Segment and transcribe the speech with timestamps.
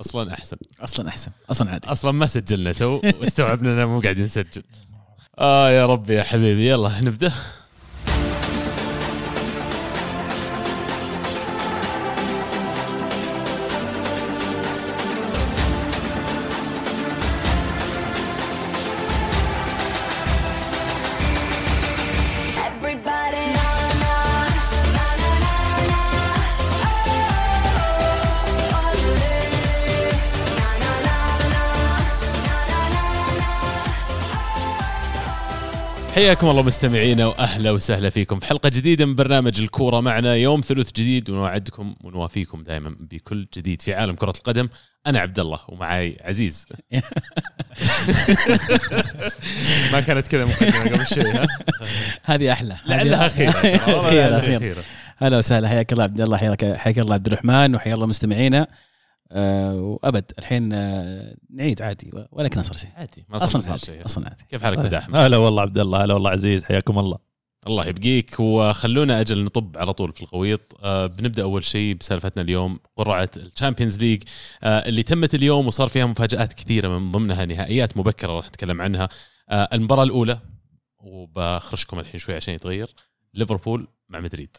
[0.00, 0.56] أصلا أحسن.
[0.80, 1.30] أصلا أحسن.
[1.50, 1.88] أصلا عادي.
[1.88, 4.62] أصلا ما سجلنا تو واستوعبنا اننا مو قاعدين نسجل
[5.38, 6.68] آه يا ربي يا حبيبي.
[6.68, 7.32] يلا نبدأ.
[36.18, 38.38] حياكم الله مستمعينا وأهلا وسهلا فيكم.
[38.38, 40.34] في حلقة جديدة من برنامج الكورة معنا.
[40.34, 44.68] يوم ثلث جديد ونوعدكم ونوافيكم دائما بكل جديد في عالم كرة القدم.
[45.06, 46.66] أنا عبد الله ومعاي عزيز.
[49.92, 51.48] ما كانت كذا مقدمة قبل شيء ها؟
[52.24, 52.76] هذه أحلى.
[52.86, 53.50] لعلها أخيرة.
[54.38, 54.82] أخيرة
[55.16, 55.68] هلا وسهلا.
[55.68, 58.66] حياك الله عبد الله حياك حياك الله عبد الرحمن وحيا الله مستمعينا.
[59.30, 60.32] وأبد.
[60.38, 62.90] الحين آه نعيد عادي ولا كان صار شيء.
[62.96, 64.04] عادي ما أصلا صار عادي شيء.
[64.04, 64.44] أصلا عادي.
[64.48, 64.94] كيف حالك طيب.
[64.94, 67.18] احمد هلا والله عبد الله هلا والله عزيز حياكم الله.
[67.66, 68.40] الله يبقيك.
[68.40, 73.42] وخلونا أجل نطب على طول في الغويط آه بنبدأ أول شيء بسالفتنا اليوم قرعة ال
[73.42, 74.22] Champions League.
[74.62, 79.08] آه اللي تمت اليوم وصار فيها مفاجآت كثيرة من ضمنها نهائيات مبكرة راح نتكلم عنها.
[79.50, 80.40] آه المباراة الأولى
[80.98, 82.94] وبخرجكم الحين شوي عشان يتغير
[83.34, 84.56] ليفربول مع مدريد.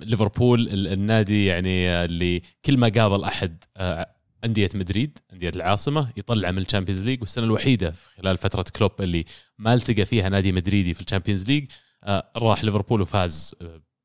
[0.00, 4.08] ليفربول ال- النادي يعني آه، اللي كل ما قابل أحد آه،
[4.44, 8.90] أندية مدريد أندية العاصمة يطلع من ال Champions League والسنة الوحيدة في خلال فترة كلوب
[9.00, 9.24] اللي
[9.58, 11.66] ما التقى فيها نادي مدريدي في ال Champions League
[12.04, 13.54] آه، راح ليفربول وفاز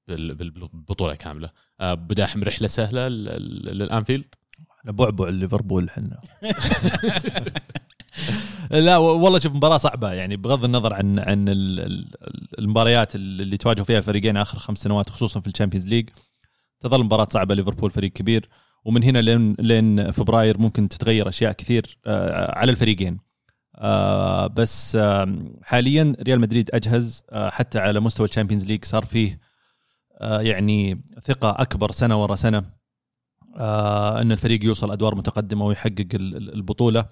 [0.07, 1.49] بال- بال- بالبطولة كاملة.
[1.81, 4.35] بداحم رحلة سهلة للأنفيلد؟
[4.79, 6.21] إحنا بعبع ليفربول إحنا
[8.71, 10.11] لا والله شوف مباراة صعبة.
[10.11, 12.11] يعني بغض النظر عن عن ال- ال-
[12.59, 16.09] المباريات اللي تواجهوا فيها الفريقين آخر خمس سنوات خصوصا في ال Champions League
[16.79, 17.55] تظل مباراة صعبة.
[17.55, 18.49] ليفربول فريق كبير
[18.85, 23.17] ومن هنا لين لين فبراير ممكن تتغير أشياء كثير آه، على الفريقين.
[23.75, 29.05] آه، بس آم، حاليا ريال مدريد أجهز آه، حتى على مستوى ال Champions League صار
[29.05, 29.39] فيه
[30.21, 32.63] آه، يعني ثقة أكبر سنة ورا سنة
[33.57, 37.05] آه، إن الفريق يوصل أدوار متقدمة ويحقق ال- ال- البطولة.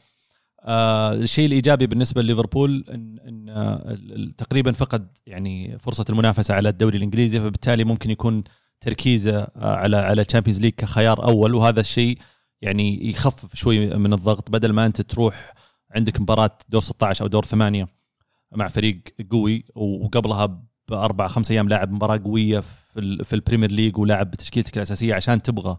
[0.64, 6.98] آه، الشيء الإيجابي بالنسبة لليفربول ان, إن آه، تقريبا فقد يعني فرصة المنافسة على الدوري
[6.98, 8.44] الإنجليزي فبالتالي ممكن يكون
[8.82, 11.56] تركيزه آه، على على ال Champions League كخيار أول.
[11.56, 12.18] وهذا الشيء
[12.62, 14.52] يعني يخفف شوي من الضغط.
[14.52, 15.54] بدل ما أنت تروح
[15.96, 17.88] عندك مباراة دور 16 أو دور ثمانية
[18.56, 23.98] مع فريق قوي وقبلها بأربع خمس أيام لاعب مباراة قوية في في ال Premier League
[23.98, 25.78] ولاعب بتشكيلتك الأساسية عشان تبغى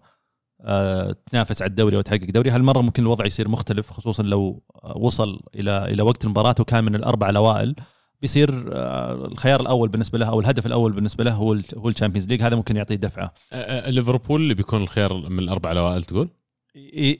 [1.30, 2.50] تنافس على الدوري وتحقق دوري.
[2.50, 6.94] هالمرة ممكن الوضع يصير مختلف خصوصا لو آه، وصل إلى إلى وقت المباراة وكان من
[6.94, 7.74] الأربع الأوائل.
[8.20, 12.28] بيصير آه، الخيار الأول بالنسبة له أو الهدف الأول بالنسبة له هو هو ال Champions
[12.28, 12.42] League.
[12.42, 13.34] هذا ممكن يعطيه دفعة.
[13.52, 16.28] آه، آه، ليفربول اللي بيكون الخيار من الأربع الأوائل تقول؟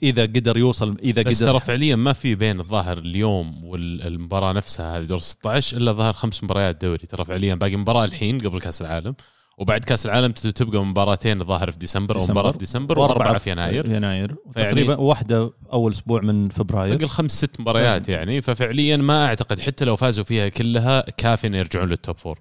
[0.03, 4.97] إذا قدر يوصل إذا بس قدر ترى فعليا ما في بين الظاهر اليوم والمباراة نفسها
[4.97, 5.03] هذه.
[5.03, 7.07] دور 16 إلا ظهر خمس مباريات دوري.
[7.07, 9.15] ترى فعليا باقي مباراة الحين قبل كأس العالم.
[9.61, 12.39] وبعد كاس العالم تبقى مباراتين الظاهر في ديسمبر أو ديسمبر.
[12.39, 13.89] مباراة في ديسمبر وأربعة في يناير.
[13.91, 14.35] يناير.
[14.53, 16.93] فيعني- تقريبا واحدة أول أسبوع من فبراير.
[16.93, 18.41] باقي الخمس ست مباريات يعني.
[18.41, 22.39] ففعليا ما أعتقد حتى لو فازوا فيها كلها كافي ان يرجعون لل top four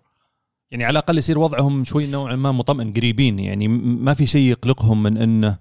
[0.71, 3.69] يعني على الأقل يصير وضعهم شوي نوعا ما مطمئن قريبين يعني.
[3.69, 5.59] م- ما في شيء يقلقهم من إنه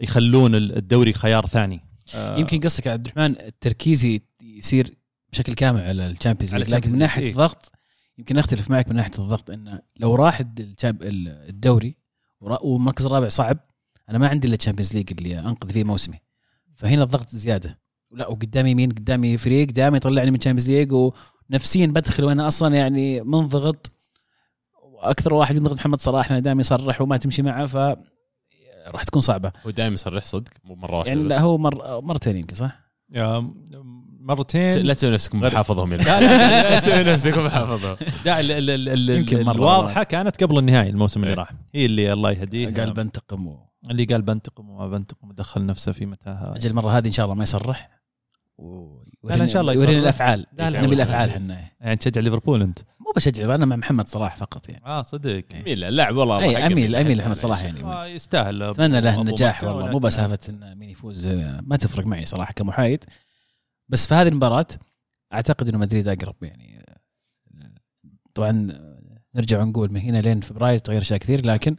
[0.00, 1.80] يخلون ال- الدوري خيار ثاني.
[2.14, 4.90] آه، يمكن قصدك يا عبد الرحمن التركيز يصير
[5.32, 7.48] بشكل كامل على ال Champions على League لكن من ناحية League، إيه.
[8.18, 10.42] يمكن أختلف معك من ناحية الضغط انه لو راح
[10.82, 11.96] الدوري
[12.40, 13.58] ورا- والمركز الرابع صعب
[14.08, 16.18] أنا ما عندي إلا ال Champions League اللي أنقذ فيه موسمي
[16.76, 17.78] فهنا الضغط زيادة
[18.10, 22.74] لا وقدامي مين قدامي فريق دائما يطلعني من ال Champions League ونفسيا بدخل وأنا أصلا
[22.76, 23.90] يعني منضغط
[24.82, 27.76] وأكثر واحد ينضغط محمد صلاح دائما يصرح وما تمشي معه ف
[28.86, 31.22] راح تكون صعبة هو دائما يصرح صدق مو مرة واحدة يعني.
[31.28, 32.80] لا هو مر مرتين يمكن صح؟
[34.28, 34.78] مرتين.
[34.78, 40.44] لا تسوي نفسكم غير- محافظهم يعني لا، لا، تسوي نفسكم محافظهم لا يمكن الواضحه كانت
[40.44, 41.38] قبل النهائي الموسم اللي إيه.
[41.38, 41.50] راح.
[41.74, 42.74] هي اللي الله يهديه.
[42.74, 43.46] قال بنتقم.
[43.46, 43.68] و...
[43.90, 46.56] اللي قال بنتقم وما بنتقم ودخل نفسه في متاهة.
[46.56, 47.90] أجل المرة هذه إن شاء الله ما يصرح.
[48.58, 48.98] و...
[49.24, 50.02] لا، إن شاء الله يورينا يصرح.
[50.02, 50.46] الأفعال.
[50.52, 51.36] لا، لا، نبي لا، الأفعال لا.
[51.36, 54.86] إحنا يعني تشجع ليفربول أنت؟ مو بشجع أنا مع محمد صلاح فقط يعني.
[54.86, 55.44] آه صدق.
[55.50, 57.84] جميل اللاعب والله اي أميل أميل محمد صلاح يعني.
[57.84, 58.62] آه يستاهل.
[58.62, 59.98] أتمنى له النجاح والله.
[59.98, 60.08] مو
[60.48, 61.28] انه مين يفوز
[61.62, 63.04] ما تفرق معي صراحة كمحايد.
[63.88, 64.66] بس في هذه المباراة
[65.32, 66.86] أعتقد إنه مدريد أقرب يعني
[68.34, 68.68] طبعا
[69.34, 71.76] نرجع ونقول من هنا لين فبراير تغير أشياء كثير لكن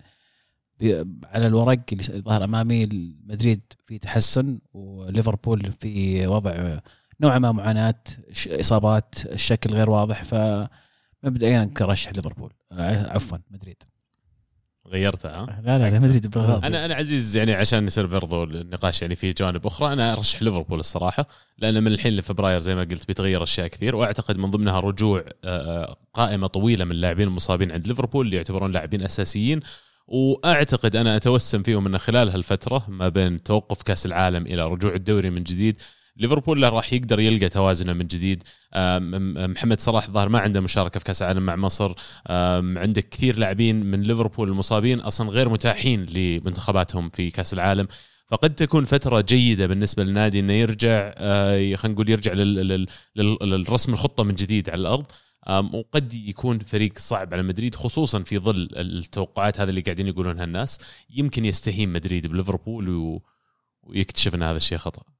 [1.25, 2.85] على الورق اللي ظهر أمامي
[3.25, 6.79] مدريد في تحسن وليفربول في وضع
[7.21, 8.03] نوعا ما معاناة
[8.47, 10.35] إصابات الشكل غير واضح ف
[11.23, 13.83] مبدئيا كرشح ليفربول آه، عفوا مدريد.
[14.89, 19.01] غيرتها ها؟ لا لا لا مدريد بغض أنا أنا عزيز يعني عشان يصير برضو النقاش
[19.01, 21.27] يعني في جوانب أخرى أنا أرشح ليفربول الصراحة
[21.57, 25.95] لأن من الحين لفبراير زي ما قلت بيتغير أشياء كثير وأعتقد من ضمنها رجوع آه،
[26.13, 29.59] قائمة طويلة من اللاعبين المصابين عند ليفربول اللي يعتبرون لاعبين أساسيين
[30.07, 35.29] وأعتقد أنا أتوسم فيهم إن خلال هالفترة ما بين توقف كأس العالم إلى رجوع الدوري
[35.29, 35.77] من جديد
[36.19, 38.43] ليفربول راح يقدر يلقى توازنه من جديد.
[38.73, 41.93] آم، محمد صلاح الظاهر ما عنده مشاركة في كأس العالم مع مصر.
[42.27, 47.87] آم، عندك كثير لاعبين من ليفربول المصابين أصلا غير متاحين لمنتخباتهم في كأس العالم.
[48.27, 53.37] فقد تكون فترة جيدة بالنسبة للنادي إنه يرجع آه، خلينا نقول يرجع لل- لل- لل-
[53.41, 55.05] للرسم الخطة من جديد على الأرض.
[55.73, 60.79] وقد يكون فريق صعب على مدريد خصوصا في ظل التوقعات هذا اللي قاعدين يقولونها الناس.
[61.09, 63.19] يمكن يستهين مدريد بليفربول.
[63.83, 65.18] ويكتشف إن هذا الشيء خطأ.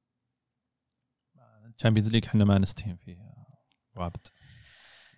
[1.80, 3.16] ال Champions League إحنا ما نستهين فيه
[3.96, 4.26] وابد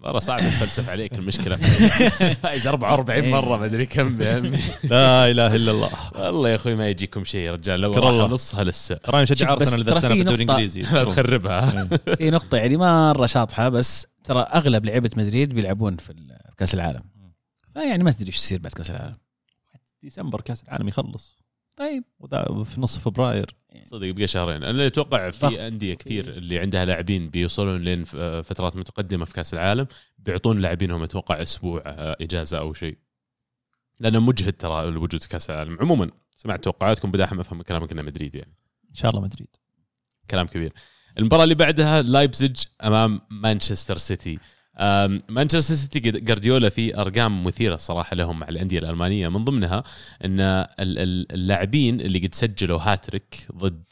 [0.01, 1.57] مره صعب أتفلسف عليك المشكلة.
[2.43, 5.91] فايز 44 مرة ما أدري كم يا عمي لا إله إلا الله.
[6.15, 7.81] والله يا أخوي ما يجيكم شيء يا رجال.
[7.81, 8.31] لو راح.
[8.31, 8.95] نصها لسه.
[8.95, 10.83] ترى بس أرسنال ترى السنة في الدوري نقطة- الإنجليزي.
[10.93, 11.85] لا تخربها
[12.17, 16.75] في نقطة يعني مرة شاطحة بس ترى أغلب لعيبة مدريد بيلعبون في ال- في كأس
[16.75, 17.03] العالم.
[17.75, 19.17] فيعني ما تدري إيش يصير بعد كأس العالم.
[20.03, 21.42] ديسمبر كأس العالم يخلص.
[21.77, 22.05] طيب.
[22.21, 23.55] وذا في نص فبراير.
[23.85, 24.65] صدق بقى شهرين.
[24.65, 25.31] أنا أتوقع.
[25.31, 28.05] في أندية كثير اللي عندها لاعبين بيوصلون لين
[28.43, 29.87] فترات متقدمة في كأس العالم
[30.19, 32.99] بيعطون لاعبينهم أتوقع أسبوع آه، إجازة أو شيء.
[34.01, 35.79] لأنه مجهد ترى الوجود في كأس العالم.
[35.81, 38.55] عموما سمعت توقعاتكم بداحم أفهم من كلامك إنه مدريد يعني.
[38.91, 39.57] إن شاء الله مدريد.
[40.31, 40.73] كلام كبير.
[41.19, 44.39] المباراة اللي بعدها لايبزيج أمام مانشستر سيتي
[45.29, 49.29] مانشستر سيتي جارديولا في أرقام مثيرة الصراحه لهم مع الأندية الألمانية.
[49.29, 49.85] من ضمنها
[50.25, 53.85] إن ال- ال- اللاعبين اللي قد سجلوا هاتريك ضد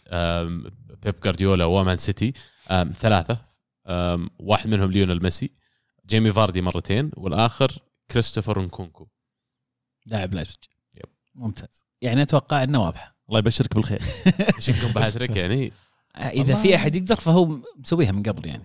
[1.02, 2.32] بيب جارديولا ومان سيتي
[3.00, 3.38] ثلاثة.
[4.38, 5.50] واحد منهم ليونيل ميسي
[6.08, 7.78] جيمي فاردي مرتين والآخر
[8.10, 9.08] كريستوفر نكونكو.
[10.06, 11.04] لاعب يب.
[11.34, 11.84] ممتاز.
[12.02, 13.16] يعني أتوقع إنه واضحة.
[13.28, 14.02] الله يبشرك بالخير.
[14.56, 15.72] إيش يكون بهاتريك يعني؟
[16.16, 18.64] إذا في أحد يقدر فهو مسويها من قبل يعني.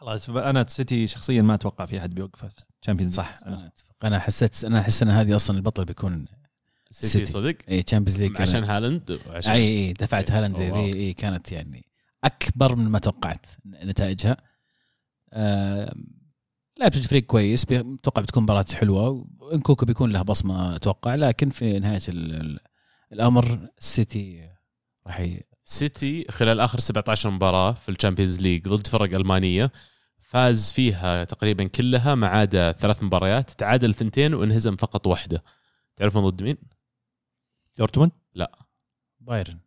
[0.00, 3.38] خلاص أنا سيتي شخصيا ما أتوقع في أحد بيوقفه في ال Champions صح.
[3.46, 6.24] أنا اتفق أنا حسيت أنا أحس إن هذه أصلا البطل بيكون
[6.90, 7.26] سيتي سيتي.
[7.26, 10.84] صدق؟ اي Champions League عشان هالاند وعشان اي اي دفعت هالاند أوه، ذي wow.
[10.84, 11.84] اي كانت يعني
[12.24, 14.36] أكبر من ما توقعت نتائجها.
[15.32, 15.94] آه
[16.78, 22.00] لايبزيج فريق كويس أتوقع بتكون مباراة حلوة نكونكو بيكون له بصمة أتوقع لكن في نهاية
[22.08, 22.60] ال ال
[23.12, 24.50] الأمر السيتي
[25.06, 25.28] راح
[25.64, 29.72] سيتي خلال آخر 17 مباراة في ال Champions ليج ضد فرق ألمانية
[30.30, 35.44] فاز فيها تقريبا كلها ما عدا ثلاث مباريات تعادل ثنتين وانهزم فقط واحدة.
[35.96, 36.56] تعرفون ضد مين؟
[37.78, 38.12] دورتموند؟
[39.20, 39.58] بايرن.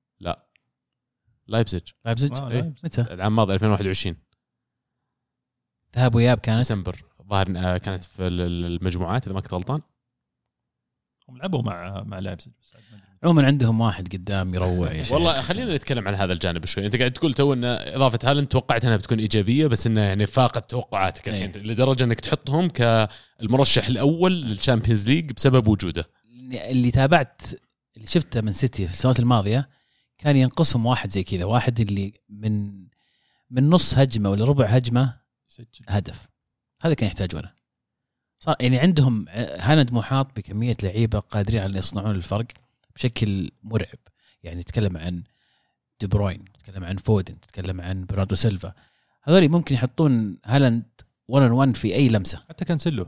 [1.47, 1.81] لايبزيج.
[2.05, 2.61] لايبزيج؟ آه، إيه.
[2.61, 2.85] لايبزيج.
[2.85, 4.17] متى؟ العام الماضي 2021
[5.95, 7.03] ذهاب وإياب كانت؟ ديسمبر.
[7.29, 9.81] ظاهر آه، كانت في ال- ال- المجموعات إذا ما كنت غلطان.
[11.29, 12.53] هم لعبوا مع مع لايبزيج.
[13.23, 15.13] عموما عندهم واحد قدام يروع يا شيخ.
[15.13, 16.85] والله خلينا نتكلم عن هذا الجانب شوي.
[16.85, 20.71] أنت قاعد تقول تو إن إضافة هالاند توقعت إنها بتكون إيجابية بس إنها يعني فاقت
[20.71, 21.51] توقعاتك الحين.
[21.51, 26.05] لدرجة إنك تحطهم كالمرشح الأول لل Champions League بسبب وجوده.
[26.51, 27.41] اللي تابعت
[27.95, 29.69] اللي شفته من سيتي في السنوات الماضية
[30.17, 31.45] كان ينقسم واحد زي كذا.
[31.45, 32.83] واحد اللي من
[33.49, 35.19] من نص هجمة ولا ربع هجمة
[35.49, 35.85] يسجل.
[35.87, 36.27] هدف.
[36.83, 37.55] هذا كان يحتاجه أنا
[38.43, 39.25] صار يعني عندهم
[39.59, 42.45] هالاند محاط بكمية لعيبة قادرين على يصنعون الفرق
[42.95, 43.99] بشكل مرعب.
[44.43, 45.23] يعني تتكلم عن
[45.99, 48.73] دي بروين تتكلم عن فودن تتكلم عن برناردو سيلفا.
[49.23, 50.83] هذول ممكن يحطون هالاند
[51.27, 52.41] 1 1 في أي لمسة.
[52.49, 53.07] حتى كانسيلو.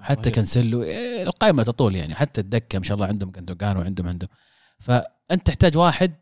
[0.00, 2.14] حتى كانسيلو إيه، القائمة تطول يعني.
[2.14, 4.28] حتى الدكة ما شاء الله عندهم جندوجان وعندهم عندهم
[4.78, 6.14] فأنت تحتاج واحد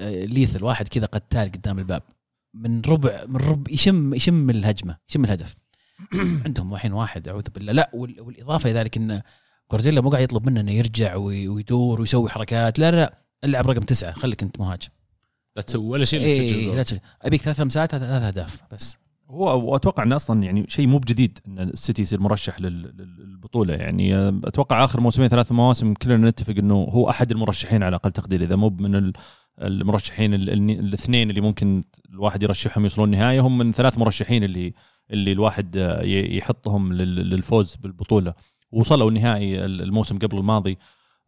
[0.00, 2.02] آه، ليثل واحد كذا قتال قدام الباب.
[2.54, 5.56] من ربع من ربع يشم يشم الهجمة يشم الهدف.
[6.46, 7.72] عندهم الحين واحد أعوذ بالله.
[7.72, 9.22] لا وال- والإضافة إلى ذلك إن
[9.70, 12.78] جوارديولا مو قاعد يطلب منه إنه يرجع وي- ويدور ويسوي حركات.
[12.78, 13.18] لا لا لا.
[13.44, 14.12] العب رقم تسعة.
[14.12, 14.88] خليك أنت مهاجم.
[15.56, 17.00] لا تسوي ولا شيء إيه تسجل لا تسجل.
[17.22, 18.96] أبيك ثلاث لمسات هذا ثلاث أهداف بس.
[19.30, 23.74] هو واتوقع انه أصلا يعني شيء مو بجديد إن السيتي يصير مرشح لل- لل- للبطولة.
[23.74, 28.12] يعني آه، أتوقع آخر موسمين ثلاث مواسم كلنا نتفق إنه هو أحد المرشحين على أقل
[28.12, 29.12] تقدير إذا مو من ال-
[29.62, 34.74] المرشحين ال- ال- الاثنين اللي ممكن الواحد يرشحهم يوصلون النهايه هم من ثلاث مرشحين اللي
[35.10, 36.02] اللي الواحد آه،
[36.36, 38.34] يحطهم لل- للفوز بالبطولة.
[38.72, 40.78] وصلوا النهائي الموسم قبل الماضي.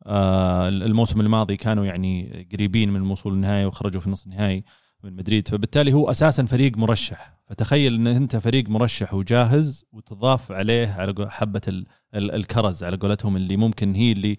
[0.06, 4.64] آه، الموسم الماضي كانوا يعني قريبين من الوصول للنهائي وخرجوا في نص النهائي
[5.04, 5.49] من مدريد.
[5.49, 7.38] فبالتالي هو أساسا فريق مرشح.
[7.47, 13.37] فتخيل إن أنت فريق مرشح وجاهز وتضاف عليه على حبة ال- ال- الكرز على قولتهم
[13.37, 14.37] اللي ممكن هي اللي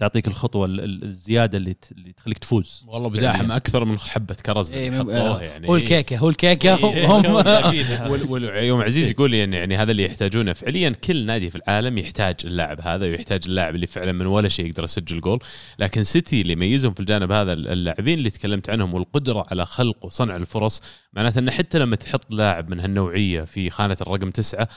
[0.00, 2.84] تعطيك الخطوة ال- ال- الزيادة اللي ت- اللي تخليك تفوز.
[2.86, 5.68] والله بداحم أكثر من حبة كرز إيه، حطوها يعني.
[5.68, 7.26] هو الكيكة هو الكيكة إيه، هم
[8.30, 10.52] وال- يوم عزيز يقول لي ان يعني هذا اللي يحتاجونه.
[10.52, 14.66] فعليا كل نادي في العالم يحتاج اللاعب هذا ويحتاج اللاعب اللي فعلا من ولا شيء
[14.66, 15.38] يقدر يسجل جول.
[15.78, 20.36] لكن سيتي اللي يميزهم في الجانب هذا اللاعبين اللي تكلمت عنهم والقدرة على خلق وصنع
[20.36, 24.68] الفرص معناته إن حتى لما تحط لاعب من هالنوعية في خانة الرقم تسعة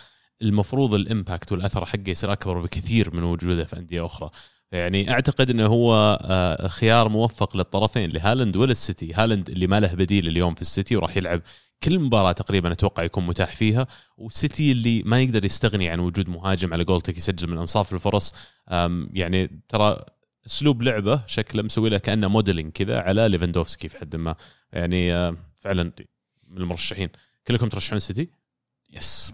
[0.41, 4.29] المفروض ال impact والأثر حقه يصير أكبر بكثير من وجوده في أندية أخرى.
[4.73, 10.27] يعني أعتقد إنه هو آه، خيار موفق للطرفين لهالاند وللسيتي هالاند اللي ما له بديل
[10.27, 11.41] اليوم في السيتي وراح يلعب
[11.83, 13.87] كل مباراة تقريبا أتوقع يكون متاح فيها
[14.17, 18.33] والسيتي اللي ما يقدر يستغني عن وجود مهاجم على قولتك يسجل من أنصاف الفرص
[19.13, 20.05] يعني ترى
[20.45, 24.35] أسلوب لعبه شكله مسوي له كأنه modeling كذا على ليفاندوفسكي في حد ما.
[24.73, 25.91] يعني آه، فعلا
[26.47, 27.09] من المرشحين.
[27.47, 28.29] كلكم ترشحون السيتي
[28.89, 29.33] yes.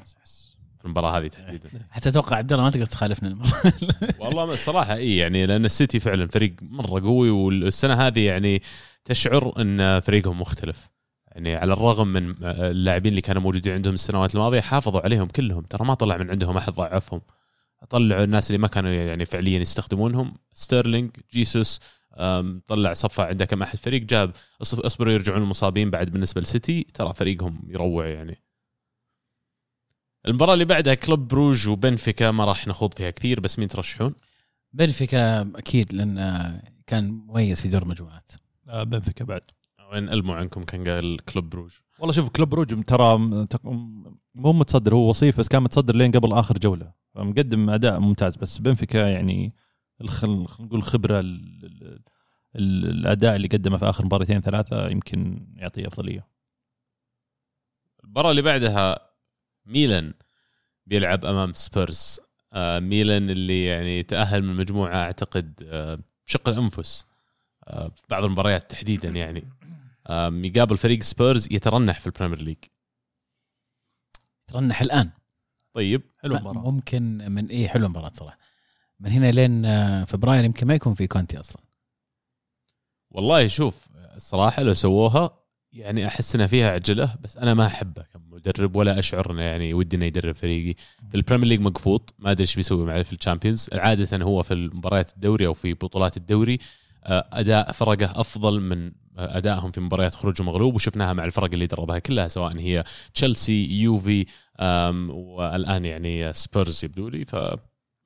[0.79, 1.69] في المباراة هذه تحديدا.
[1.91, 3.73] حتى أتوقع عبد الله ما تقدر تخالفنا المره
[4.19, 8.61] والله الصراحه إي يعني لأن السيتي فعلا فريق مرة قوي والسنة هذه يعني
[9.05, 10.89] تشعر إن فريقهم مختلف.
[11.27, 15.61] يعني على الرغم من اللاعبين اللي كانوا موجودين عندهم السنوات الماضية حافظوا عليهم كلهم.
[15.61, 17.21] ترى ما طلع من عندهم أحد ضعفهم.
[17.89, 20.33] طلعوا الناس اللي ما كانوا يعني فعليا يستخدمونهم.
[20.53, 21.79] ستيرلينج جيسوس
[22.67, 24.31] طلع صفى عنده كم أحد فريق جاب
[24.61, 28.48] أصبروا يرجعون المصابين بعد بالنسبة للسيتي ترى فريقهم يروع يعني.
[30.29, 34.13] المباراة اللي بعدها كلوب بروج وبنفيكا ما راح نخوض فيها كثير بس مين ترشحون؟
[34.73, 38.31] بنفيكا أكيد لأن كان مميز في دور المجموعات.
[38.67, 39.41] آه، بنفيكا بعد.
[39.93, 43.17] وين الموا عنكم كان قال كلوب بروج؟ والله شوف كلوب بروج ترى
[44.35, 46.91] مو متصدر هو وصيف بس كان متصدر لين قبل آخر جولة.
[47.15, 49.53] فمقدم أداء ممتاز بس بنفيكا يعني
[50.59, 50.83] نقول
[51.19, 52.01] ال-
[52.55, 56.27] الأداء اللي قدمه في آخر مباراتين ثلاثة يمكن يعطيه أفضلية.
[58.03, 59.08] المباراة اللي بعدها
[59.69, 60.13] ميلان
[60.85, 62.19] بيلعب أمام سبيرز.
[62.53, 67.05] آه ميلان اللي يعني تأهل من المجموعه أعتقد آه بشق الأنفس
[67.67, 69.43] آه في بعض المباريات تحديدا يعني.
[70.07, 72.57] آه يقابل فريق سبيرز يترنح في ال Premier League.
[74.47, 75.09] ترنح الآن.
[75.73, 76.71] طيب حلو المباراة.
[76.71, 78.37] ممكن من إيه حلو المباراة صراحة.
[78.99, 81.61] من هنا لين آه، فبراير يمكن ما يكون في كونتي أصلا.
[83.11, 85.39] والله شوف الصراحة لو سووها
[85.73, 89.95] يعني أحس إنها فيها عجلة بس أنا ما احبه كمدرب ولا أشعر إنه يعني ودي
[89.95, 90.75] إنه يدرب فريقي.
[91.09, 94.43] في ال Premier League مقفوط ما أدري إيش بيسوي معي في ال Champions عادة هو
[94.43, 96.59] في مباريات الدوري أو في بطولات الدوري
[97.03, 101.67] آه، أداء فرقه أفضل من آه، أدائهم في مباريات خروج مغلوب وشفناها مع الفرق اللي
[101.67, 102.83] دربها كلها سواء هي
[103.13, 104.25] تشيلسي يوفي
[104.59, 107.25] والآن يعني سبيرز يبدو لي.
[107.25, 107.59] فما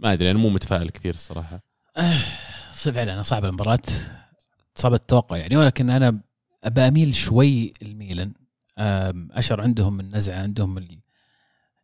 [0.03, 1.59] أدري أنا مو متفائل كثير الصراحة.
[2.73, 3.79] فعلا صعبة المباراة.
[4.75, 6.19] صعبة التوقع يعني ولكن أنا
[6.65, 8.33] باميل شوي الميلان.
[8.77, 10.99] آم، اشعر عندهم النزعة عندهم ال-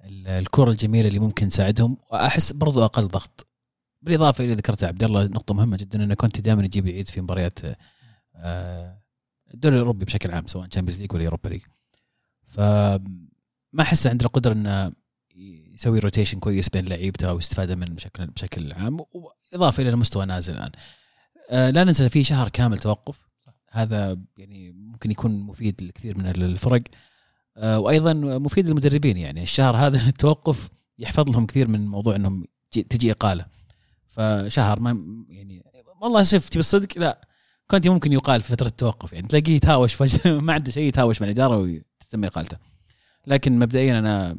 [0.04, 3.48] ال- الكرة الجميلة اللي ممكن تساعدهم وأحس برضو أقل ضغط.
[4.02, 7.60] بالإضافة إلى ذكرت عبد الله نقطة مهمة جدا انه كونتي دائما يجيب العيد في مباريات
[8.36, 9.02] آه،
[9.54, 11.62] الدوري الأوروبي بشكل عام سواء Champions League ولا Europa League
[12.48, 14.92] فما أحس عنده القدره إنه
[15.74, 18.98] يسوي rotation كويس بين لعيبته واستفاده من بشكل بشكل عام.
[19.54, 20.72] وإضافة إلى مستوى نازل الآن.
[21.50, 23.29] آه، لا ننسى في شهر كامل توقف.
[23.72, 26.82] هذا يعني ممكن يكون مفيد لكثير من الفرق.
[27.58, 29.44] آه، وأيضا مفيد للمدربين يعني.
[29.44, 33.46] الشهر هذا التوقف يحفظ لهم كثير من موضوع إنهم تجي- إقالة.
[34.08, 34.90] فشهر ما
[35.30, 35.64] يعني
[36.02, 37.28] والله شفت بالصدق لا.
[37.72, 39.28] كنت ممكن يقال في فترة التوقف يعني.
[39.28, 40.40] تلاقيه يتهاوش فجأة.
[40.40, 42.58] ما عنده شيء يتهاوش مع الإدارة وتتم إقالته.
[43.28, 44.38] لكن مبدئيا أنا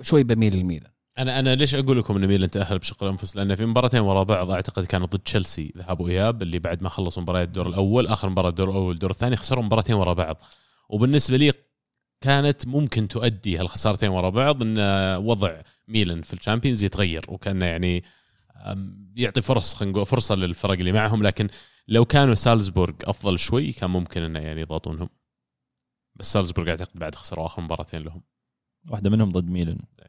[0.00, 0.90] شوي بميل للميلان.
[1.18, 4.50] أنا أنا ليش أقول لكم ان ميلان تأهل بشق الأنفس؟ لأن في مباراتين ورا بعض
[4.50, 8.48] أعتقد كانوا ضد تشيلسي ذهاب وإياب اللي بعد ما خلصوا مباريات الدور الأول آخر مباراة
[8.48, 10.36] الدور الأول الدور الثاني خسروا مباراتين ورا بعض.
[10.88, 11.52] وبالنسبة لي
[12.20, 14.78] كانت ممكن تؤدي هالخسارتين ورا بعض إن
[15.16, 18.04] وضع ميلان في الشامبيونز يتغير وكان يعني
[19.16, 21.48] يعطي فرص خلينا نقول فرصة للفرق اللي معهم لكن
[21.88, 25.08] لو كانوا سالزبورغ أفضل شوي كان ممكن إنه يعني يضغطونهم.
[26.14, 28.22] بس سالزبورغ أعتقد بعد خسروا آخر مباراتين لهم.
[28.90, 29.78] واحدة منهم ضد ميلان.
[30.00, 30.06] أم،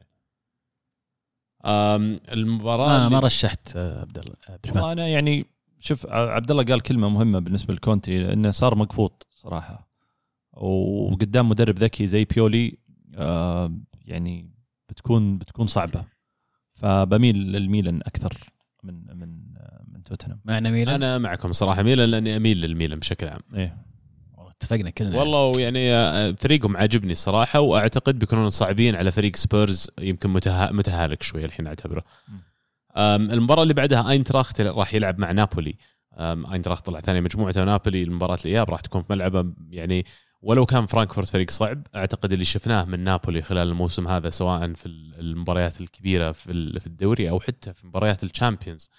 [1.64, 5.46] المباراة ما, اللي- ما رشحت آه، عبد الله آه، والله أنا يعني
[5.80, 9.88] شوف ع- عبد الله قال كلمة مهمة بالنسبة لكونتي إنه صار مقفوط صراحة.
[10.52, 12.78] وقدام مدرب ذكي زي بيولي
[13.16, 13.72] آه
[14.04, 14.50] يعني
[14.88, 16.04] بتكون بتكون صعبة.
[16.74, 18.32] فبميل للميلان أكثر
[18.82, 20.40] من من آه، من توتنهام.
[20.44, 23.40] معنا ميلان؟ أنا معكم صراحة ميلان لأني أميل للميلان بشكل عام.
[23.54, 23.76] إيه.
[24.62, 25.18] اتفقنا كلنا.
[25.18, 30.72] والله يعني آه، فريقهم عاجبني صراحة وأعتقد بيكونون صعبين على فريق سبيرز يمكن متها...
[30.72, 32.04] متهالك شوي الحين أعتبره.
[32.96, 35.74] المباراة اللي بعدها أينتراخت راح يلعب مع نابولي.
[36.52, 39.44] أينتراخت طلع ثاني مجموعته ونابولي المباراة الاياب راح تكون في ملعبه.
[39.70, 40.04] يعني
[40.42, 44.86] ولو كان فرانكفورت فريق صعب أعتقد اللي شفناه من نابولي خلال الموسم هذا سواء في
[45.18, 48.90] المباريات الكبيرة في ال- في الدوري أو حتى في مباريات ال Champions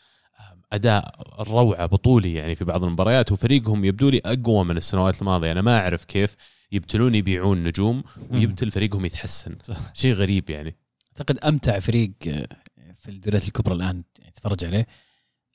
[0.73, 5.51] أداء روعه بطولي يعني في بعض المباريات وفريقهم يبدو لي أقوى من السنوات الماضية.
[5.51, 6.35] أنا ما أعرف كيف
[6.71, 9.55] يبتلون يبيعون نجوم ويبتل فريقهم يتحسن.
[9.93, 10.75] شيء غريب يعني.
[11.11, 12.47] أعتقد أمتع فريق آه،
[12.97, 14.87] في الدوريات الكبرى الآن يعني تتفرج عليه.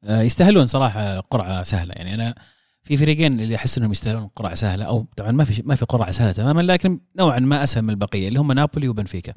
[0.05, 1.95] آه، يستاهلون صراحة قرعة سهلة.
[1.95, 2.35] يعني أنا
[2.83, 6.11] في فريقين اللي أحس إنهم يستاهلون قرعة سهلة أو طبعا ما في ما في قرعة
[6.11, 9.35] سهلة تماما لكن نوعا ما أسهل من البقية اللي هم نابولي وبنفيكا.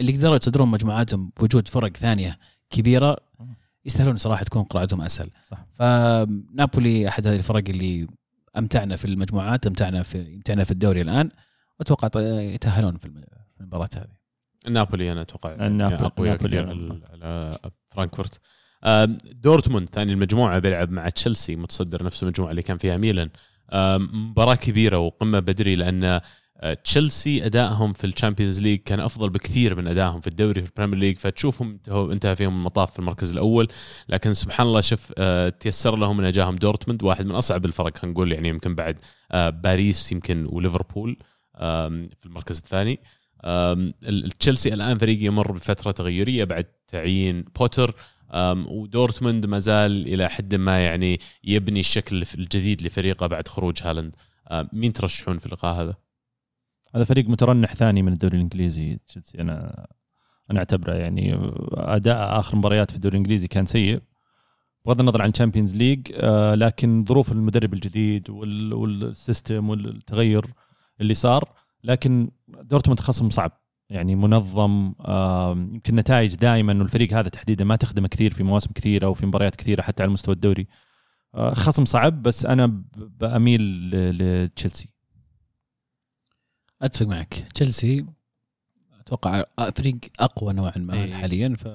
[0.00, 2.38] اللي قدروا يتصدرون مجموعاتهم بوجود فرق ثانية
[2.70, 3.16] كبيرة
[3.84, 5.30] يستاهلون صراحة تكون قرعتهم أسهل.
[5.50, 5.66] صح.
[5.72, 8.06] فنابولي أحد هذه الفرق اللي
[8.58, 11.30] أمتعنا في المجموعات أمتعنا في يمتعنا في الدوري الآن.
[11.78, 13.26] واتوقع يتأهلون في
[13.60, 14.18] المباراة هذه.
[14.72, 17.00] نابولي أنا أتوقع النابولي- أقوياء نابولي كثير أنا.
[17.64, 18.40] على- فرانكفورت.
[19.24, 23.30] دورتموند ثاني المجموعة بيلعب مع تشيلسي متصدر نفس المجموعة اللي كان فيها ميلان.
[24.12, 26.20] مباراة كبيرة وقمة بدري لأن
[26.84, 30.72] تشيلسي أدائهم في ال Champions League كان أفضل بكثير من أدائهم في الدوري في ال
[30.72, 33.68] Premier League فتشوفهم انتهى فيهم المطاف في المركز الأول.
[34.08, 38.32] لكن سبحان الله شوف آه، تيسر لهم إن جاهم دورتموند واحد من أصعب الفرق نقول
[38.32, 38.98] يعني يمكن بعد
[39.32, 41.16] آه، باريس يمكن وليفربول
[42.18, 43.00] في المركز الثاني.
[44.40, 47.94] تشيلسي الآن فريق يمر بفترة تغيرية بعد تعيين بوتر.
[48.66, 54.16] ودورتموند ما زال إلى حد ما يعني يبني الشكل الجديد لفريقه بعد خروج هالاند.
[54.72, 56.07] مين ترشحون في اللقاء هذا؟
[56.94, 59.40] هذا فريق مترنح ثاني من الدوري الإنجليزي تشيلسي.
[59.40, 59.86] أنا
[60.50, 61.38] أنا أعتبره يعني
[61.74, 64.00] أداء آخر مباريات في الدوري الإنجليزي كان سيء
[64.86, 70.44] بغض النظر عن Champions League آه، لكن ظروف المدرب الجديد وال- وال system والتغير
[71.00, 71.48] اللي صار
[71.84, 73.52] لكن دورتموند خصم صعب.
[73.90, 74.92] يعني منظم
[75.74, 79.82] يمكن نتائج دائما والفريق هذا تحديدا ما تخدمه كثير في مواسم كثيرة وفي مباريات كثيرة
[79.82, 80.66] حتى على مستوى الدوري.
[81.34, 83.60] آه، خصم صعب بس أنا بأميل
[83.92, 84.88] لتشيلسي.
[86.82, 88.06] أتفق معك تشيلسي
[89.00, 89.44] أتوقع
[89.76, 91.14] فريق أقوى نوعا ما إيه.
[91.14, 91.66] حاليا ف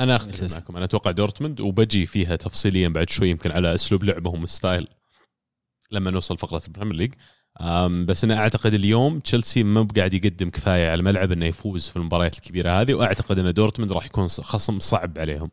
[0.00, 0.54] أنا أختلف.
[0.54, 4.88] معكم أنا أتوقع دورتموند وبجي فيها تفصيليا بعد شوي يمكن على أسلوب لعبهم و style
[5.90, 7.14] لما نوصل فقرة ال Premier League
[8.06, 12.36] بس أنا أعتقد اليوم تشيلسي ما بقاعد يقدم كفاية على الملعب إنه يفوز في المباريات
[12.36, 15.50] الكبيرة هذه وأعتقد إن دورتموند راح يكون خصم صعب عليهم.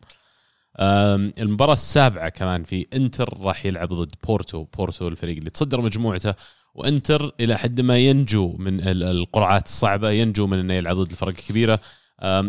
[0.80, 6.34] أم، المباراة السابعة كمان في إنتر راح يلعب ضد بورتو، بورتو الفريق اللي تصدر مجموعته
[6.76, 11.28] وانتر إلى حد ما ينجو من ال- القرعات الصعبة، ينجو من إنه يلعب ضد الفرق
[11.30, 11.80] الكبيرة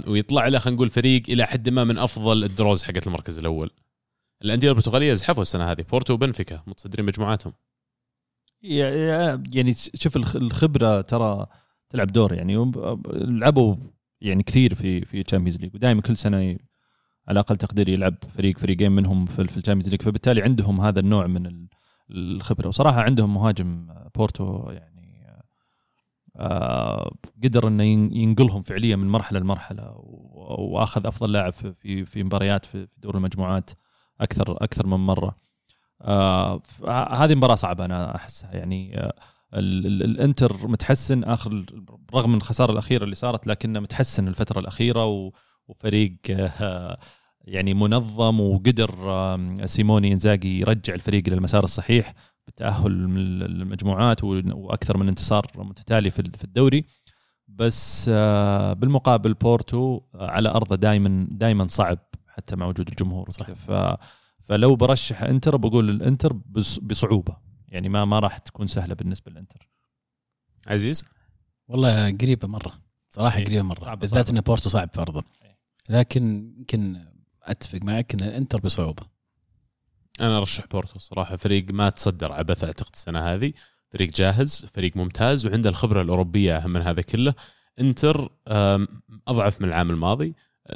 [0.07, 3.71] ويطلع له خلينا نقول فريق إلى حد ما من أفضل ال draws حقت المركز الأول.
[4.45, 7.53] الأندية البرتغالية زحفوا السنة هذه، بورتو وبنفيكا متصدرين مجموعاتهم.
[8.63, 11.47] يعني شوف الخ- الخبرة ترى
[11.91, 12.73] تلعب دور يعني
[13.15, 13.77] لعبوا
[14.21, 16.57] يعني كثير في في ال Champions League ودائما كل سنة
[17.29, 21.01] على أقل تقدير يلعب فريق فريقين منهم في في ال Champions League فبالتالي عندهم هذا
[21.01, 21.69] النوع من ال-
[22.11, 22.69] الخبرة.
[22.69, 24.97] وصراحة عندهم مهاجم بورتو يعني
[26.37, 27.13] آه،
[27.45, 29.93] قدر إنه ين- ينقلهم فعليا من مرحلة لمرحلة
[30.59, 33.71] وأخذ أفضل لاعب في في مباريات في دور المجموعات
[34.21, 35.37] أكثر أكثر من مرة.
[36.03, 36.63] آه
[37.11, 39.15] هذه مباراة صعبة أنا أحسها يعني آه
[39.55, 41.65] ال- ال- الإنتر متحسن آخر
[42.15, 45.31] رغم الخسارة الأخيرة اللي صارت لكنه متحسن الفترة الأخيرة
[45.69, 46.17] وفريق
[47.47, 48.91] يعني منظم وقدر
[49.67, 52.15] سيموني إنزاجي يرجع الفريق إلى المسار الصحيح
[52.47, 56.85] بالتاهل من المجموعات و- وأكثر من انتصار متتالي في الدوري
[57.49, 63.51] بس آه بالمقابل بورتو آه، على أرضه دائما دائما صعب حتى مع وجود الجمهور صح.
[63.51, 63.97] ف
[64.41, 67.37] فلو برشح إنتر بقول الإنتر بص- بصعوبة
[67.69, 69.69] يعني ما ما راح تكون سهلة بالنسبة للإنتر
[70.67, 71.05] عزيز
[71.69, 72.73] والله قريبة مرة
[73.11, 73.45] صراحة إيه.
[73.45, 74.31] قريبة مرة بالذات.
[74.31, 75.25] إن بورتو صعب في ارضه.
[75.91, 76.97] لكن يمكن
[77.47, 79.03] أتفق معك إن الانتر بصعوبة.
[80.21, 81.37] أنا أرشح بورتو الصراحة.
[81.37, 83.53] فريق ما تصدر عبث أعتقد السنة هذه.
[83.91, 87.35] فريق جاهز فريق ممتاز وعنده الخبرة الأوروبية أهم من هذا كله.
[87.81, 88.31] إنتر
[89.29, 90.35] أضعف من العام الماضي.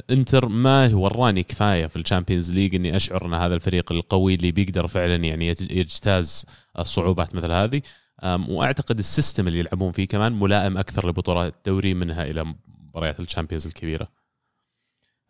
[0.09, 4.51] إنتر ما وراني كفاية في ال Champions League إني أشعر إن هذا الفريق القوي اللي
[4.51, 6.45] بيقدر فعلا يعني يجتاز
[6.79, 7.81] الصعوبات مثل هذه.
[8.23, 13.24] وأعتقد ال system اللي يلعبون فيه كمان ملائم أكثر لبطولات الدوري منها إلى مباريات ال
[13.24, 14.20] Champions الكبيرة.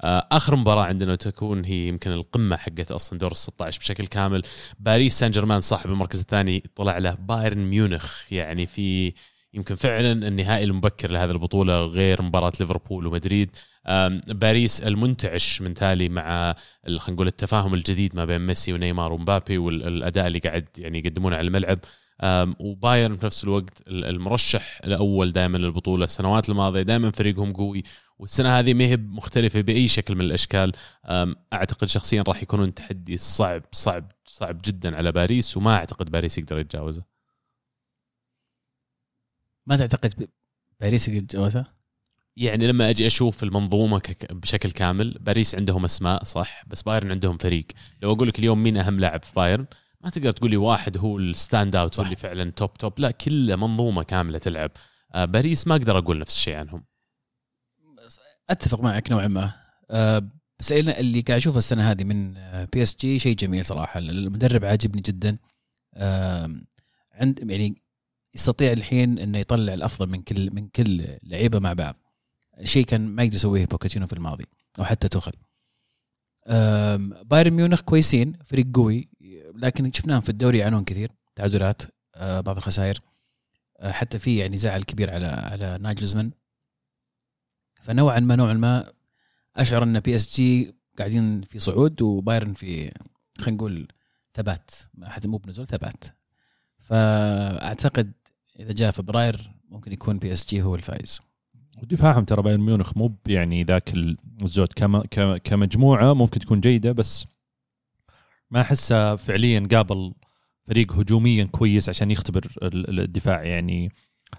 [0.04, 4.42] آخر مباراة عندنا تكون هي يمكن القمة حقت أصلا دور ال 16 بشكل كامل.
[4.80, 8.34] باريس سان جيرمان صاحب المركز الثاني طلع له بايرن ميونخ.
[8.34, 9.14] يعني في
[9.54, 13.50] يمكن فعلا النهائي المبكر لهذه البطولة غير مباراة ليفربول ومدريد.
[14.28, 20.28] باريس المنتعش من تالي مع خلينا نقول التفاهم الجديد ما بين ميسي ونيمار ومبابي والأداء
[20.28, 21.80] اللي قاعد يعني يقدمونه على الملعب.
[22.60, 26.82] وبايرن في نفس الوقت ال- المرشح الأول دائما للبطولة السنوات الماضية.
[26.82, 27.84] دائما فريقهم قوي
[28.22, 30.72] والسنة هذه ما هي مختلفة بأي شكل من الأشكال.
[31.54, 36.60] أعتقد شخصيا راح يكونون تحدي صعب صعب صعب جدا على باريس وما أعتقد باريس يقدر
[36.60, 37.04] يتجاوزه.
[39.68, 40.30] ما تعتقد
[40.80, 41.74] باريس يتجاوزها؟
[42.38, 47.66] يعني لما أجي أشوف المنظومة بشكل كامل باريس عندهم أسماء صح؟ بس بايرن عندهم فريق.
[48.02, 49.66] لو أقول لك اليوم مين أهم لاعب في بايرن
[50.02, 53.56] ما تقدر تقول لي واحد هو ال stand out اللي فعلا top top لا كله
[53.56, 54.72] منظومة كاملة تلعب.
[55.16, 56.91] آه، باريس ما أقدر أقول نفس الشيء عنهم.
[58.50, 59.54] أتفق معك نوعا ما.
[59.92, 62.34] أه بس اللي قاعد أشوفه السنة هذه من
[62.74, 64.00] PSG شيء جميل صراحة.
[64.00, 65.36] المدرب عاجبني جدا.
[65.94, 66.62] أه
[67.14, 67.82] عند يعني
[68.36, 71.96] يستطيع الحين إنه يطلع الأفضل من كل من كل لعيبة مع بعض.
[72.64, 74.46] شيء كان ما يقدر يسويه بوكيتينو في الماضي
[74.80, 75.34] أو حتى توخل.
[77.26, 79.10] بايرن ميونخ كويسين فريق قوي
[79.56, 81.82] لكن شفناهم في الدوري يعانون كثير تعادلات
[82.16, 83.00] أه، بعض الخسائر.
[83.82, 86.32] حتى في يعني زعل كبير على على ناجلزمان.
[87.82, 88.92] فنوعا ما نوعا ما
[89.56, 92.92] أشعر أن PSG قاعدين في صعود وبايرن في
[93.38, 93.88] خلينا نقول
[94.34, 94.72] ثبات.
[95.04, 96.04] حتى مو بنزول ثبات.
[96.80, 98.12] فأعتقد
[98.60, 101.20] إذا جاء فبراير ممكن يكون PSG هو الفائز.
[101.84, 103.94] ودفاعهم ترى بايرن ميونخ مو يعني ذاك
[104.42, 104.74] الزود.
[104.76, 107.26] كما ك- كمجموعة ممكن تكون جيدة بس
[108.52, 110.14] ما أحسها فعليا قابل
[110.64, 113.44] فريق هجوميا كويس عشان يختبر ال- ال- الدفاع.
[113.44, 113.92] يعني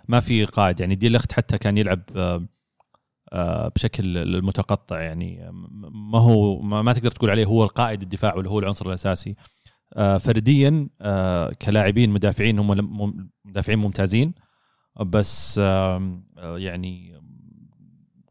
[0.09, 0.81] ما في قائد.
[0.81, 2.47] يعني دي لخت حتى كان يلعب آه،
[3.77, 5.51] بشكل متقطع يعني.
[5.93, 9.37] ما هو ما, ما تقدر تقول عليه هو القائد الدفاع ولا هو العنصر الأساسي.
[9.95, 14.35] آه، فرديا آه، كلاعبين مدافعين هم مدافعين ممتازين.
[15.07, 17.21] بس آه، يعني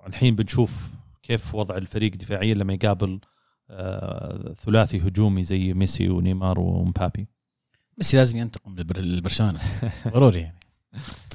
[0.07, 0.89] الحين بنشوف
[1.23, 3.19] كيف وضع الفريق دفاعيا لما يقابل
[3.69, 7.27] آه، ثلاثي هجومي زي ميسي ونيمار ومبابي.
[7.97, 9.59] ميسي لازم ينتقم لبر- لبرشلونه
[10.07, 10.59] ضروري يعني.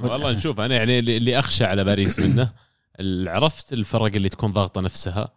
[0.00, 2.52] والله نشوف أنا يعني اللي أخشى على باريس منه.
[3.00, 5.28] عرفت الفرق اللي تكون ضاغطة نفسها؟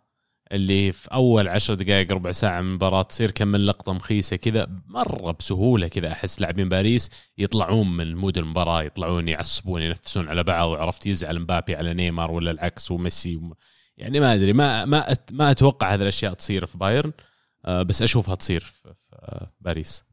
[0.52, 4.68] اللي في أول عشر دقائق ربع ساعة من المباراة تصير كم من لقطة مخيسة كذا
[4.88, 10.70] مرة بسهولة كذا أحس لاعبين باريس يطلعون من مود المباراة يطلعون يعصبون ينفسون على بعض
[10.70, 13.54] وعرفت يزعل مبابي على نيمار ولا العكس وميسي وم-
[13.98, 17.12] يعني ما أدري ما ما ما أتوقع هذه الأشياء تصير في بايرن
[17.66, 20.04] آه، بس أشوفها تصير في في، آه، باريس.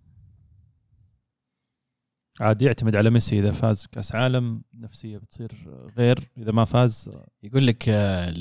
[2.40, 5.52] عاد يعتمد على ميسي إذا فاز كأس عالم نفسية بتصير
[5.98, 6.30] غير.
[6.38, 7.10] إذا ما فاز
[7.42, 8.34] يقول لك آه،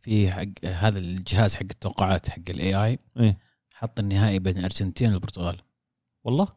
[0.00, 3.38] في حق هذا الجهاز حق التوقعات حق ال AI إيه.
[3.74, 5.56] حط النهائي بين الارجنتين والبرتغال.
[6.24, 6.48] والله.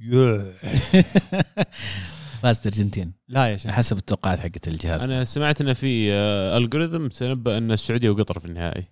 [0.00, 0.52] ياه.
[2.42, 3.70] فازت الارجنتين لا يا شيخ.
[3.70, 5.02] حسب التوقعات حقت الجهاز.
[5.02, 6.12] أنا سمعت انه في
[6.56, 8.84] الجوريثم تنبأ إن السعودية وقطر في النهائي.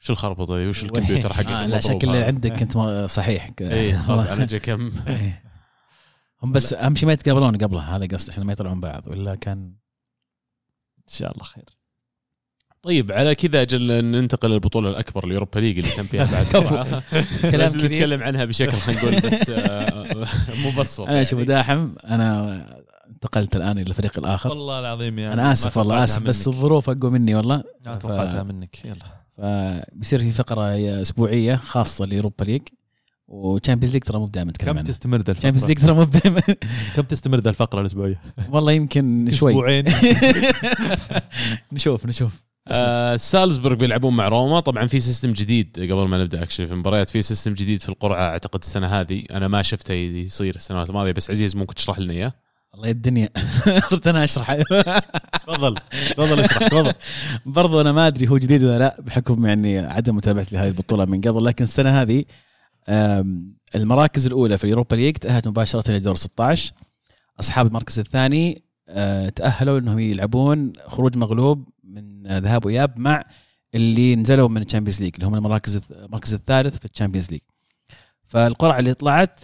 [0.00, 3.50] وش الخربطة وش الكمبيوتر حقك آه لا شكل اللي؟ عندك أنت ما- صحيح.
[3.60, 5.47] اي على جا كم؟ إيه.
[6.42, 9.58] هم بس أهم شيء ما يتقابلون قبلها هذا قصدي عشان ما يطلعون بعض ولا كان
[10.98, 11.64] إن شاء الله خير.
[12.82, 16.46] طيب على كذا أجل ننتقل للبطولة الأكبر اليوروبا ليج اللي تم فيها بعد.
[17.42, 20.26] كلام لازم كبير نتكلم عنها بشكل خلينا نقول بس آه،
[20.66, 21.40] مبسط أنا شوف.
[21.40, 22.64] داحم أنا
[23.10, 24.50] انتقلت الآن إلى الفريق الآخر.
[24.50, 27.64] والله العظيم يعني أنا آسف والله آسف بس الظروف أقوى مني والله.
[27.86, 28.96] ما ف- توقعتها منك يلا.
[29.36, 30.62] فبيصير في فقرة
[31.02, 32.62] أسبوعية خاصة ل Europa League.
[33.28, 36.04] و Champions League ترى مو دائما نتكلم كم تستمر ذا Champions الفقره League ترى مو
[36.04, 36.40] دائما
[36.96, 39.52] كم تستمر ذا الفقرة الأسبوعية؟ والله يمكن شوي.
[39.52, 39.84] أسبوعين.
[41.72, 42.32] نشوف نشوف.
[42.68, 44.60] آه سالزبورغ بيلعبون مع روما.
[44.60, 48.22] طبعا في system جديد قبل ما نبدأ actually في المباريات في system جديد في القرعة
[48.22, 49.22] أعتقد السنة هذه.
[49.30, 52.32] أنا ما شفته يصير السنوات الماضية بس عزيز ممكن تشرح لنا إياه؟
[52.74, 53.28] الله يا الدنيا.
[53.90, 54.54] صرت أنا أشرح.
[55.32, 55.74] تفضل
[56.10, 56.92] تفضل اشرح تفضل.
[57.46, 61.20] برضو أنا ما أدري هو جديد ولا لا بحكم يعني عدم متابعتي لهذه البطولة من
[61.20, 62.24] قبل لكن السنة هذه
[63.74, 66.72] المراكز الأولى في ال Europa League تأهلت مباشرة لدور 16
[67.40, 73.24] أصحاب المركز الثاني آه، تأهلوا إنهم يلعبون خروج مغلوب من ذهاب وإياب مع
[73.74, 77.40] اللي نزلوا من ال Champions League اللي هم المراكز المركز الثالث في ال Champions League.
[78.24, 79.40] فالقرعة اللي طلعت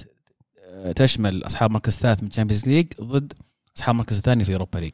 [0.59, 3.33] آه، تشمل أصحاب المركز الثالث من ال Champions League ضد
[3.77, 4.93] أصحاب المركز الثاني في Europa League.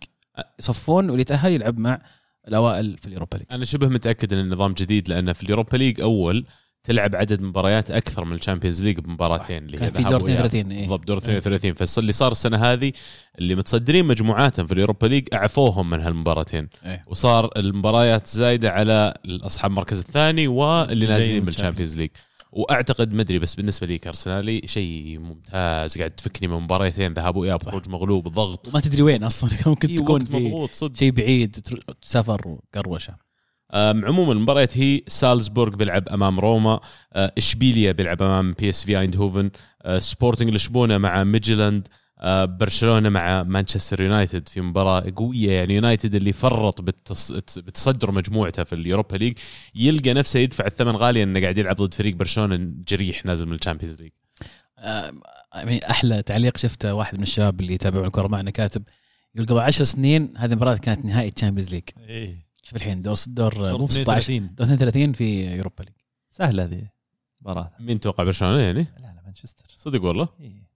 [0.58, 2.02] يصفون واللي يتاهل يلعب مع
[2.48, 3.46] الأوائل في ال Europa League.
[3.50, 6.46] أنا شبه متأكد إن النظام جديد لأن في ال Europa League أول
[6.84, 10.44] تلعب عدد مباريات أكثر من ال Champions League بمباراتين اللي كان في دور وإياب.
[10.44, 10.80] 32 إيه.
[10.80, 12.92] بالضبط دور 32 فاللي صار السنة هذه
[13.38, 16.68] اللي متصدرين مجموعاتهم في ال Europa League أعفوهم من هالمباراتين.
[16.84, 17.02] إيه.
[17.06, 21.96] وصار المباريات زايدة على اصحاب المركز الثاني واللي اللي نازلين جايين من ال Champions.
[21.96, 22.10] League.
[22.52, 25.98] وأعتقد مدري بس بالنسبة لي كأرسنالي شيء ممتاز.
[25.98, 28.68] قاعد تفكني من مباراتين ذهاب واياب خروج مغلوب ضغط.
[28.68, 29.50] وما تدري وين أصلا.
[29.66, 31.56] ممكن تكون في شيء بعيد
[32.02, 33.29] سفر وقروشه
[33.74, 36.80] عموما المباريات هي سالزبورغ بيلعب أمام روما
[37.12, 39.50] أه، إشبيليا بيلعب أمام PSV ايندهوفن
[39.98, 45.52] سبورتنج لشبونة مع ميدجلاند أه، برشلونة مع مانشستر يونايتد في مباراة قوية.
[45.52, 46.80] يعني يونايتد اللي فرط
[47.60, 49.38] بتصدر مجموعته في ال Europa League
[49.74, 53.59] يلقى نفسه يدفع الثمن غالي إنه قاعد يلعب ضد فريق برشلونة جريح نازل من ال
[53.59, 54.10] Champions League.
[55.54, 58.82] يعني أحلى تعليق شفته واحد من الشباب اللي يتابعون الكره معنا كاتب
[59.34, 61.82] يقول قبل 10 سنين هذه المباراة كانت نهائي Champions League.
[62.08, 62.49] إيه.
[62.70, 65.94] شوف الحين دور دور دور مو 16 32 دور 32 في Europa League.
[66.30, 66.88] سهلة هذه
[67.40, 67.72] مباراة.
[67.80, 69.64] مين توقع برشلونة يعني؟ لا لا مانشستر.
[69.76, 70.70] صدق والله؟ إيه.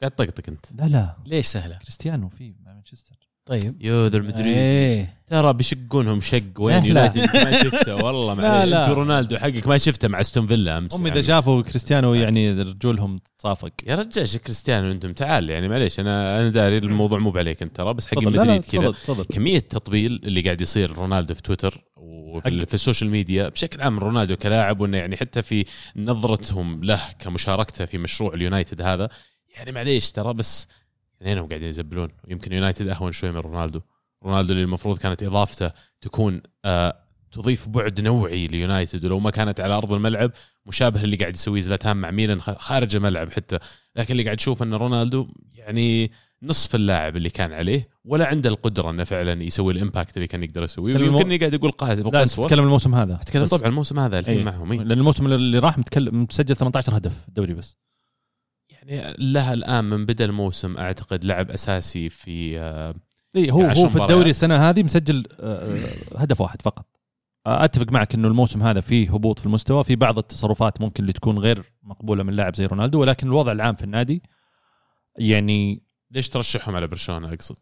[0.00, 0.72] قاعد طقطق أنت.
[0.72, 1.16] لا لا.
[1.26, 3.21] ليش سهلة؟ كريستيانو في مع مانشستر.
[3.46, 3.76] طيب.
[3.80, 5.22] يو ذا المدريد إيه.
[5.26, 6.84] ترى بيشقونهم شق وين.
[6.84, 8.86] يونايتد ما شفته والله لا، لا.
[8.86, 11.22] انت رونالدو حقك ما شفته مع استون فيلا أمس هم إذا يعني.
[11.22, 12.14] شافوا كريستيانو.
[12.14, 13.70] يعني رجولهم تصافق.
[13.86, 17.76] يا رجال شي كريستيانو أنتم تعال يعني معليش أنا أنا داري الموضوع مو عليك أنت
[17.76, 18.32] ترى بس حق تفضل.
[18.32, 18.80] لا لا مدريد كذا.
[18.80, 19.24] تفضل تفضل.
[19.24, 24.36] كمية التطبيل اللي قاعد يصير رونالدو في تويتر وفي في السوشيال ميديا بشكل عام رونالدو
[24.36, 25.64] كلاعب وإنه يعني حتى في
[25.96, 29.08] نظرتهم له كمشاركته في مشروع اليونايتد هذا
[29.56, 30.68] يعني معليش ترى بس
[31.22, 32.08] اثنينهم قاعدين يزبلون.
[32.28, 33.80] ويمكن يونايتد أهون شوي من رونالدو.
[34.24, 36.96] رونالدو اللي المفروض كانت إضافته تكون آه
[37.32, 39.04] تضيف بعد نوعي ليونايتد.
[39.04, 40.30] ولو ما كانت على أرض الملعب
[40.66, 43.58] مشابه اللي قاعد يسويه زلاتان مع ميلان خارج الملعب حتى.
[43.96, 46.10] لكن اللي قاعد تشوف إن رونالدو يعني
[46.42, 50.42] نصف اللاعب اللي كان عليه ولا عنده القدرة إنه فعلا يسوي ال impact اللي كان
[50.42, 50.96] يقدر يسويه.
[50.96, 53.44] ويمكن قاعد يقول قاسي لا تتكلم الموسم هذا أتكلم.
[53.44, 54.44] طبعا الموسم هذا الحين أي.
[54.44, 54.78] معهم إي.
[54.78, 57.76] لأن الموسم اللي راح متكلم مسجل 18 هدف الدوري بس.
[58.82, 62.94] يعني لها الآن من بدا الموسم أعتقد لعب أساسي في آه،
[63.36, 64.30] اي هو عشر هو في الدوري.
[64.30, 66.86] السنة هذه مسجل آه، آه، هدف واحد فقط
[67.46, 71.38] أتفق معك إنه الموسم هذا فيه هبوط في المستوى في بعض التصرفات ممكن اللي تكون
[71.38, 74.22] غير مقبولة من لاعب زي رونالدو ولكن الوضع العام في النادي
[75.18, 77.58] يعني ليش ترشحهم على برشلونة أقصد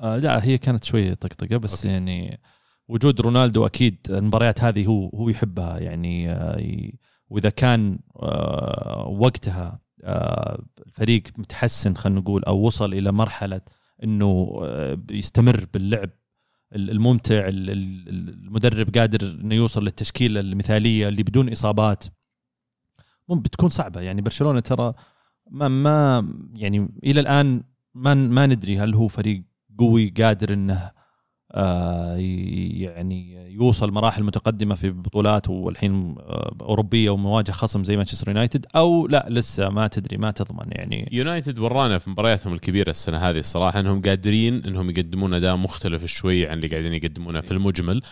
[0.00, 1.88] آه لا هي كانت شوية طقطقة بس okay.
[1.88, 2.40] يعني
[2.88, 6.90] وجود رونالدو أكيد المباريات هذه هو هو يحبها يعني آه
[7.28, 13.60] وإذا كان آه وقتها الفريق متحسن خلينا نقول أو وصل إلى مرحلة
[14.04, 16.10] إنه آه يستمر باللعب
[16.74, 18.08] ال- الممتع ال- ال-
[18.44, 22.04] المدرب قادر إنه يوصل للتشكيلة المثالية اللي بدون إصابات.
[23.28, 24.00] بتكون صعبة.
[24.00, 24.94] يعني برشلونة ترى
[25.50, 27.62] ما ما يعني إلى الآن
[27.94, 29.42] ما ما ندري هل هو فريق
[29.78, 30.90] قوي قادر إنه
[32.80, 39.06] يعني يوصل مراحل متقدمة في بطولات والحين آه أوروبية ومواجهه خصم زي مانشستر يونايتد أو
[39.06, 41.08] لا لسه ما تدري ما تضمن يعني.
[41.12, 46.46] يونايتد ورانا في مبارياتهم الكبيرة السنة هذه الصراحة إنهم قادرين إنهم يقدمون أداء مختلف شوي
[46.46, 48.02] عن اللي قاعدين يقدمونه في المجمل.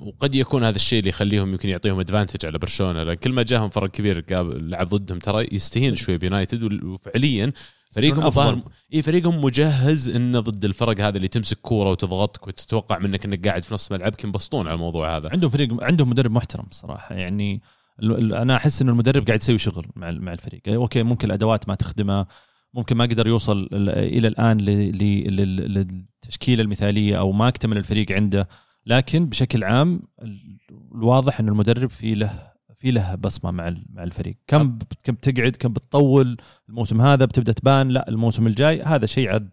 [0.00, 3.68] وقد يكون هذا الشيء اللي يخليهم يمكن يعطيهم ادفانتج على برشلونة لأن كل ما جاهم
[3.68, 7.52] فرق كبير لعب ضدهم ترى يستهين شوي بيونايتد وفعليا
[7.90, 8.26] فريقهم.
[8.26, 8.62] الظاهر
[8.94, 13.64] إي فريقهم مجهز إنه ضد الفرق هذه اللي تمسك كورة وتضغطك وتتوقع منك إنك قاعد
[13.64, 15.28] في نص ملعبك ينبسطون على الموضوع هذا.
[15.32, 17.14] عندهم فريق عندهم مدرب محترم صراحة.
[17.14, 17.62] يعني
[18.02, 20.60] أنا أحس انه المدرب قاعد يسوي شغل مع مع الفريق.
[20.68, 22.26] أوكي ممكن الأدوات ما تخدمه
[22.74, 28.48] ممكن ما قدر يوصل ال- إلى الآن للتشكيلة المثالية أو ما اكتمل الفريق عنده.
[28.86, 30.58] لكن بشكل عام ال-
[30.94, 32.49] الواضح إن المدرب في له
[32.80, 34.36] في له بصمة مع ال- مع الفريق.
[34.46, 36.36] كم كم بتقعد كم بتطول
[36.68, 39.50] الموسم هذا بتبدأ تبان لا الموسم الجاي هذا شيء عاد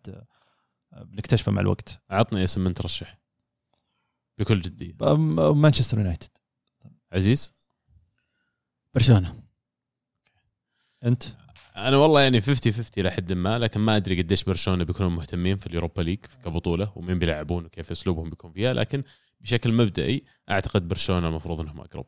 [0.94, 2.02] آه، بنكتشفه مع الوقت.
[2.10, 3.18] عطني اسم من ترشح
[4.38, 4.94] بكل جدية.
[5.54, 6.30] مانشستر يونايتد.
[7.14, 7.54] عزيز؟
[8.96, 9.34] برشلونة.
[11.04, 11.24] أنت؟
[11.76, 15.68] أنا والله يعني 50 50 لحد ما لكن ما أدري قديش برشلونة بيكونوا مهتمين في
[15.68, 19.04] اليوروبا ليج كبطولة ومين بيلعبون وكيف أسلوبهم بيكون فيها لكن
[19.42, 22.06] بشكل مبدئي أعتقد برشلونة المفروض إنهم أقرب.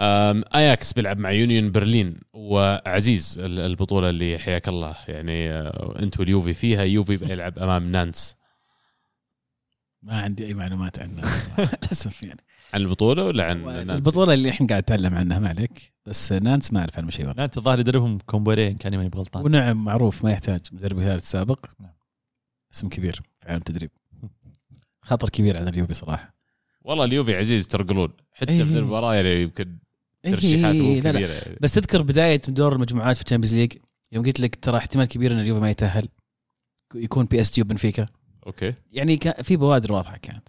[0.00, 4.96] اياكس بيلعب مع يونيون برلين وعزيز ال- البطولة اللي حياك الله.
[5.08, 8.36] يعني آه، انت واليوفي فيها يوفي بيلعب أمام نانس.
[10.02, 11.24] ما عندي أي معلومات عنها
[11.58, 12.40] للأسف يعني.
[12.74, 15.92] عن البطولة ولا عن نانس؟ البطولة اللي الحين قاعد أتعلم عنها ما عليك.
[16.06, 17.44] بس نانس ما أعرف عنه شيء والله.
[17.44, 19.44] انت الظاهر يدربهم كومبوريه ان كان ما يبغى غلطان.
[19.44, 20.60] ونعم معروف ما يحتاج.
[20.72, 21.66] مدرب الهلال السابق.
[21.80, 21.92] نعم.
[22.74, 23.90] اسم كبير في عالم التدريب.
[25.02, 26.34] خطر كبير على اليوفي صراحة.
[26.82, 28.12] والله اليوفي عزيز ترقلون.
[28.32, 28.64] حتى إيه.
[28.64, 29.78] في المباراة يعني يمكن
[30.22, 31.56] ترشيحات مو لا.
[31.60, 33.72] بس تذكر بداية دور المجموعات في ال Champions League
[34.12, 36.08] يوم قلت لك ترى احتمال كبير إن اليوفي ما يتأهل.
[36.94, 38.06] يكون PSG وبنفيكا
[38.46, 38.74] أوكي.
[38.92, 40.48] يعني كان في بوادر واضحة كانت.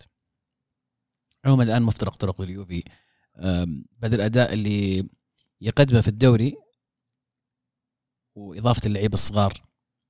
[1.45, 2.83] عموما الآن مفترق طرق لليوفي.
[3.99, 5.09] بعد الأداء اللي
[5.61, 6.55] يقدمه في الدوري
[8.35, 9.53] وإضافة اللعيبة الصغار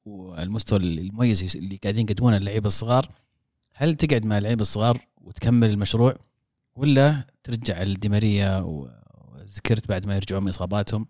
[0.06, 3.10] والمستوى المميز اللي قاعدين يقدمونه اللعيبة الصغار
[3.74, 6.16] هل تقعد مع اللعيبة الصغار وتكمل المشروع
[6.76, 8.60] ولا ترجع الديماريا
[9.52, 11.08] وذكرت بعد ما يرجعون من إصاباتهم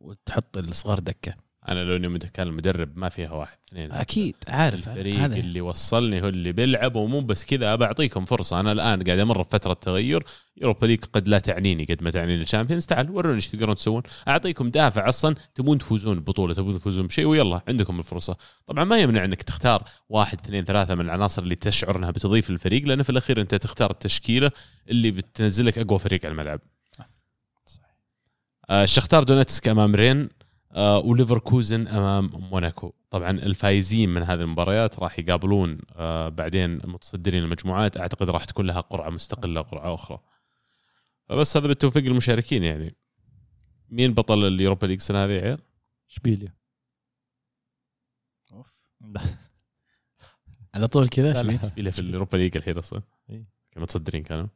[0.00, 1.32] وتحط الصغار دكة.
[1.68, 3.92] أنا لو إني كان المدرب ما فيها واحد اثنين.
[3.92, 4.88] أكيد عارف.
[4.88, 5.36] الفريق هذا.
[5.36, 8.60] اللي وصلني هو اللي بيلعب ومو بس كذا ابى اعطيكم فرصة.
[8.60, 10.24] أنا الآن قاعد أمر بفترة تغير.
[10.56, 12.86] Europa League قد لا تعنيني قد ما تعنيني ال Champions.
[12.86, 14.02] تعال وروني إيش تقدرون تسوون.
[14.28, 18.36] أعطيكم دافع أصلا تبون تفوزون ببطوله تبون تفوزون بشيء ويلا عندكم الفرصة.
[18.66, 22.84] طبعا ما يمنع إنك تختار واحد اثنين ثلاثة من العناصر اللي تشعر انها بتضيف للفريق
[22.84, 24.50] لأن في الأخير أنت تختار التشكيلة
[24.88, 26.60] اللي بتنزلك أقوى فريق على الملعب.
[28.70, 30.28] آه، الشختار دونيتسك أمام رين
[30.72, 32.92] آه، وليفركوزن أمام موناكو.
[33.10, 37.96] طبعا الفايزين من هذه المباريات راح يقابلون آه، بعدين متصدرين المجموعات.
[37.96, 40.18] أعتقد راح تكون لها قرعة مستقلة قرعة أخرى.
[41.28, 42.96] فبس هذا بالتوفيق للمشاركين يعني.
[43.88, 45.58] مين بطل ال Europa League السنة هذه يا عيال؟
[46.10, 46.54] إشبيليا.
[50.74, 53.02] على طول كذا اللي في ال Europa League الحين أصلا.
[53.28, 54.46] كانوا متصدرين كانوا.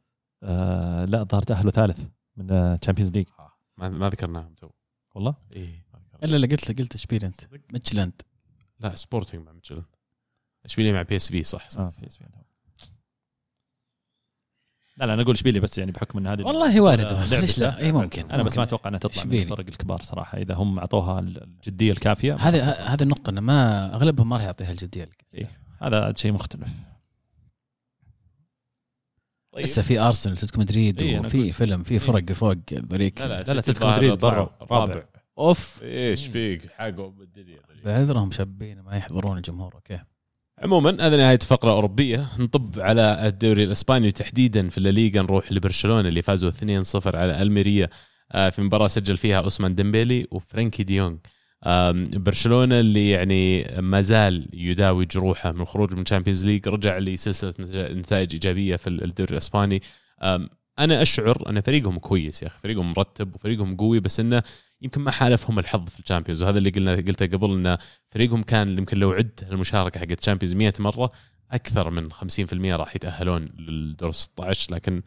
[0.42, 2.00] آه لا ظهر تاهلوا ثالث
[2.36, 3.26] من Champions League
[3.80, 4.70] ما ما ذكرناهم تو
[5.14, 6.24] والله ما ذكرناهم.
[6.24, 7.40] إلا لا قلت قلت اشبيل انت
[7.72, 8.22] ميتشلاند
[8.80, 9.82] لا سبورتنج مع ميتشل
[10.64, 11.80] اشبيليه مع PSV صح, صح.
[11.80, 12.30] آه في اسمين.
[14.96, 17.92] لا لا أنا أقول اشبيليا بس يعني بحكم إن هذه والله وارد ليش لا اي
[17.92, 18.62] ممكن أنا بس ما ممكن.
[18.62, 19.42] أتوقع إنها تطلع من إشبيلي.
[19.42, 24.36] الفرق الكبار صراحة إذا هم أعطوها الجدية الكافية هذه هذه النقطة إنه ما أغلبهم ما
[24.36, 25.50] راح يعطيها الجدية إيه.
[25.82, 26.68] هذا شيء مختلف
[29.52, 29.64] طيب.
[29.64, 31.52] لسه في أرسنال اتلتيكو مدريد إيه، وفي.
[31.52, 34.84] فيلم في فرق فوق ذوليك لا لا لا مدريد برا رابع.
[34.84, 35.02] رابع.
[35.38, 35.80] أوف.
[35.82, 40.00] إيش فيك؟ حقهم بالدنيا بعذرهم شابين ما يحضرون الجمهور أوكي.
[40.62, 42.28] عموما هذا نهاية فقرة أوروبية.
[42.38, 47.88] نطب على الدوري الإسباني وتحديدا في الليغا نروح لبرشلونة اللي فازوا 2-0 على ألميريا.
[48.32, 51.10] آه، في مباراة سجل فيها أوسمان ديمبيلي وفرانكي ديونغ.
[51.10, 51.20] آم،
[52.16, 57.54] برشلونة اللي يعني ما زال يداوي جروحه من الخروج من ال Champions League رجع لسلسلة
[57.94, 59.82] نتائج- إيجابية في الدوري الإسباني.
[60.78, 64.42] أنا أشعر أن فريقهم كويس يا أخي فريقهم مرتب وفريقهم قوي بس إنه
[64.82, 66.42] يمكن ما حالفهم الحظ في ال Champions.
[66.42, 67.78] وهذا اللي قلنا قلته قبل انه
[68.10, 71.08] فريقهم كان يمكن لو عد المشاركة حقت الشامبيونز 100 مرة
[71.50, 75.02] أكثر من 50% راح يتأهلون للدور 16 لكن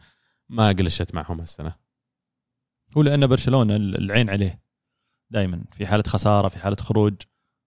[0.48, 1.74] ما قلشت معهم هالسنة.
[2.96, 4.63] هو لأن برشلونة العين عليه.
[5.30, 7.14] دائما في حالة خسارة في حالة خروج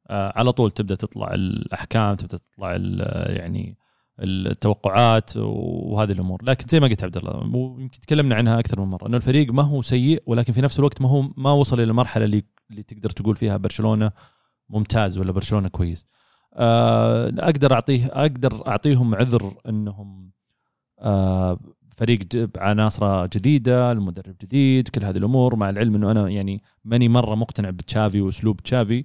[0.10, 3.78] آه على طول تبدأ تطلع الأحكام تبدأ تطلع ال- يعني
[4.20, 6.43] التوقعات وهذه الأمور.
[6.43, 9.63] لكن زي ما قلت عبد الله ويمكن تكلمنا عنها أكثر من مرة إنه الفريق ما
[9.63, 13.10] هو سيء ولكن في نفس الوقت ما هو ما وصل إلى المرحله اللي اللي تقدر
[13.10, 14.12] تقول فيها برشلونة
[14.70, 16.06] ممتاز ولا برشلونة كويس.
[16.54, 20.32] آه أقدر أعطيه أقدر أعطيهم عذر إنهم
[21.00, 21.60] آه
[21.97, 27.10] فريق ج- عناصره جديدة المدرب جديد كل هذه الأمور مع العلم إنه أنا يعني ماني
[27.10, 29.03] مرة مقتنع بتشافي وأسلوب تشافي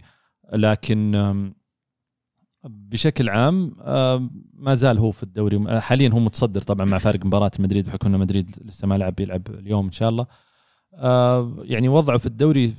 [0.52, 1.52] لكن
[2.64, 3.76] بشكل عام
[4.55, 5.81] ما زال هو في الدوري.
[5.81, 9.46] حاليا هو متصدر طبعا مع فارق مباراة مدريد بحكم ان مدريد لسه ما لعب بيلعب
[9.48, 10.26] اليوم إن شاء الله.
[10.94, 12.74] آه، يعني وضعه في الدوري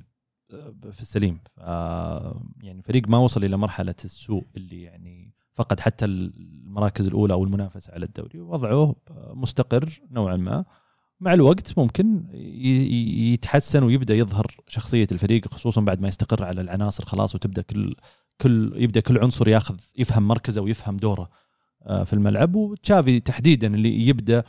[0.54, 1.40] آه، في السليم.
[1.60, 7.44] آه، يعني فريق ما وصل إلى مرحلة السوء اللي يعني فقد حتى المراكز الأولى أو
[7.44, 8.96] المنافسة على الدوري وضعه
[9.34, 10.66] مستقر نوعا ما.
[11.20, 12.24] مع الوقت ممكن
[13.34, 17.96] يتحسن ويبدأ يظهر شخصية الفريق خصوصا بعد ما يستقر على العناصر خلاص وتبدأ كل
[18.42, 21.30] كل يبدأ كل عنصر ياخذ يفهم مركزه ويفهم دوره
[21.84, 22.56] آه، في الملعب.
[22.56, 24.44] وتشافي تحديدا اللي يبدأ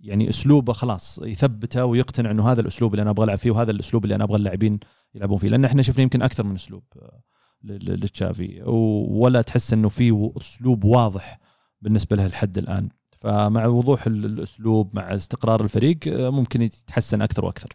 [0.00, 4.04] يعني أسلوبه خلاص يثبته ويقتنع إنه هذا الأسلوب اللي أنا أبغى ألعب فيه وهذا الأسلوب
[4.04, 4.80] اللي أنا أبغى اللاعبين
[5.14, 7.22] يلعبون فيه لأن إحنا شفنا يمكن أكثر من أسلوب آه،
[7.64, 8.62] لتشافي.
[9.08, 11.38] ولا تحس إنه في أسلوب واضح
[11.82, 12.88] بالنسبة له لحد الآن.
[13.20, 17.68] فمع وضوح ال- الأسلوب مع استقرار الفريق آه، ممكن يتحسن أكثر وأكثر.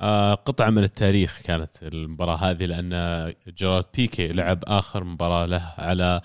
[0.00, 6.20] آه، قطعة من التاريخ كانت المباراة هذه لأن جيرارد بيكي لعب آخر مباراة له على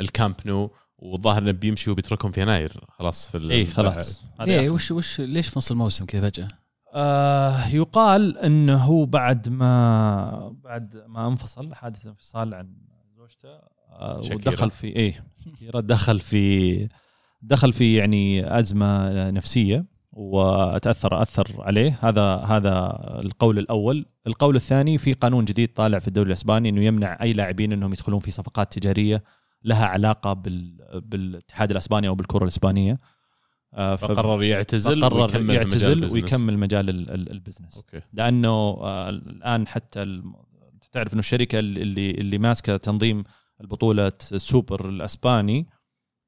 [0.00, 2.84] الكامب نو والظاهر إنه بيمشي وبيتركهم في يناير.
[2.88, 4.22] خلاص في ال- اي خلاص.
[4.40, 4.70] آخر.
[4.70, 6.48] وش وش ليش في نص الموسم كذا فجأة؟
[6.94, 12.74] آه يقال إنه هو بعد ما بعد ما انفصل حادث انفصال عن
[13.16, 13.58] زوجته
[13.90, 14.20] آه.
[14.32, 15.24] ودخل في إيه
[15.74, 16.88] دخل في
[17.42, 21.98] دخل في يعني أزمة نفسية وتأثر أثر عليه.
[22.02, 24.06] هذا هذا القول الأول.
[24.26, 28.20] القول الثاني في قانون جديد طالع في الدوري الأسباني إنه يمنع أي لاعبين إنهم يدخلون
[28.20, 29.22] في صفقات تجارية
[29.64, 33.00] لها علاقة بال بالاتحاد الأسباني أو بالكرة الأسبانية.
[33.74, 36.12] فقرر يعتزل فقرر ويكمل مجال يعتزل ال business.
[36.12, 37.76] ويكمل مجال ال- ال- ال business.
[37.76, 38.00] أوكي.
[38.12, 43.24] لأنه آه، الآن حتى أنت تعرف إنه الشركة اللي اللي ماسكة تنظيم
[43.60, 45.66] البطولة السوبر الأسباني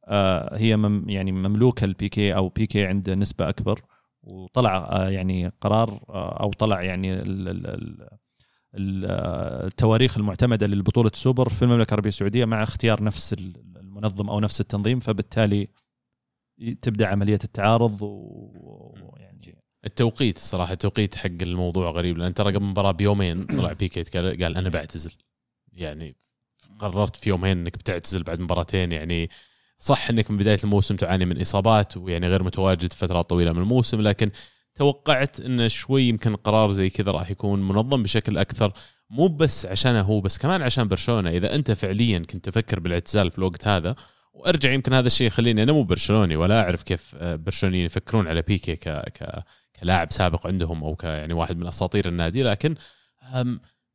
[0.08, 3.80] آه، هي مم يعني مملوكة البيكي أو بيكي عنده نسبة أكبر.
[4.22, 8.08] وطلع آه، يعني قرار آه، أو طلع يعني ال- ال- ال-
[8.74, 14.28] ال- آه، التواريخ المعتمدة للبطولة السوبر في المملكة العربية السعودية مع اختيار نفس ال- المنظم
[14.30, 15.00] أو نفس التنظيم.
[15.00, 15.68] فبالتالي
[16.82, 22.92] تبدأ عملية التعارض و- ويعني التوقيت الصراحه التوقيت حق الموضوع غريب لأن ترى قبل المباراة
[22.92, 25.12] بيومين طلع بيكي قال, قال أنا بعتزل.
[25.72, 26.16] يعني
[26.78, 29.30] قررت في يومين إنك بتعتزل بعد مباراتين يعني
[29.78, 34.00] صح إنك من بداية الموسم تعاني من إصابات ويعني غير متواجد فترات طويلة من الموسم
[34.00, 34.30] لكن
[34.74, 38.72] توقعت انه شوي يمكن قرار زي كذا راح يكون منظم بشكل أكثر
[39.10, 41.30] مو بس عشانه هو بس كمان عشان برشلونة.
[41.30, 43.96] إذا أنت فعليا كنت تفكر بالإعتزال في الوقت هذا
[44.36, 48.42] وأرجع يمكن هذا الشيء يخليني أنا مو برشلوني ولا أعرف كيف آه، برشلونيين يفكرون على
[48.42, 49.44] بيكي ك ك
[49.80, 52.42] كلاعب سابق عندهم أو ك يعني واحد من أساطير النادي.
[52.42, 52.74] لكن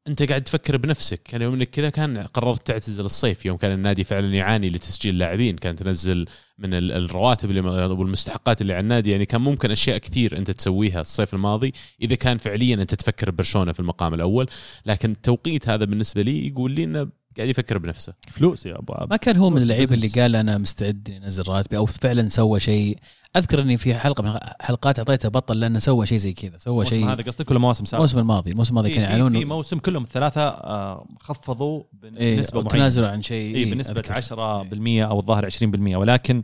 [0.08, 1.24] أنت قاعد تفكر بنفسك.
[1.24, 5.56] كان يوم إنك كذا كان قررت تعتزل الصيف يوم كان النادي فعلا يعاني لتسجيل لاعبين
[5.56, 6.28] كان تنزل
[6.58, 9.12] من ال- الرواتب اللي والمستحقات اللي على النادي.
[9.12, 11.74] يعني كان ممكن أشياء كثير أنت تسويها الصيف الماضي.
[12.02, 14.50] إذا كان فعليا أنت تفكر ببرشلونه في المقام الأول.
[14.86, 18.14] لكن التوقيت هذا بالنسبة لي يقول لي إنه قاعد يفكر بنفسه.
[18.32, 19.12] فلوس يا أبو عبد.
[19.12, 20.08] ما كان هو من اللعيبه اللي.
[20.08, 22.98] قال أنا مستعد إني أنزل راتبي أو فعلا سوى شيء.
[23.36, 27.10] أذكر إني في حلقة من حلقات أعطيته بطل لأنه سوى شيء زي كذا سوى شيء
[27.10, 29.40] هذا قصدك ولا مواسم سابقه؟ الموسم الماضي الموسم الماضي في, كان في, يعلنون.
[29.40, 32.70] في موسم كلهم الثلاثه آه، خفضوا إيه بنسبة معينة.
[32.70, 34.14] تنازلوا عن شيء اي إيه، بنسبة أذكر.
[34.14, 36.44] 10% أو الظاهر 20% ولكن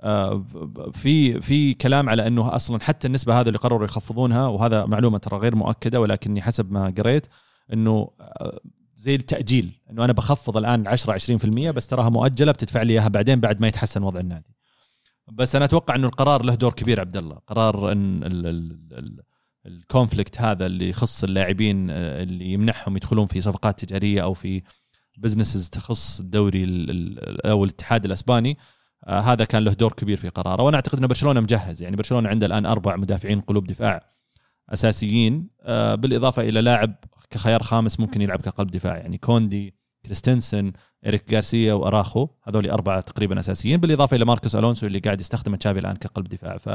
[0.00, 0.44] آه،
[0.92, 5.38] في في كلام على إنه أصلا حتى النسبة هذه اللي قرروا يخفضونها وهذا معلومة ترى
[5.38, 7.26] غير مؤكدة ولكني حسب ما قريت
[7.72, 8.60] إنه آه،
[9.04, 13.40] زي التأجيل إنه أنا بخفض الآن 10 20% بس تراها مؤجلة بتدفع لي إياها بعدين
[13.40, 14.54] بعد ما يتحسن وضع النادي.
[15.32, 19.22] بس أنا أتوقع إنه القرار له دور كبير عبد الله، قرار إن ال- ال- ال-
[19.66, 24.62] الكونفليكت هذا اللي يخص اللاعبين آه، اللي يمنعهم يدخلون في صفقات تجارية أو في
[25.18, 28.58] businesses تخص الدوري ال- ال- أو الاتحاد الأسباني
[29.06, 32.28] آه هذا كان له دور كبير في قراره وأنا أعتقد إن برشلونة مجهز يعني برشلونة
[32.28, 34.10] عنده الآن أربع مدافعين قلوب دفاع
[34.70, 36.94] أساسيين آه بالإضافة إلى لاعب
[37.30, 40.72] كخيار خامس ممكن يلعب كقلب دفاع يعني كوندي كريستنسن
[41.06, 45.78] إريك غارسيا وأراخو هذول أربعة تقريبا أساسيين بالإضافة إلى ماركوس ألونسو اللي قاعد يستخدمه تشافي
[45.78, 46.56] الآن كقلب دفاع.
[46.56, 46.68] ف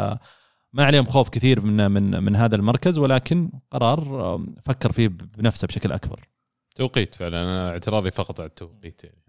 [0.73, 5.67] ما عليهم خوف كثير من من من هذا المركز ولكن قرار آه، فكر فيه بنفسه
[5.67, 6.27] بشكل أكبر.
[6.75, 7.43] توقيت فعلا.
[7.43, 9.19] أنا اعتراضي فقط على التوقيت يعني.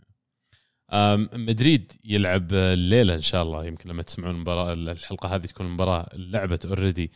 [1.33, 6.67] مدريد يلعب الليلة إن شاء الله يمكن لما تسمعون المباراة الحلقة هذه تكون المباراه لعبت
[6.67, 7.13] already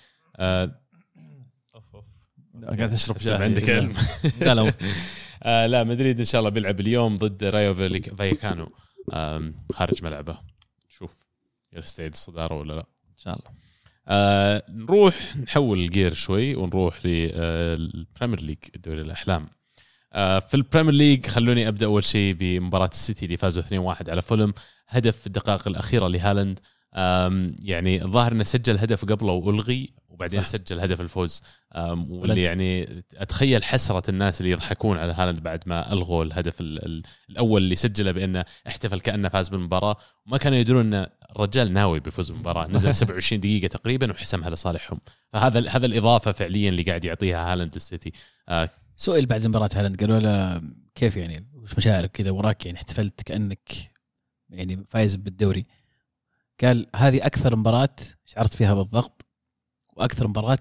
[2.62, 3.94] قاعد أشرب حسب عندك علم.
[4.40, 4.74] لا لا.
[5.42, 7.74] آه لا مدريد إن شاء الله بيلعب اليوم ضد رايو
[8.18, 8.72] فايكانو.
[9.72, 10.36] خارج ملعبه.
[10.88, 11.16] شوف
[11.72, 12.86] يستعيد الصداره ولا لا.
[13.10, 13.50] إن شاء الله.
[14.08, 19.48] آه نروح نحول ال gear شوي ونروح لل Premier League دوري الأحلام.
[20.12, 24.22] آه في ال Premier League خلوني أبدأ أول شيء بمباراة السيتي اللي فازوا 2-1 على
[24.22, 24.54] فولم.
[24.88, 26.60] هدف في الدقائق الأخيرة لهالاند.
[27.62, 30.48] يعني الظاهر إنه سجل هدف قبله وألغي وبعدين صح.
[30.48, 31.42] سجل هدف الفوز.
[31.76, 32.42] واللي.
[32.42, 37.62] يعني أتخيل حسرة الناس اللي يضحكون على هالاند بعد ما ألغوا الهدف ال- ال- الأول
[37.62, 39.96] اللي سجله بأنه احتفل كأنه فاز بالمباراة.
[40.26, 42.66] وما كانوا يدرون إن الرجال ناوي بيفوز بالمباراة.
[42.72, 45.00] نزل 27 دقيقة تقريبا وحسمها لصالحهم
[45.32, 48.12] فهذا هذا الإضافة فعليا اللي قاعد يعطيها هالاند للسيتي
[48.48, 50.00] آه، سئل بعد مباراة هالاند.
[50.00, 50.62] قالوا له
[50.94, 53.68] كيف يعني؟ وش مشاعرك كذا وراك يعني؟ احتفلت كأنك
[54.50, 55.66] يعني فايز بالدوري.
[56.62, 59.26] قال هذه أكثر مباراة شعرت فيها بالضغط
[59.96, 60.58] وأكثر مباراة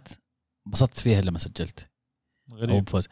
[0.68, 1.90] انبسطت فيها لما سجلت.
[2.52, 3.08] أو غريب بفوز.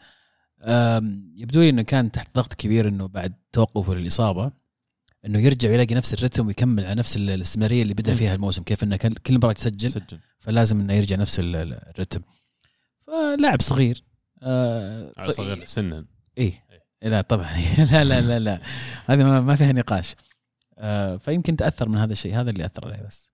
[0.62, 4.52] أم، يبدو لي إنه كان تحت ضغط كبير إنه بعد توقفه للإصابة
[5.26, 8.96] إنه يرجع يلاقي نفس الرتم ويكمل على نفس الاستمرارية اللي بدأ فيها الموسم كيف إنه
[8.96, 10.18] كان كل مباراة يسجل سجل.
[10.38, 12.20] فلازم إنه يرجع نفس ال- ال- الرتم.
[13.06, 14.04] فلاعب صغير
[14.42, 16.06] آه صغير سنا.
[16.38, 16.64] إيه.
[17.02, 17.48] لا طبعا.
[17.92, 18.60] لا لا لا لا.
[19.06, 20.14] هذه ما, فيها نقاش.
[21.18, 22.40] فيمكن تأثر من هذا الشيء.
[22.40, 23.32] هذا اللي أثر عليه بس.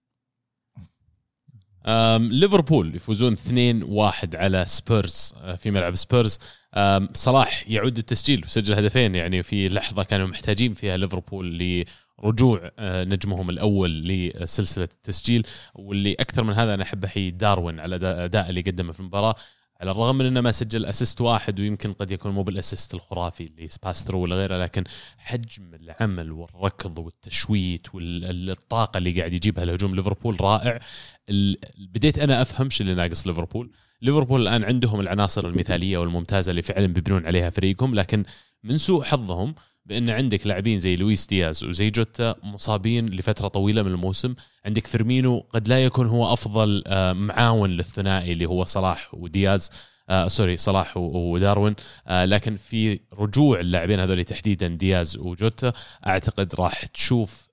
[2.18, 6.38] ليفربول يفوزون 2-1 على سبيرز آه، في ملعب سبيرز.
[7.14, 11.58] صلاح يعود التسجيل وسجل هدفين يعني في لحظة كانوا محتاجين فيها ليفربول
[12.22, 15.46] لرجوع آه، نجمهم الأول لسلسلة التسجيل.
[15.74, 19.34] واللي أكثر من هذا أنا احب احيي داروين على الاداء اللي قدمه في المباراة.
[19.80, 23.44] على الرغم من إنه ما سجل assist واحد ويمكن قد يكون مو بال assist الخرافي
[23.44, 24.84] اللي سباسترو ولا غيره لكن
[25.18, 30.78] حجم العمل والركض والتشويت والطاقة اللي قاعد يجيبها لهجوم ليفربول رائع.
[31.78, 33.70] بديت أنا أفهم شو اللي ناقص ليفربول.
[34.02, 38.24] ليفربول الآن عندهم العناصر المثالية والممتازة اللي فعلا بيبنون عليها فريقهم لكن
[38.64, 39.54] من سوء حظهم
[39.88, 44.34] بأن عندك لاعبين زي لويس دياز وزي جوتا مصابين لفترة طويلة من الموسم.
[44.66, 49.70] عندك فيرمينو قد لا يكون هو أفضل آه، معاون للثنائي اللي هو صلاح ودياز
[50.10, 51.74] آه sorry صلاح وداروين.
[52.06, 55.72] آه لكن في رجوع اللاعبين هذول تحديدا دياز وجوتا
[56.06, 57.47] أعتقد راح تشوف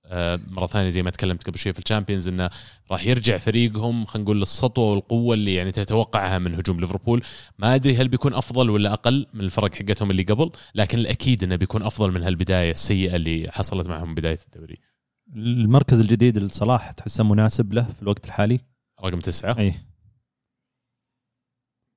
[0.48, 2.50] مرة ثانية زي ما تكلمت قبل شوي في ال Champions إنه
[2.92, 7.24] راح يرجع فريقهم خلينا نقول للسطوه والقوة اللي يعني تتوقعها من هجوم ليفربول.
[7.60, 11.56] ما أدري هل بيكون أفضل ولا أقل من الفرق حقتهم اللي قبل لكن الأكيد إنه
[11.56, 14.78] بيكون أفضل من هالبداية السيئة اللي حصلت معهم بداية الدوري.
[15.36, 18.60] المركز الجديد لصلاح تحسه مناسب له في الوقت الحالي؟
[19.04, 19.60] رقم تسعة.
[19.60, 19.74] اي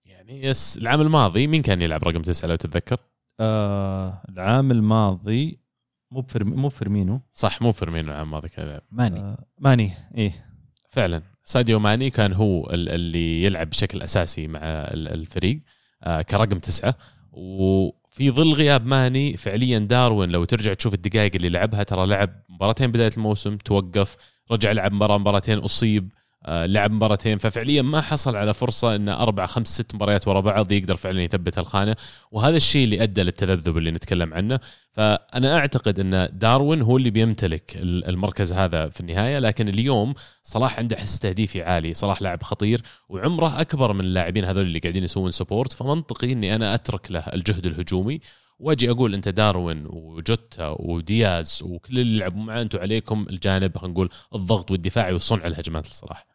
[0.04, 2.96] يعني yes العام الماضي مين كان يلعب رقم تسعة لو تتذكر؟
[3.40, 5.67] آه العام الماضي
[6.10, 8.66] مو بفرمي مو بفيرمينو صح مو فيرمينو العام الماضي كان.
[8.66, 9.20] يلعب ماني.
[9.20, 10.44] آه ماني إيه.
[10.90, 11.22] فعلا.
[11.44, 15.60] ساديو ماني كان هو ال- اللي يلعب بشكل أساسي مع ال- الفريق
[16.02, 16.94] آه، كرقم تسعة.
[17.32, 22.92] وفي ظل غياب ماني فعليا داروين لو ترجع تشوف الدقائق اللي لعبها ترى لعب مباراتين
[22.92, 24.16] بداية الموسم توقف
[24.50, 26.12] رجع لعب مباراة مباراتين أصيب.
[26.48, 27.38] لعب مباراتين.
[27.38, 31.58] ففعليا ما حصل على فرصة إن أربع خمس ست مباريات ورا بعض يقدر فعلا يثبت
[31.58, 31.96] الخانة.
[32.30, 34.60] وهذا الشيء اللي أدى للتذبذب اللي نتكلم عنه.
[34.92, 39.38] فأنا أعتقد إن داروين هو اللي بيمتلك المركز هذا في النهاية.
[39.38, 41.94] لكن اليوم صلاح عنده حس تهديفي عالي.
[41.94, 46.74] صلاح لاعب خطير وعمره أكبر من اللاعبين هذول اللي قاعدين يسوون سبورت فمنطقي إني أنا
[46.74, 48.20] أترك له الجهد الهجومي.
[48.58, 54.10] واجي أقول أنت داروين وجوتا ودياز وكل اللي يلعبوا معاه أنتم عليكم الجانب خلينا نقول
[54.34, 56.26] الضغط والدفاعي وصنع الهجمات لصلاح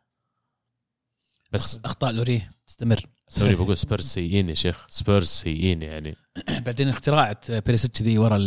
[1.52, 3.02] بس أخطاء لوري تستمر.
[3.40, 6.16] توني بقول سبيرز سيئين يا شيخ سبيرز سيئين يعني.
[6.66, 8.38] بعدين اختراعة بيريسيتش ذي ورا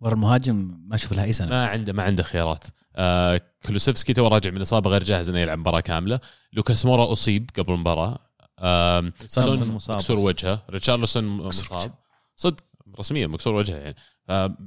[0.00, 1.48] ورا المهاجم ما أشوف لها أي سنة.
[1.48, 2.64] ما عنده ما عنده خيارات.
[2.96, 6.20] آه كلوسيفسكي تو راجع من الإصابة غير جاهز إنه يلعب مباراة كاملة.
[6.52, 8.18] لوكاس مورا أصيب قبل المباراة.
[8.58, 10.62] آه سون مكسور وجهه.
[10.70, 11.94] ريتشارلسون مصاب.
[12.36, 12.64] صدق
[12.98, 13.96] رسميا مكسور وجهه يعني.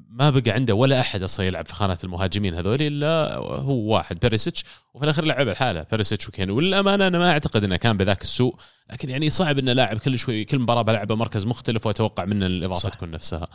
[0.10, 4.66] ما بقى عنده ولا أحد أصلا يلعب في خانه المهاجمين هذول إلا هو واحد بيريسيتش
[4.94, 8.56] وفي الاخير لعب لحاله بيريسيتش وكين وللأمانة أنا ما أعتقد إنه كان بذاك السوء
[8.92, 12.90] لكن يعني صعب إنه لاعب كل شوي كل مباراة بلعبه مركز مختلف وأتوقع منه الإضافة
[12.90, 12.90] صح.
[12.90, 13.48] تكون نفسها.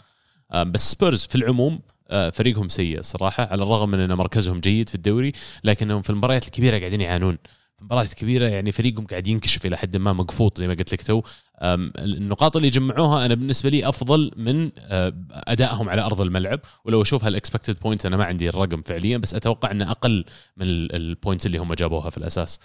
[0.66, 4.94] بس سبيرز في العموم آه، فريقهم سيء صراحة على الرغم من إن مركزهم جيد في
[4.94, 5.32] الدوري
[5.64, 7.38] لكنهم في المباريات الكبيرة قاعدين يعانون.
[7.84, 11.22] مباريات كبيرة يعني فريقهم قاعد ينكشف إلى حد ما مقفوط زي ما قلت لك تو.
[11.62, 16.60] النقاط اللي جمعوها أنا بالنسبة لي أفضل من آه، أدائهم على أرض الملعب.
[16.84, 20.24] ولو أشوف هال expected point أنا ما عندي الرقم فعليا بس أتوقع إنه أقل
[20.56, 22.60] من ال points اللي هم جابوها في الأساس.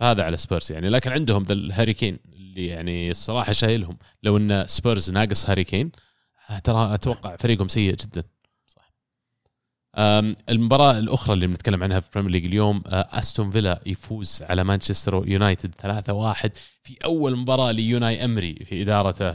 [0.00, 0.88] هذا على سبيرز يعني.
[0.88, 3.98] لكن عندهم ذا الهاري كين اللي يعني الصراحة شايلهم.
[4.22, 5.90] لو إن سبيرز ناقص هاري كين
[6.64, 8.22] ترى أتوقع فريقهم سيء جدا.
[9.98, 15.22] المباراة الأخرى اللي بنتكلم عنها في Premier League اليوم آه، أستون فيلا يفوز على مانشستر
[15.26, 16.50] يونايتد 3-1
[16.82, 19.30] في أول مباراة لأوناي إيمري في إدارته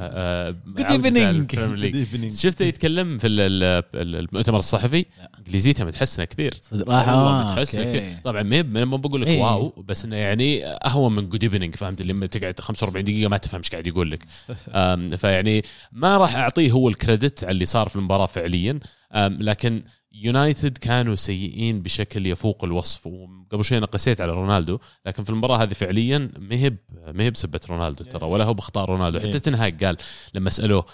[0.52, 5.06] good evening شفته يتكلم في المؤتمر الصحفي؟
[5.40, 6.54] إنجليزيته متحسنة كثير.
[6.74, 7.10] راح.
[7.52, 9.42] متحسنة طبعا ما ما بقول لك إيه.
[9.42, 13.62] wow بس إنه يعني أهون من good evening فهمت؟ لما تقعد 45 دقيقة ما تفهم
[13.62, 14.26] إيش قاعد يقول لك.
[15.22, 18.80] فيعني ما راح أعطيه هو ال credit على اللي صار في المباراة فعليا.
[19.16, 19.84] لكن
[20.14, 25.64] يونايتد كانوا سيئين بشكل يفوق الوصف وقبل شوي أنا قسيت على رونالدو لكن في المباراة
[25.64, 29.20] هذه فعليا مهب مهب سببه رونالدو ترى ولا هو بأخطاء رونالدو.
[29.20, 29.98] حتى تنهاك قال
[30.34, 30.86] لما سألوه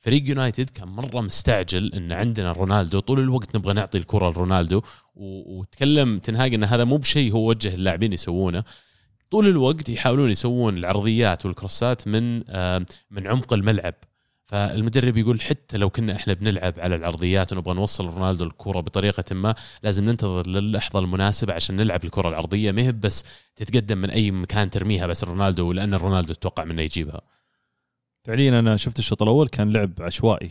[0.00, 4.82] فريق يونايتد كان مرة مستعجل إن عندنا رونالدو طول الوقت نبغى نعطي الكرة لرونالدو
[5.14, 8.64] وتكلم تنهاك إن هذا مو بشيء هو وجه اللاعبين يسوونه.
[9.30, 12.36] طول الوقت يحاولون يسوون العرضيات والكروسات من
[13.10, 13.94] من عمق الملعب.
[14.48, 19.54] فالمدرب يقول حتى لو كنا إحنا بنلعب على العرضيات ونبغى نوصل رونالدو الكرة بطريقة ما
[19.82, 22.72] لازم ننتظر للحظة المناسبة عشان نلعب الكرة العرضية.
[22.72, 23.24] ما بس
[23.56, 27.20] تتقدم من أي مكان ترميها بس رونالدو لأن رونالدو تتوقع منه يجيبها.
[28.22, 30.50] فعليا أنا شفت الشوط الأول كان لعب عشوائي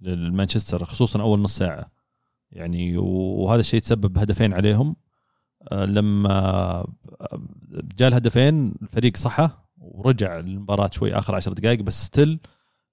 [0.00, 1.90] للمانشستر خصوصا أول نص ساعة.
[2.50, 4.96] يعني وهذا الشيء تسبب بهدفين عليهم.
[5.72, 6.86] آه، لما
[7.98, 12.38] جاء الهدفين الفريق صحى ورجع المباراه شوي آخر عشر دقائق بس still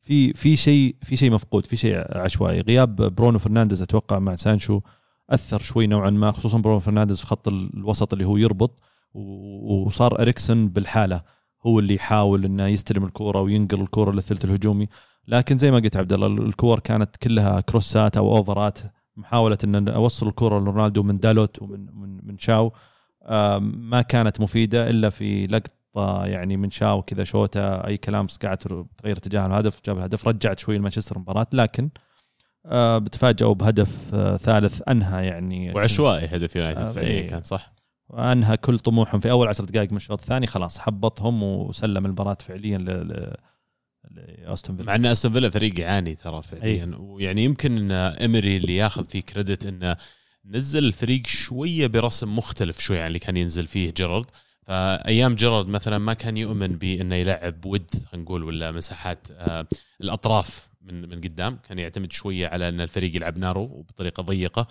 [0.04, 2.62] في في شيء في شيء مفقود في شيء عشوائي.
[2.62, 4.82] غياب برونو فرنانديز أتوقع مع سانشو
[5.30, 8.82] أثر شوي نوعا ما خصوصا برونو فرنانديز في خط الوسط اللي هو يربط
[9.14, 11.22] وصار اريكسن لحاله
[11.66, 14.88] هو اللي يحاول إنه يستلم الكورة وينقل الكورة للثلث الهجومي.
[15.28, 18.80] لكن زي ما قلت عبد الله الكور كانت كلها كروسات أو أوفرات
[19.18, 22.72] محاولة إن أوصل الكورة لرونالدو من دالوت ومن من من شاو
[23.62, 25.72] ما كانت مفيدة إلا في لقط
[26.26, 30.76] يعني من شاو كذا شوتة أي كلام قاعد تغير اتجاه الهدف جاب الهدف رجعت شوي
[30.76, 31.90] المانشستر المباراه لكن
[32.66, 35.74] آه بتفاجئوا بهدف آه ثالث أنهى يعني.
[35.74, 37.28] وعشوائي هدف يونايتد آه فعليا إيه.
[37.28, 37.74] كان صح؟
[38.10, 42.78] وأنهى كل طموحهم في أول عشر دقائق من الشوط الثاني خلاص حبطهم وسلم المباراة فعليا
[42.78, 43.34] ل
[44.12, 44.88] لأستون فيلا.
[44.88, 46.96] مع إن أستون فيلا فريق يعاني ترى فعليا أيه.
[47.00, 47.92] ويعني يمكن إن
[48.26, 49.98] امري اللي ياخذ فيه كريدت إنه
[50.46, 54.26] نزل الفريق شوية برسم مختلف شوي عن اللي كان ينزل فيه جيرارد.
[54.68, 59.68] فأيام جيرارد مثلا ما كان يؤمن بأنه يلعب ود نقول ولا مساحات آه،
[60.02, 61.60] الأطراف من من قدام.
[61.68, 64.68] كان يعتمد شوية على أن الفريق يلعب نارو وبطريقة ضيقة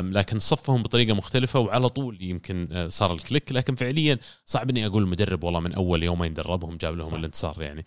[0.00, 3.52] لكن صفهم بطريقة مختلفة وعلى طول يمكن آه، صار ال click.
[3.52, 7.14] لكن فعليا صعب إني أقول المدرب والله من أول يومين دربهم جاب لهم صح.
[7.14, 7.84] الانتصار يعني.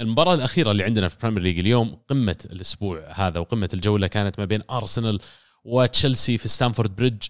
[0.00, 4.44] المباراة الأخيرة اللي عندنا في Premier League اليوم قمة الأسبوع هذا وقمة الجولة كانت ما
[4.44, 5.20] بين أرسنال
[5.64, 7.26] وتشيلسي في ستامفورد بريدج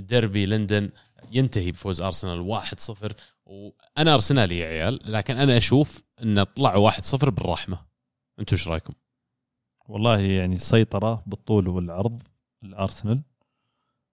[0.00, 0.90] ديربي لندن
[1.32, 3.12] ينتهي بفوز أرسنال 1-0
[3.44, 7.78] وأنا أرسنالي يا عيال لكن أنا أشوف إن طلعوا 1-0 بالرحمة.
[8.38, 8.92] أنتم إيش رأيكم؟
[9.88, 12.22] والله يعني السيطرة بالطول والعرض
[12.62, 13.22] الارسنال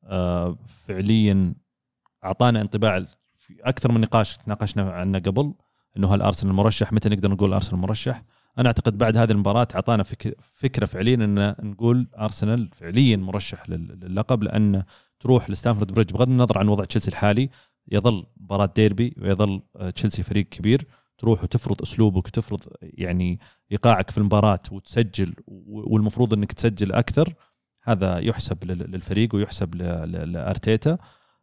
[0.03, 1.53] آه فعليا
[2.23, 3.05] أعطانا انطباع
[3.37, 5.53] في أكثر من نقاش تناقشنا عنه قبل
[5.97, 8.23] إنه هل أرسنال مرشح؟ متى نقدر نقول أرسنال مرشح؟
[8.57, 10.03] أنا أعتقد بعد هذه المباراة أعطانا
[10.51, 14.83] فكرة فعليا إن نقول أرسنال فعليا مرشح للقب لأن
[15.19, 17.49] تروح لستانفورد بريدج بغض النظر عن وضع تشيلسي الحالي
[17.91, 20.87] يظل مباراة ديربي ويظل آه، تشيلسي فريق كبير.
[21.17, 23.39] تروح وتفرض أسلوبك وتفرض يعني
[23.71, 25.33] إيقاعك في المباراة وتسجل
[25.67, 27.33] والمفروض إنك تسجل أكثر.
[27.83, 30.97] هذا يحسب لل- للفريق ويحسب لأرتيتا.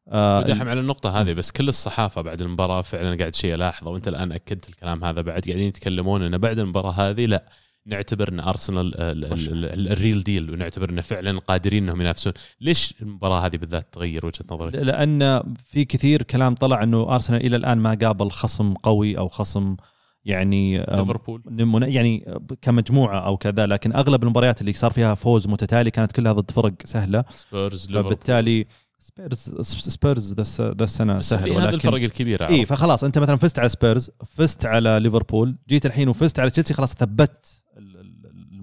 [0.09, 4.09] آه، ودحم على النقطة هذه بس كل الصحافة بعد المباراة فعلا قاعد شيء الاحظه وأنت
[4.09, 7.45] الآن أكدت الكلام هذا بعد قاعدين يتكلمون إنه بعد المباراة هذه لا.
[7.87, 12.33] نعتبر إن ارسنال ال- ال- ال- ال- الريل ديل ونعتبر انه فعلا قادرين إنهم ينافسون،
[12.61, 17.57] ليش المباراة هذه بالذات تغير وجهة نظرك؟ لأن في كثير كلام طلع إنه ارسنال إلى
[17.57, 19.77] الآن ما قابل خصم قوي أو خصم
[20.25, 21.43] يعني ليفربول.
[21.83, 26.51] يعني كمجموعة أو كذا لكن أغلب المباريات اللي صار فيها فوز متتالي كانت كلها ضد
[26.51, 27.25] فرق سهلة.
[27.31, 28.67] سبيرز فبالتالي
[28.99, 32.49] سبيرز سبيرز ذا الس- ذا السنة سهل هذه ولكن الفرق الكبيرة.
[32.49, 36.75] اي فخلاص أنت مثلا فزت على سبيرز فزت على ليفربول جيت الحين وفزت على تشيلسي
[36.75, 37.63] خلاص ثبت.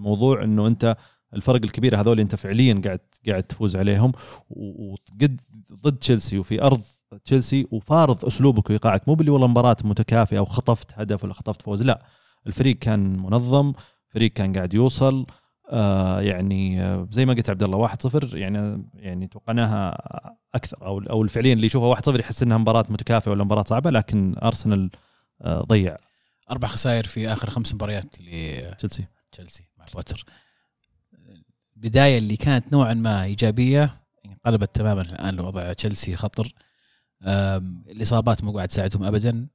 [0.04, 0.98] الموضوع إنه أنت
[1.34, 4.12] الفرق الكبيره هذول أنت فعليا قاعد قاعد تفوز عليهم.
[4.50, 5.42] وقد
[5.84, 6.82] ضد تشيلسي وفي أرض
[7.26, 9.08] تشيلسي وفارض أسلوبك وإيقاعك.
[9.08, 12.06] مو باللي والله مباراة متكافئة وخطفت هدف ولا خطفت فوز لا.
[12.48, 13.74] الفريق كان منظم
[14.08, 15.26] فريق كان قاعد يوصل.
[15.70, 19.98] آه يعني آه زي ما قلت عبد الله 1-0 يعني يعني توقعناها
[20.56, 20.78] أكثر.
[20.86, 24.90] أو أو فعليا اللي يشوفها 1-0 يحس إنها مباراة متكافئة ولا مباراة صعبة لكن أرسنال
[25.42, 25.98] آه ضيع.
[26.52, 30.26] أربع خسائر في آخر خمس مباريات لتشيلسي تشيلسي مع بوتر.
[31.78, 36.54] البداية اللي كانت نوعا ما إيجابية انقلبت تماما الآن لوضع تشيلسي خطر.
[37.92, 39.48] الإصابات مو قاعد تساعدهم ابدا.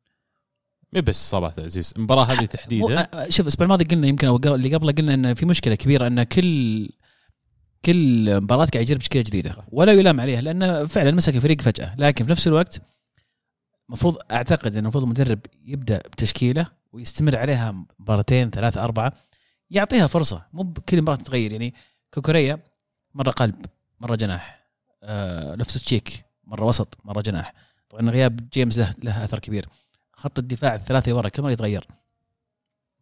[0.92, 1.92] مي بس إصابات عزيز.
[1.96, 3.02] المباراة هذه تحديدا.
[3.04, 6.22] أ- شوف الأسبوع الماضي قلنا يمكن أو اللي قبله قلنا ان في مشكلة كبيرة إن
[6.22, 6.88] كل
[7.84, 9.56] كل مباراة قاعد يجرب تشكيله جديدة.
[9.68, 11.94] ولا يلام عليها لأنه فعلا مسك الفريق فجأة.
[11.98, 12.82] لكن في نفس الوقت
[13.88, 19.12] المفروض أعتقد إن المفروض المدرب يبدأ بتشكيلة ويستمر عليها مباراتين ثلاثة أربعة.
[19.70, 20.46] يعطيها فرصة.
[20.52, 21.52] مو بكل مباراه تتغير.
[21.52, 21.74] يعني
[22.14, 22.58] كوكوريا
[23.14, 23.66] مرة قلب
[24.00, 24.68] مرة جناح.
[25.02, 27.54] آه لفتوس تشيك مرة وسط مرة جناح.
[27.90, 29.68] طبعا غياب جيمس له له أثر كبير.
[30.12, 31.86] خط الدفاع الثلاثه اللي ورا كل مرة يتغير.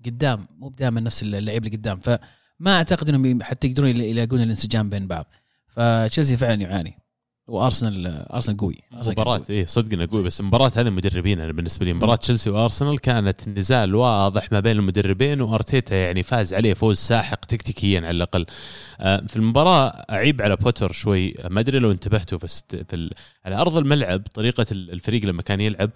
[0.05, 2.01] قدام مو دائما نفس اللعيب اللي قدام.
[2.01, 5.27] فما أعتقد إنهم حتى يقدرون يلا- يلاقون الانسجام بين بعض.
[5.69, 6.99] فتشيلسي فعلا يعاني.
[7.49, 8.77] وأرسنال أرسنال قوي
[9.37, 9.43] قوي.
[9.51, 13.95] اي صدقنا قوي بس مباراة هذه مدربين أنا بالنسبة لي مباراة تشيلسي وأرسنال كانت نزال
[13.95, 18.47] واضح ما بين المدربين وأرتيتا يعني فاز عليه فوز ساحق تكتيكيا على الأقل.
[19.01, 22.47] آه، في المباراة أعيب على بوتر شوي ما أدري لو انتبهتوا في.
[22.89, 23.11] في ال...
[23.45, 25.91] على أرض الملعب طريقة ال- الفريق لما كان يلعب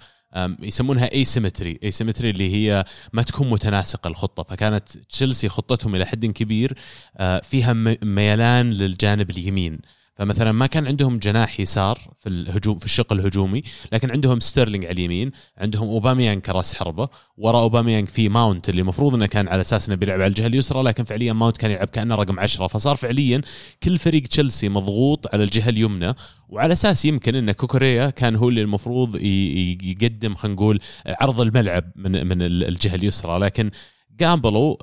[0.62, 6.78] يسمونها asymmetry asymmetry اللي هي ما تكون متناسقة الخطة فكانت تشيلسي خطتهم إلى حد كبير
[7.16, 7.72] آه، فيها
[8.02, 9.78] ميلان للجانب اليمين
[10.20, 13.62] فمثلا ما كان عندهم جناح يسار في الهجوم في الشق الهجومي
[13.92, 19.14] لكن عندهم ستيرلينج على اليمين عندهم أوباميانج كراس حربة وراء أوباميانج في ماونت اللي المفروض
[19.14, 22.14] إنه كان على أساس إنه بيلعب على الجهة اليسرى لكن فعليا ماونت كان يلعب كأنه
[22.14, 22.66] رقم عشرة.
[22.66, 23.42] فصار فعليا
[23.82, 26.14] كل فريق تشيلسي مضغوط على الجهة اليمنى
[26.48, 29.16] وعلى أساس يمكن إن كوكوريا كان هو اللي المفروض
[29.82, 33.38] يقدم خلينا نقول عرض الملعب من من ال- الجهة اليسرى.
[33.38, 33.70] لكن
[34.20, 34.74] قابلوا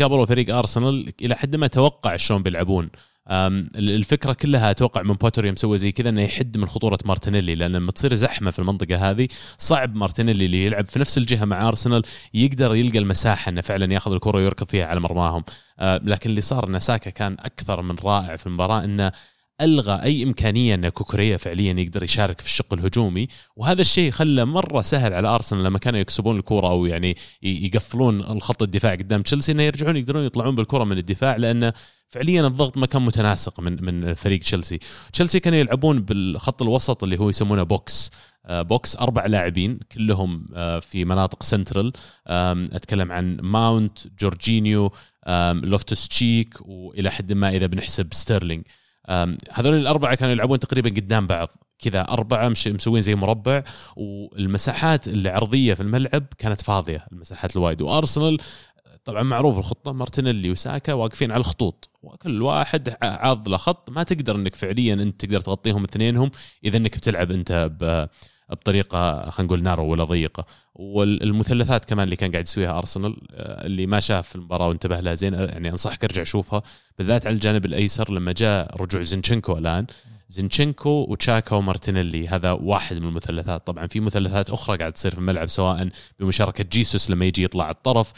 [0.00, 2.90] قابلوا فريق أرسنال إلى حد ما توقع شلون بيلعبون.
[3.30, 7.92] الفكرة كلها أتوقع من بوتر يوم زي كذا إنه يحد من خطورة مارتينيلي لأن لما
[7.92, 12.02] تصير زحمة في المنطقة هذه صعب مارتينيلي اللي يلعب في نفس الجهة مع أرسنال
[12.34, 15.44] يقدر يلقى المساحة إنه فعلا ياخذ الكرة ويركض فيها على مرماهم.
[15.78, 19.12] آه، لكن اللي صار ان ساكا كان أكثر من رائع في المباراة إنه
[19.60, 24.82] ألغى أي إمكانية أن كوكوريا فعليا يقدر يشارك في الشق الهجومي وهذا الشيء خلى مرة
[24.82, 29.62] سهل على أرسنال لما كانوا يكسبون الكره أو يعني يقفلون الخط الدفاع قدام تشيلسي إنه
[29.62, 31.72] يرجعون يقدرون يطلعون بالكرة من الدفاع لأنه
[32.08, 34.78] فعليا الضغط ما كان متناسق من من فريق تشيلسي.
[35.12, 38.10] تشيلسي كانوا يلعبون بالخط الوسط اللي هو يسمونه box.
[38.46, 41.92] آه، box أربع لاعبين كلهم آه، في مناطق سنترال.
[42.26, 44.92] أتكلم عن ماونت جورجينيو
[45.26, 48.64] آم، لوفتوس تشيك وإلى حد ما إذا بنحسب ستيرلينج
[49.52, 51.48] هذول الأربعة كانوا يلعبون تقريبا قدام بعض.
[51.78, 53.62] كذا أربعة مش مسوين زي مربع
[53.96, 57.82] والمساحات العرضية في الملعب كانت فاضية المساحات الوايد.
[57.82, 58.38] وأرسنال
[59.04, 61.90] طبعا معروف الخطة مارتينيلي وساكا واقفين على الخطوط.
[62.02, 63.90] وكل واحد عاض له خط.
[63.90, 66.30] ما تقدر إنك فعليا أنت تقدر تغطيهم اثنينهم
[66.64, 67.70] إذا إنك بتلعب أنت
[68.50, 70.46] بطريقة خلينا نقول نارو ولا ضيقة.
[70.74, 75.34] والمثلثات كمان اللي كان قاعد يسويها ارسنال آه، اللي ما شاف المباراة وانتبه لها زين
[75.34, 76.62] آه، يعني أنصحك ارجع شوفها.
[76.98, 79.86] بالذات على الجانب الأيسر لما جاء رجوع زينشينكو الآن.
[80.28, 83.66] زينشينكو وتشاكا ومارتينيلي هذا واحد من المثلثات.
[83.66, 85.88] طبعا في مثلثات أخرى قاعد تصير في الملعب سواء
[86.20, 88.12] بمشاركة جيسوس لما يجي يطلع على الطرف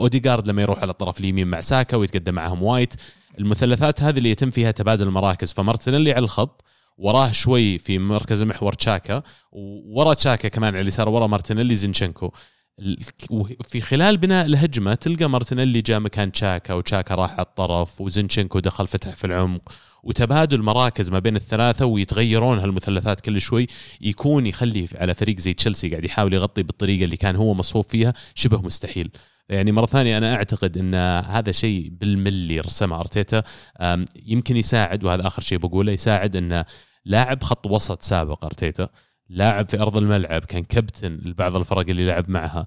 [0.00, 2.94] اوديجارد لما يروح على الطرف اليمين مع ساكا ويتقدم معهم وايت
[3.38, 5.52] المثلثات هذه اللي يتم فيها تبادل المراكز.
[5.52, 6.64] فمارتينيلي على الخط
[7.00, 9.22] وراه شوي في مركز المحور تشاكا
[9.52, 12.32] وورا تشاكا كمان على اليسار ورا مارتينيلي زينشينكو.
[12.78, 12.98] ال-
[13.30, 18.86] وفي خلال بناء الهجمة تلقى مارتينيلي جاء مكان تشاكا وتشاكا راح على الطرف وزنشنكو دخل
[18.86, 19.72] فتح في العمق.
[20.02, 23.66] وتبادل مراكز ما بين الثلاثة ويتغيرون هالمثلثات كل شوي.
[24.00, 28.14] يكون يخلي على فريق زي تشيلسي قاعد يحاول يغطي بالطريقة اللي كان هو مصفوف فيها
[28.34, 29.10] شبه مستحيل.
[29.48, 30.94] يعني مرة ثانية أنا أعتقد إن
[31.24, 33.42] هذا شيء بالملي رسمه أرتيتا
[33.80, 36.64] أم، يمكن يساعد وهذا آخر شيء بقوله يساعد انه
[37.04, 38.88] لاعب خط وسط سابق أرتيتا
[39.28, 42.66] لاعب في أرض الملعب كان كابتن لبعض الفرق اللي لعب معها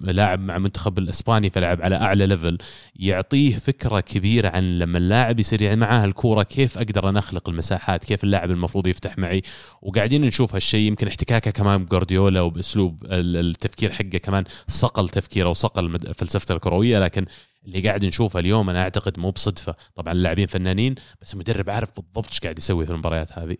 [0.00, 2.58] لاعب مع منتخب الإسباني فلعب على أعلى ليفل
[2.96, 8.04] يعطيه فكرة كبيرة عن لما اللاعب يصير يعني معاه الكورة كيف أقدر أنا اخلق المساحات
[8.04, 9.42] كيف اللاعب المفروض يفتح معي.
[9.82, 15.98] وقاعدين نشوف هالشيء يمكن احتكاكه كمان بجوارديولا وبأسلوب ال- التفكير حقه كمان صقل تفكيره وصقل
[16.14, 17.26] فلسفته الكروية لكن
[17.66, 19.76] اللي قاعد نشوفه اليوم أنا أعتقد مو بصدفة.
[19.94, 23.56] طبعا اللاعبين فنانين بس المدرب عارف بالضبط إيش قاعد يسوي في المباريات هذه.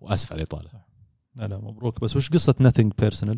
[0.00, 0.70] وآسف على الإطالة.
[1.34, 2.00] لا لا مبروك.
[2.00, 3.36] بس وش قصة nothing personal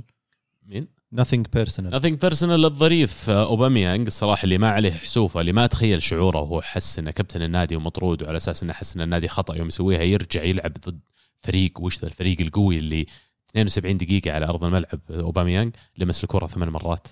[0.67, 1.93] مين؟ nothing personal.
[1.93, 6.63] Nothing personal الظريف آه، اوباميانج الصراحه اللي ما عليه حسوفه اللي ما اتخيل شعوره وهو
[6.63, 10.43] حس إنه كابتن النادي ومطرود وعلى أساس إنه حس إن النادي خطأ يوم يسويها يرجع
[10.43, 11.01] يلعب ضد
[11.39, 13.07] فريق وش ذا الفريق القوي اللي
[13.51, 17.09] 72 دقيقة على أرض الملعب اوباميانج لمس الكرة ثمان مرات.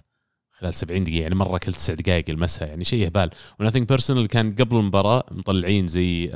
[0.60, 3.30] خلال 70 دقيقة يعني مرة كل تسع دقائق يلمسها يعني شيء هبال
[3.60, 6.30] و nothing personal كان قبل المباراة مطلعين زي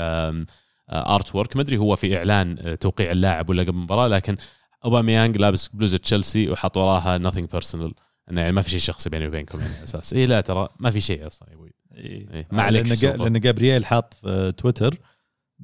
[0.91, 4.37] artwork ما أدري هو في إعلان آه، توقيع اللاعب ولا قبل المباراة لكن
[4.85, 7.93] اوباميانج لابس بلوزة تشيلسي وحط وراها nothing personal.
[8.31, 10.13] إنه يعني ما في شيء شخصي بيني وبينكم يعني أساس.
[10.13, 11.73] اي لا ترى ما في شيء أصلا يا أبوي.
[11.95, 12.95] إيه، ما عليك لأن.
[12.95, 14.95] جا- لأن جابرييل حاط في تويتر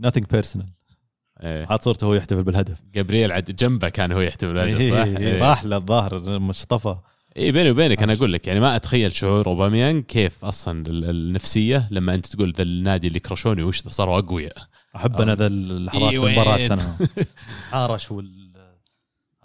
[0.06, 0.64] nothing personal.
[1.42, 1.66] إيه.
[1.66, 2.78] حاط صورته وهو يحتفل بالهدف.
[2.94, 5.42] جابرييل عاد جنبه كان هو يحتفل هذا إيه، صح؟ إيه، إيه.
[5.42, 6.96] راح له الظاهر مصطفى.
[7.38, 11.88] اي بيني وبينك أنا أقول لك يعني ما أتخيل شعور اوباميانج كيف أصلا ال- النفسية
[11.90, 14.56] لما أنت تقول ذا النادي اللي كرشوني وش ذا صاروا أقوياء.
[14.96, 16.96] أحب أنا ذا اللحظات إيه، في وين؟ المباراة أنا.
[17.72, 18.52] عارش وال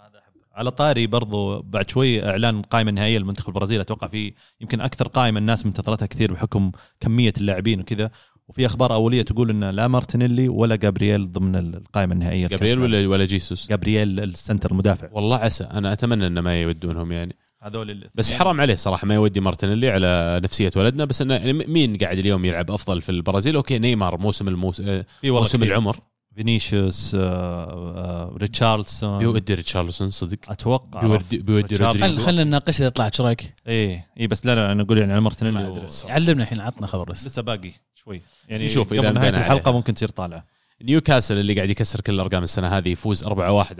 [0.00, 0.32] هذا أحب.
[0.54, 5.38] على طاري برضو بعد شوي إعلان قائمه نهائيه للمنتخب البرازيلي أتوقع في يمكن أكثر قائمه
[5.38, 6.70] الناس منتظرتها كثير بحكم
[7.00, 8.10] كمية اللاعبين وكذا.
[8.48, 12.78] وفي أخبار أولية تقول إن لا مارتينيلي ولا جابرييل ضمن القائمة النهائية جابرييل.
[12.78, 13.68] ولا ولا جيسوس.
[13.68, 15.08] جابرييل ال center المدافع.
[15.12, 17.36] والله عسى أنا أتمنى إنه ما يودونهم يعني.
[17.64, 21.52] هذول اللي بس حرام عليه صراحة ما يودي مارتينيلي على نفسية ولدنا بس إنه يعني
[21.52, 24.80] مين قاعد اليوم يلعب أفضل في البرازيل okay نيمار موسم الموس...
[24.80, 25.68] آه، موسم كثير.
[25.72, 25.96] العمر
[26.36, 31.92] فينيسيوس آه، آه، ريتشارلسون بيودي ريتشارلسون صدق أتوقع بيودي بيودي ريتشارلسون.
[32.00, 34.98] خل رودريجو خلينا نناقش اذا طلعت إيش رأيك؟ إيه إيه بس لا لا أنا أقول
[34.98, 36.14] يعني على مارتينيلي ما و- أدري الصراحة.
[36.14, 39.72] علمنا الحين عطنا خبر بس لسه باقي شوي يعني نشوف إذا قبل نهاية الحلقة عليها.
[39.72, 40.44] ممكن تصير طالعه
[40.82, 43.30] نيوكاسل اللي قاعد يكسر كل الأرقام السنة هذه يفوز 4-1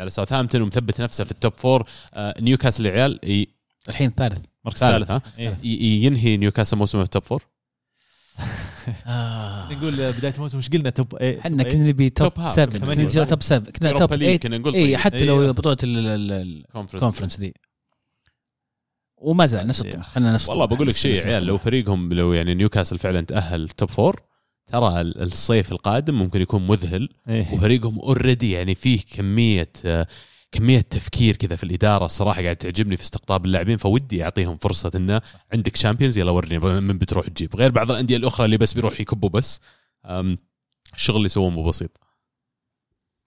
[0.01, 3.49] على ساوثهامبتون ومثبت نفسه في ال top four آه، نيوكاسل يا عيال ي-
[3.89, 5.57] الحين ثالث مركز ثالث ثالث ها إيه.
[5.65, 7.43] ي- ينهي نيوكاسل موسمه في ال top four
[9.07, 9.73] آه.
[9.73, 12.51] نقول بداية الموسم إيش قلنا top إحنا كنا نبي top top half.
[12.53, 12.95] 7 ثمانية.
[12.95, 14.97] كنا نسوي top 7 كنا top يوروبا ليج 8 كنا نقول اي طيب.
[14.97, 15.25] حتى إيه.
[15.25, 17.55] لو بطولة الكونفرنس ذي
[19.17, 20.65] وما زال نفس الطموح خلينا نفس والله.
[20.65, 21.59] بقول لك شيء يا عيال لو.
[21.59, 24.21] فريقهم لو يعني نيوكاسل فعلا تأهل top four
[24.67, 27.53] ترى ال- الصيف القادم ممكن يكون مذهل إيه.
[27.55, 30.07] وفريقهم already يعني فيه كمية آه،
[30.55, 35.21] كمية تفكير كذا في الإدارة الصراحه قاعد تعجبني في استقطاب اللاعبين فودي أعطيهم فرصة انه
[35.53, 37.57] عندك شامبيونز يلا ورني من بتروح تجيب.
[37.57, 39.61] غير بعض الأندية الأخرى اللي بس بيروح يكبوا بس.
[40.95, 42.01] الشغل اللي يسووه مو بسيط.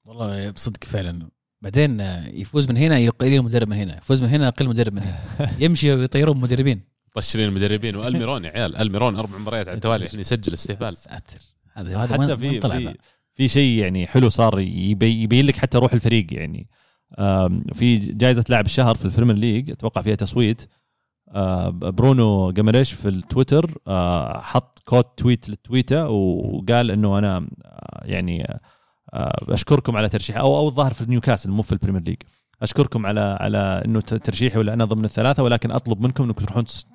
[0.05, 1.30] والله بصدق فعلا.
[1.61, 1.99] بعدين
[2.34, 5.19] يفوز من هنا يقيل المدرب من هنا يفوز من هنا يقل المدرب من هنا.
[5.63, 6.82] يمشي ويطيرون مدربين.
[7.15, 7.95] طشرين المدربين.
[7.95, 10.95] والميرون يا عيال الميرون أربع مباريات على التوالي الحين يسجل استهبال.
[11.07, 11.39] ساتر.
[11.73, 12.95] هذا هذا حتى في في؟
[13.34, 16.69] في شيء يعني حلو صار يبي- يبين لك حتى روح الفريق يعني.
[17.73, 20.69] في جائزة لاعب الشهر في البريمير ليج أتوقع فيها تصويت.
[21.71, 23.71] برونو جامريش في التويتر
[24.41, 27.47] حط quote tweet للتويته وقال إنه أنا
[28.01, 28.59] يعني
[29.49, 32.17] أشكركم على ترشيح أو أو الظاهر في نيوكاسل مو في البريمير ليج.
[32.61, 36.85] أشكركم على على إنه ترشيحي ولا أنا ضمن الثلاثة ولكن أطلب منكم إنكم تروحون تص-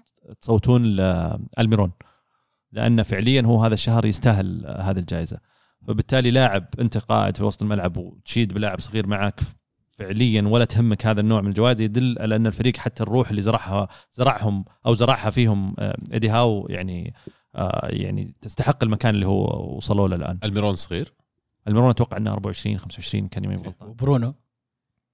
[0.40, 1.92] تصوتون لالميرون
[2.72, 5.38] لأن فعليا هو هذا الشهر يستاهل هذه الجائزة.
[5.88, 9.40] فبالتالي لاعب أنت قائد في وسط الملعب وتشيد بلاعب صغير معك
[9.98, 13.88] فعليا ولا تهمك هذا النوع من الجوائز يدل على أن الفريق حتى الروح اللي زرعها
[14.12, 17.14] زرعهم أو زرعها فيهم آه، إيدي هاو يعني
[17.54, 20.38] آه، يعني تستحق المكان اللي هو وصلوا له الآن.
[20.44, 21.12] ألميرون صغير؟
[21.68, 23.88] ألميرون أتوقع إنه 24 25 كان يمين غلطان.
[23.88, 24.34] وبرونو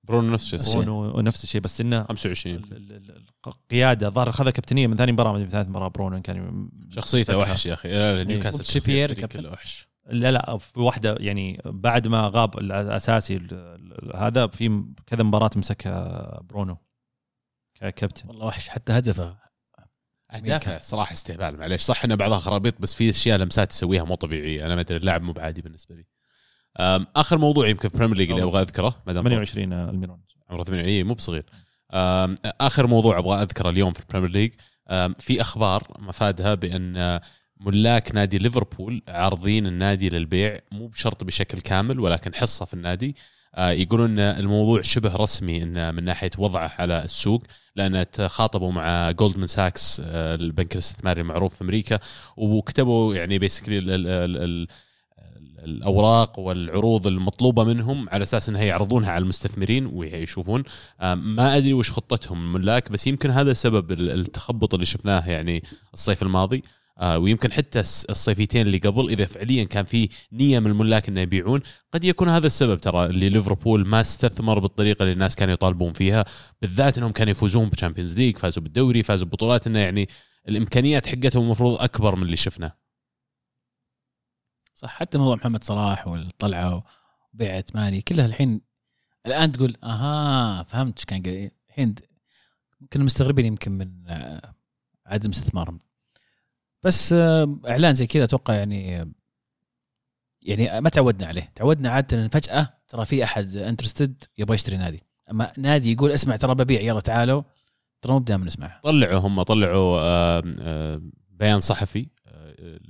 [0.05, 0.83] برونو نفس الشيء.
[0.83, 5.13] برونو نفس الشيء بس إنه 25 ال- ال- ال- القيادة ظهر خذ كابتنية من ثاني
[5.13, 7.39] مباراة من ثالث مباراة برونو كان شخصيته.
[7.39, 7.89] وحش يا أخي.
[7.89, 9.47] لا، نيوكاسل الفريق كابتن.
[9.47, 9.89] وحش.
[10.09, 15.51] لا لا في واحدة يعني بعد ما غاب الأساسي ال- ال- هذا في كذا مباراة
[15.57, 16.77] مسكها برونو
[17.81, 18.29] ككابتن.
[18.29, 19.37] والله وحش حتى هدفه.
[20.35, 21.57] اهدافه صراحة استهبال.
[21.57, 24.67] معليش صح إنه بعضها خرابيط بس في أشياء لمسات تسويها مو طبيعية.
[24.67, 26.05] أنا ما أدري اللاعب مو بعادي بالنسبة لي.
[27.17, 28.43] آخر موضوع يمكن في بريمير ليج اللي.
[28.43, 30.21] أبغى أذكره ما دام 28 الميرون.
[30.51, 31.45] عمره 28 مو بصغير.
[32.61, 34.53] آخر موضوع أبغى أذكره اليوم في البريمير ليج
[35.19, 37.21] في أخبار مفادها بأن
[37.61, 43.17] ملاك نادي ليفربول عارضين النادي للبيع مو بشرط بشكل كامل ولكن حصة في النادي.
[43.55, 47.43] آه، يقولون إن الموضوع شبه رسمي انه من ناحية وضعه على السوق
[47.77, 51.99] لأن تخاطبوا مع جولدمان ساكس آه، البنك الاستثماري المعروف في أمريكا
[52.37, 53.79] وكتبوا يعني basically
[55.65, 60.63] الأوراق والعروض المطلوبة منهم على أساس انها يعرضونها على المستثمرين ويشوفون.
[61.01, 65.63] آه، ما أدري وش خطتهم الملاك بس يمكن هذا سبب ال- التخبط اللي شفناه يعني
[65.95, 66.65] الصيف الماضي.
[67.03, 71.61] ويمكن حتى الصيفيتين اللي قبل إذا فعليا كان في نية من الملاك إنه يبيعون
[71.93, 76.25] قد يكون هذا السبب ترى اللي ليفربول ما استثمر بالطريقة اللي الناس كانوا يطالبون فيها
[76.63, 80.09] بالذات إنهم كانوا يفوزون بالشامبيونز ليج فازوا بالدوري فازوا ببطولات إنه يعني
[80.49, 82.79] الإمكانيات حقتهم المفروض أكبر من اللي شفناه
[84.75, 86.85] صح حتى موضوع محمد صلاح والطلعة
[87.35, 88.61] وبيعه ماني كلها الحين
[89.27, 91.51] الآن تقول آها فهمت إيش كان.
[91.69, 91.95] الحين
[92.93, 94.55] كنا مستغربين يمكن من آه،
[95.07, 95.81] عدم استثمارهم
[96.83, 99.13] بس آه، إعلان زي كذا أتوقع يعني
[100.43, 101.53] يعني ما تعودنا عليه.
[101.55, 105.03] تعودنا عادة إن فجأة ترى في أحد انترستد يبغى يشتري نادي.
[105.31, 107.43] أما نادي يقول اسمع ترى ببيع يلا تعالوا.
[108.03, 112.07] ترى مو دائما نسمعها طلعوا هم طلعوا آه، آه، بيان صحفي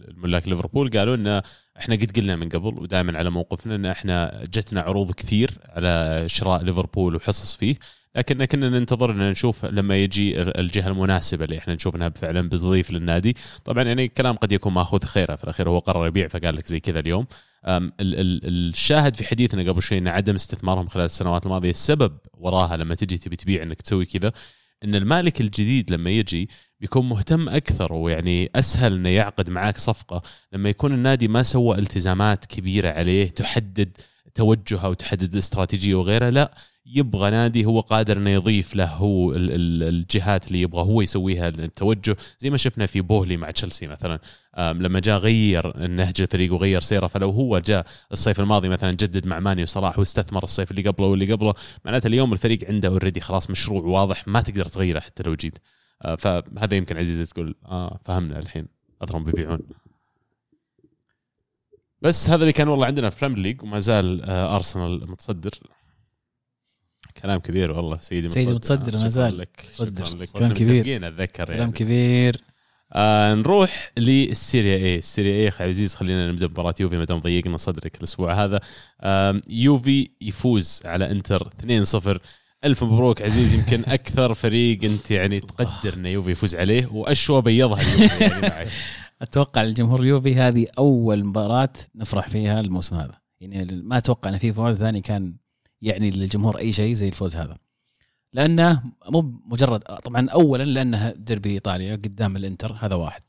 [0.08, 0.90] الملاك ليفربول.
[0.90, 1.42] قالوا إن
[1.78, 6.62] إحنا قد قلنا من قبل ودائما على موقفنا إن إحنا جتنا عروض كثير على شراء
[6.62, 7.76] ليفربول وحصص فيه.
[8.18, 12.90] لكن كنا ننتظر إن نشوف لما يجي الجهة المناسبة اللي إحنا نشوف انها فعلا بتضيف
[12.90, 13.36] للنادي.
[13.64, 16.80] طبعا يعني الكلام قد يكون ماخوذ خيره في الأخير هو قرر يبيع فقال لك زي
[16.80, 17.26] كذا اليوم.
[18.00, 23.18] الشاهد في حديثنا قبل شوي إن عدم استثمارهم خلال السنوات الماضية السبب وراها لما تجي
[23.18, 24.32] تبي تبيع إنك تسوي كذا
[24.84, 26.48] إن المالك الجديد لما يجي
[26.80, 30.22] بيكون مهتم أكثر ويعني أسهل إنه يعقد معاك صفقة.
[30.52, 33.96] لما يكون النادي ما سوى التزامات كبيرة عليه تحدد
[34.34, 36.54] توجهه وتحدد استراتيجية وغيرها لا
[36.94, 41.48] يبغى نادي هو قادر إنه يضيف له هو ال- ال- الجهات اللي يبغى هو يسويها
[41.48, 42.16] التوجه.
[42.38, 44.18] زي ما شفنا في بوهلي مع تشيلسي مثلا.
[44.58, 49.38] لما جاء غير النهج الفريق وغير سيرة فلو هو جاء الصيف الماضي مثلا جدد مع
[49.40, 53.82] ماني وصلاح واستثمر الصيف اللي قبله واللي قبله معناته اليوم الفريق عنده already خلاص مشروع
[53.82, 55.58] واضح ما تقدر تغيره حتى لو جيت.
[56.02, 58.66] آه، فهذا يمكن عزيزي تقول آه فهمنا الحين
[59.02, 59.58] اثرهم بيبيعون
[62.02, 65.50] بس هذا اللي كان والله عندنا في البريمير ليج وما زال آه ارسنال متصدر.
[67.22, 70.24] كلام كبير والله سيدي سيدي متصدر، ما زال لك متصدر.
[70.24, 71.06] كلام كبير.
[71.06, 71.72] أتذكر كلام يعني.
[71.72, 72.40] كبير.
[72.92, 77.56] آه نروح للسيريا اي السيريا اي أخي عزيز خلينا نبدأ بمباراة يوفي ما دام ضيقنا
[77.56, 78.60] صدرك الأسبوع هذا.
[79.02, 82.18] آم، يوفي يفوز على إنتر 2-0
[82.64, 83.54] ألف مبروك عزيز.
[83.54, 88.68] يمكن أكثر فريق أنت يعني تقدر ان يوفي يفوز عليه وأشوى بيضها اليوفي يعني معك.
[89.22, 93.18] أتوقع الجمهور اليوفي هذه أول مباراة نفرح فيها الموسم هذا.
[93.40, 95.36] يعني ما أتوقع إن في فوز ثاني كان
[95.82, 97.58] يعني للجمهور أي شيء زي الفوز هذا.
[98.32, 103.20] لأنه مو مجرد طبعا اولا لانها ديربي إيطاليا قدام الإنتر هذا واحد.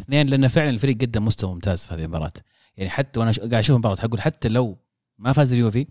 [0.00, 2.32] اثنين لأن فعلا الفريق قدم مستوى ممتاز في هذه المباراة.
[2.76, 4.78] يعني حتى وأنا قاعد أشوف المباراة أقول حتى لو
[5.18, 5.86] ما فاز اليوفي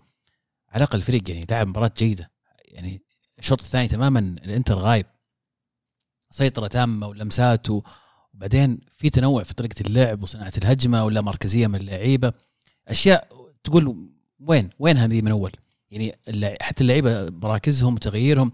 [0.68, 2.30] على الأقل الفريق يعني لعب مباراة جيدة.
[2.64, 3.02] يعني
[3.38, 5.06] الشوط الثاني تماما الإنتر غايب.
[6.30, 7.66] سيطرة تامة ولمسات
[8.34, 12.32] وبعدين في تنوع في طريقة اللعب وصناعة الهجمة ولا مركزية من اللعيبة.
[12.88, 13.28] أشياء
[13.64, 14.08] تقول
[14.40, 15.52] وين وين هذه من أول؟
[15.92, 16.16] يعني
[16.60, 18.52] حتى اللعيبة مراكزهم وتغييرهم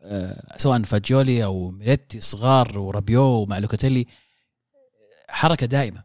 [0.00, 4.06] آه، سواء فاجيولي أو ميريتي صغار ورابيو ومع لوكاتيلي
[5.28, 6.04] حركة دائمة.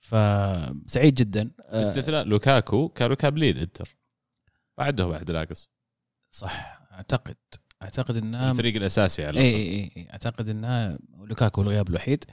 [0.00, 1.50] فسعيد جدا.
[1.60, 3.96] آه، باستثناء لوكاكو كانوا كاملين إنتر.
[4.78, 5.70] بعده بعد ناقص
[6.30, 6.80] صح.
[6.92, 7.36] أعتقد
[7.82, 9.56] أعتقد انها الفريق الأساسي على إي.
[9.56, 12.24] إي إي أعتقد انها لوكاكو الغياب الوحيد.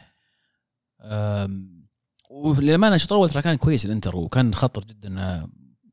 [2.30, 5.48] وللامانه الشوط الأول ترى كان كويس الإنتر وكان خطر جدا.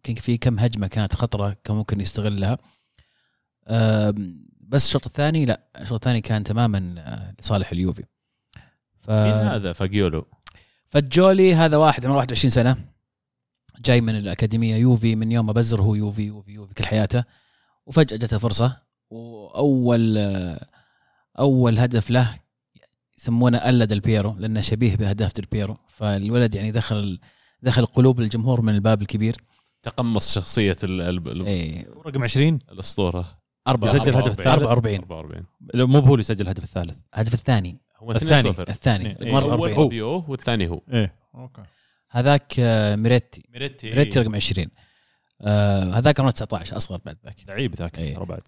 [0.05, 2.59] في كم هجمة كانت خطرة كان ممكن يستغلها.
[4.61, 8.05] بس الشوط الثاني لا الشوط الثاني كان تماما آه، لصالح اليوفي.
[9.01, 9.11] ف...
[9.11, 10.27] مين هذا؟ فاجيولو.
[10.89, 12.77] فجولي هذا واحد عمره 21 سنة
[13.81, 17.25] جاي من الأكاديمية يوفي من يوم ما بزر هو يوفي يوفي يوفي كل حياته
[17.87, 18.77] وفجأة جته فرصة
[19.11, 20.19] وأول
[21.39, 22.35] أول هدف له
[23.19, 25.77] يسمونه alla ديل بيرو لأنه شبيه بأهداف ديل بيرو.
[25.89, 27.19] فالولد يعني دخل
[27.63, 29.37] دخل قلوب الجمهور من الباب الكبير.
[29.83, 33.41] تقمص شخصية ال ال اي رقم 20 الأسطورة.
[33.69, 36.97] أربعة يسجل الهدف الثالث؟ 44 44 لا، مو بهو اللي سجل الهدف الثالث.
[37.15, 37.81] الهدف الثاني.
[37.97, 38.53] هو الثاني.
[38.53, 39.23] 2-0 الثاني.
[39.23, 39.33] إيه.
[39.33, 40.81] مرة اول 44 رابيو والثاني هو.
[40.93, 41.63] إيه أوكي.
[42.11, 43.45] هذاك آه، ميريتي.
[43.53, 43.91] ميريتي.
[43.91, 44.69] ميريتي رقم 20
[45.43, 47.37] آه، هذاك عمره 19 أصغر بعد ذاك.
[47.49, 48.15] لعيب ذاك إيه.
[48.15, 48.43] ترى بعد.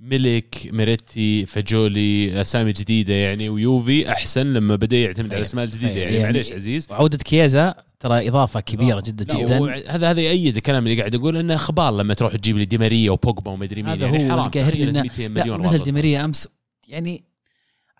[0.00, 5.38] ميليك ميريتي فاجولي أسامي جديدة يعني ويوفي أحسن لما بدأ يعتمد على أيوة.
[5.42, 6.00] الاسماء الجديده أيوة.
[6.02, 9.00] يعني, يعني معليش عزيز وعودة كيزا ترى إضافة كبيرة.
[9.00, 12.64] جدا جدا هذا هذا يأيد الكلام اللي قاعد أقول إنه خبال لما تروح تجيب لي
[12.64, 15.28] دي ماريا وبوجبا ومدري مين هذا يعني هو حرام اللي قاهرني تخيل إنه- 200 لا
[15.42, 15.84] مليون نزل.
[15.84, 16.48] ديماريا أمس
[16.88, 17.24] يعني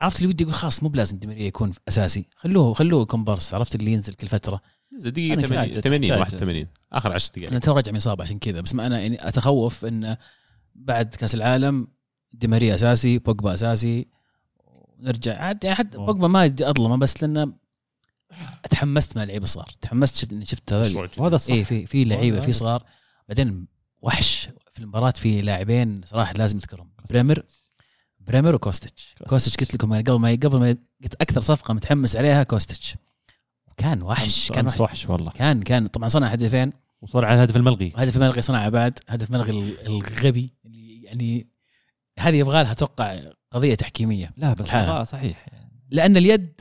[0.00, 3.92] عرفت اللي ودي أقول خلاص مو بلازم ديماريا يكون أساسي خلوه خلوه كومبارس عرفت اللي
[3.92, 4.60] ينزل كل فترة
[4.94, 6.18] نزل دقيقة أنا 80 تحتاج- 80 تحتاج.
[6.20, 9.28] 81 آخر 10 أنا دقائق تو راجع من إصابة عشان كذا بس ما أنا يعني
[9.28, 10.16] أتخوف إن
[10.78, 11.88] بعد كاس العالم
[12.32, 14.06] ديماريا أساسي بوجبا أساسي.
[14.64, 15.98] ونرجع عاد يعني حتى.
[15.98, 17.52] بوجبا ما أظلمه بس لأنه
[18.70, 19.70] تحمست مع لعيبة صغار.
[19.80, 21.08] تحمست شفت إني شفت هذا.
[21.18, 22.84] وهذا الصح اي في في لعيبة في صغار.
[23.28, 23.66] بعدين
[24.02, 26.90] وحش في المباراة في لاعبين صراحة لازم يذكرهم.
[27.10, 27.42] بريمر
[28.20, 29.14] بريمر وكوستيتش.
[29.28, 29.56] كوستيتش.
[29.56, 32.94] قلت لكم قبل ما قبل ما قلت أكثر صفقة متحمس عليها كوستيتش.
[33.76, 34.80] كان وحش كان أمس وحش.
[34.80, 35.30] وحش والله.
[35.30, 35.86] كان كان.
[35.86, 36.70] طبعا صنع هدفين.
[37.00, 37.92] وصار على الهدف الملغي.
[37.96, 38.98] هدف ملغي صنعه بعد.
[39.08, 40.52] هدف ملغي ال- الغبي.
[41.06, 41.46] يعني
[42.18, 45.00] هذه يبغى لها أتوقع قضية تحكيمية لا بس الحالة.
[45.00, 45.46] آه صحيح.
[45.90, 46.60] لأن اليد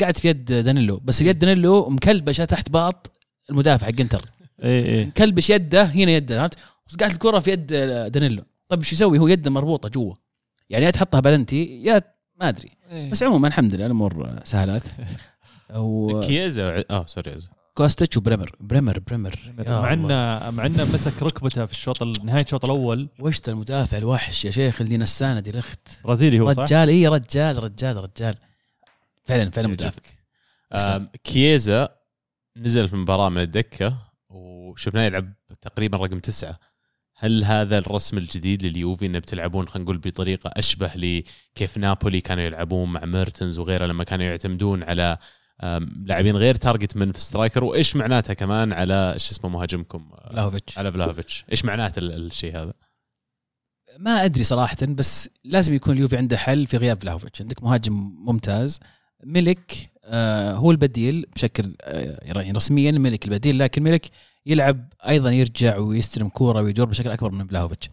[0.00, 3.12] قاعد في يد دانيلو بس اليد دانيلو مكلبشة تحت باط
[3.50, 4.30] المدافع حق انتر
[4.64, 6.58] اي اي مكلبش يده هنا يده عرفت؟
[6.94, 7.66] وقعت الكرة في يد
[8.12, 8.42] دانيلو.
[8.68, 10.14] طيب إيش يسوي؟ هو يده مربوطة جوا.
[10.70, 12.02] يعني يا تحطها بلنتي يا
[12.40, 12.70] ما أدري.
[13.10, 14.82] بس عموما الحمد لله الأمور سهلات.
[15.74, 17.36] وكوستيتش كيزا آه sorry
[17.80, 18.08] عزيز.
[18.16, 18.56] وبريمر.
[18.60, 19.38] بريمر بريمر.
[19.58, 19.92] مع.
[19.92, 23.08] انه مع إنه مسك ركبته في الشوط ال- نهاية الشوط الأول.
[23.18, 27.62] وش المدافع الوحش يا شيخ اللي نسانا دي ليخت؟ برازيلي هو صح؟ رجال اي رجال
[27.64, 28.36] رجال رجال.
[29.24, 30.00] فعلا فعلا مدافع.
[31.24, 31.88] كييزا
[32.56, 33.98] نزل في المباراة من الدكة
[34.28, 36.58] وشفناه يلعب تقريبا رقم تسعة.
[37.16, 42.92] هل هذا الرسم الجديد لليوفي إنه بتلعبون خلينا نقول بطريقة أشبه لكيف نابولي كانوا يلعبون
[42.92, 45.18] مع ميرتنز وغيره لما كانوا يعتمدون على
[46.04, 50.78] لاعبين غير target man في striker وإيش معناتها كمان على شو اسمه مهاجمكم؟ آه، فلاهوفيتش.
[50.78, 52.72] على فلاهوفيتش إيش معناته ال- الشيء هذا؟
[53.98, 57.92] ما أدري صراحة بس لازم يكون اليوفي عنده حل في غياب فلاهوفيتش عندك مهاجم
[58.26, 58.80] ممتاز
[59.24, 64.06] ميليك آه هو البديل بشكل آه يعني رسميا ميليك البديل لكن ميليك
[64.46, 67.90] يلعب أيضا يرجع ويستلم كورة ويدور بشكل أكبر من فلاهوفيتش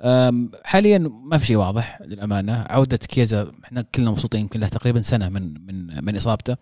[0.00, 2.66] آم، حاليا ما في شيء واضح للأمانة.
[2.68, 6.56] عودة كيزا إحنا كلنا مبسوطين يمكن له تقريبا سنة من من من إصابته.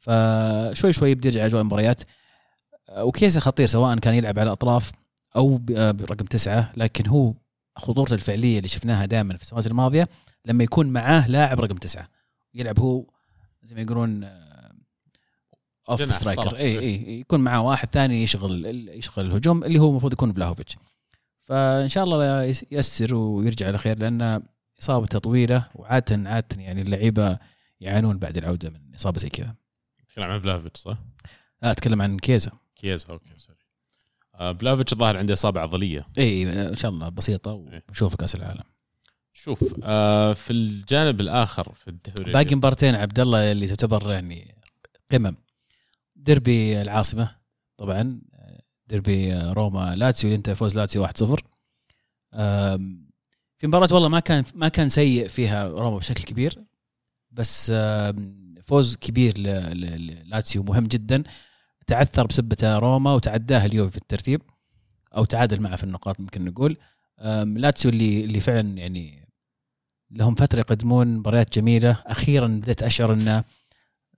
[0.00, 2.02] فشوي شوي يبدا يرجع أجواء المباريات.
[2.88, 4.92] آه، وكيزا خطير سواء كان يلعب على الأطراف
[5.36, 7.34] أو آه، برقم تسعة لكن هو
[7.76, 10.08] خطورته الفعلية اللي شفناها دائما في السنوات الماضية
[10.44, 12.08] لما يكون معاه لاعب رقم تسعة.
[12.54, 13.04] يلعب هو
[13.62, 14.24] زي ما يقولون
[15.88, 16.56] off جناح، striker.
[16.56, 20.76] إي إي يكون معاه واحد ثاني يشغل يشغل الهجوم اللي هو المفروض يكون فلاهوفيتش
[21.40, 24.42] فإن شاء الله يس- ييسر ويرجع على خير لأن
[24.80, 27.38] اصابته طويله وعاده عاده يعني اللعيبة
[27.80, 29.54] يعانون بعد العودة من إصابة زي كذا.
[30.18, 30.98] تتكلم عن فلافيتش صح؟
[31.62, 32.50] لا أتكلم عن كيزا.
[32.76, 33.58] كيزا okay sorry.
[34.34, 36.06] آه، فلافيتش الظاهر عنده إصابة عضلية.
[36.18, 38.62] اي إن شاء الله بسيطة ونشوف كأس العالم.
[39.32, 44.54] شوف آه في الجانب الآخر في الدوري باقي مبارتين عبد الله اللي تعتبر يعني
[45.12, 45.36] قمم.
[46.16, 47.36] ديربي العاصمة
[47.76, 48.20] طبعا
[48.86, 51.40] ديربي روما لاتسيو اللي انتهى فوز لاتسيو 1-0
[52.34, 53.08] آم،
[53.58, 56.64] في مباراة والله ما كان ما كان سيء فيها روما بشكل كبير
[57.30, 57.72] بس
[58.68, 61.22] فوز كبير للاتسيو مهم جدا.
[61.86, 64.42] تعثر بسبته روما وتعداه اليوفي في الترتيب
[65.16, 66.76] أو تعادل معه في النقاط ممكن نقول.
[67.44, 69.28] لاتسيو اللي اللي فعلا يعني
[70.10, 72.02] لهم فترة يقدمون مباريات جميلة.
[72.06, 73.44] أخيرا بديت اشعر إنه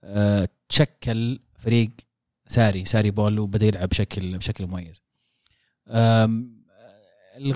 [0.03, 1.89] آه، تشكل فريق
[2.47, 5.01] ساري ساري ball وبدأ يلعب بشكل بشكل مميز.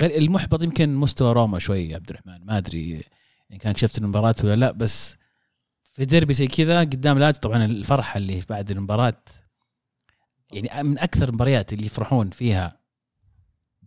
[0.01, 2.45] المحبط يمكن مستوى روما شوي يا عبد الرحمن.
[2.45, 3.03] ما أدري
[3.51, 5.15] إن كان شفت المباراة ولا لا بس
[5.95, 9.21] في ديربي زي كذا قدام لاتسيو طبعا الفرحة اللي بعد المباراة
[10.53, 12.79] يعني من أكثر المباريات اللي يفرحون فيها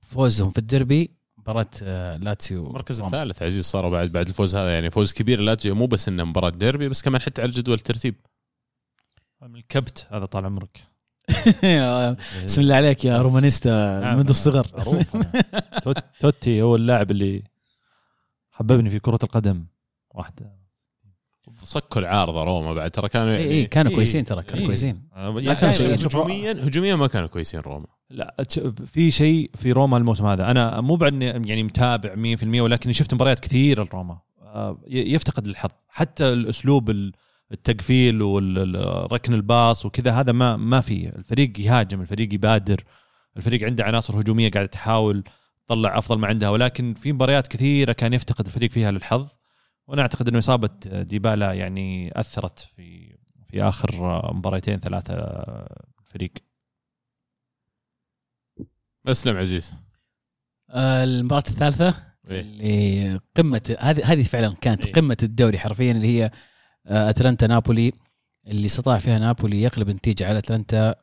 [0.02, 3.00] فوزهم في الديربي مباراة آه، لاتسيو المركز.
[3.00, 6.48] الثالث عزيز صاروا بعد بعد الفوز هذا يعني فوز كبير لاتسيو مو بس إنه مباراة
[6.50, 8.14] ديربي بس كمان حتى على جدول الترتيب
[9.42, 10.84] من الكبت هذا طال عمرك
[12.44, 14.16] بسم الله عليك يا رومانيستا نعم.
[14.18, 15.32] منذ الصغر معروف أنا.
[15.84, 17.44] توت- توتي هو اللاعب اللي
[18.50, 19.66] حببني في كرة القدم
[20.10, 20.57] واحدة
[21.64, 22.90] صكوا العارضه روما بعد.
[22.90, 23.96] ترى كانوا اي يعني اي كانوا إيه.
[23.96, 24.66] كويسين ترى كانوا إيه.
[24.66, 25.02] كويسين.
[25.16, 25.94] ما كانوا سيئين.
[25.94, 27.86] هجوميا هجوميا ما كانوا كويسين روما.
[28.10, 28.34] لا
[28.86, 30.50] في شيء في روما الموسم هذا.
[30.50, 34.18] أنا مو بعد يعني متابع 100% ولكن شفت مباريات كثيره لروما.
[34.42, 35.70] آه، يفتقد الحظ.
[35.88, 37.12] حتى الأسلوب ال-
[37.52, 41.08] التقفيل وركن الباص وكذا هذا ما ما في.
[41.08, 42.84] الفريق يهاجم الفريق يبادر
[43.36, 45.24] الفريق عنده عناصر هجومية قاعدة تحاول
[45.66, 46.48] تطلع أفضل ما عندها.
[46.50, 49.26] ولكن في مباريات كثيرة كان يفتقد الفريق فيها للحظ.
[49.88, 50.70] وأنا اعتقد انه اصابة
[51.02, 53.16] ديبالا يعني أثرت في
[53.50, 53.92] في آخر
[54.34, 55.14] مباراتين ثلاثة
[56.00, 56.32] الفريق
[59.06, 59.74] أسلم عزيز
[60.70, 61.94] آه، المباراة الثالثة
[62.30, 62.40] إيه.
[62.40, 64.92] اللي قمة هذه هذه فعلا كانت إيه.
[64.92, 66.30] قمة الدوري حرفيا اللي هي
[66.86, 67.92] آه، أتلانتا نابولي
[68.46, 70.94] اللي استطاع فيها نابولي يقلب النتيجة على أتلانتا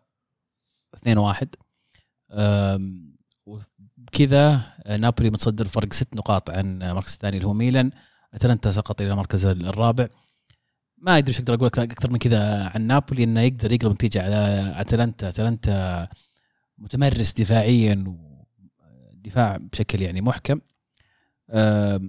[0.96, 1.46] 2-1
[2.32, 3.16] آم،
[3.46, 7.92] وبكذا آه، نابولي متصدر فرق ست نقاط عن المركز الثاني اللي هو ميلان
[8.36, 10.08] اتلانتا سقط إلى المركز الرابع.
[10.98, 14.74] ما أدري إيش أقدر أقول أكثر من كذا عن نابولي إنه يقدر يقلب النتيجه على
[14.78, 15.30] أتلانتا.
[15.30, 16.08] أتلانتا
[16.78, 20.62] متمرس دفاعيا ودفاع بشكل يعني محكم.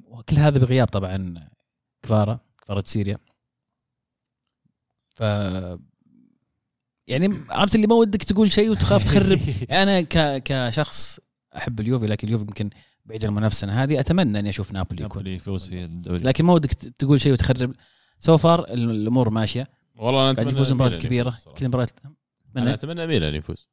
[0.05, 1.49] وكل هذا بغياب طبعا
[2.03, 3.19] كفارا كفاراتسخيليا.
[5.09, 5.21] ف
[7.07, 9.41] يعني عرفت اللي ما ودك تقول شيء وتخاف تخرب.
[9.83, 10.43] أنا ك...
[10.43, 11.21] كشخص
[11.57, 12.71] أحب اليوفي لكن اليوفي يمكن
[13.07, 13.83] بعيد المنافسة.
[13.83, 15.19] هذه أتمنى إني أشوف نابولي يكون.
[15.19, 16.19] نابولي يفوز في الدوري.
[16.19, 17.73] لكن ما ودك تقول شيء وتخرب.
[18.21, 19.67] so far الأمور ماشية.
[19.97, 21.37] والله أنا أتمنى يفوز مباريات كبيرة.
[21.45, 21.91] كل المباريات
[22.57, 23.69] أنا من أتمنى ميلان يفوز.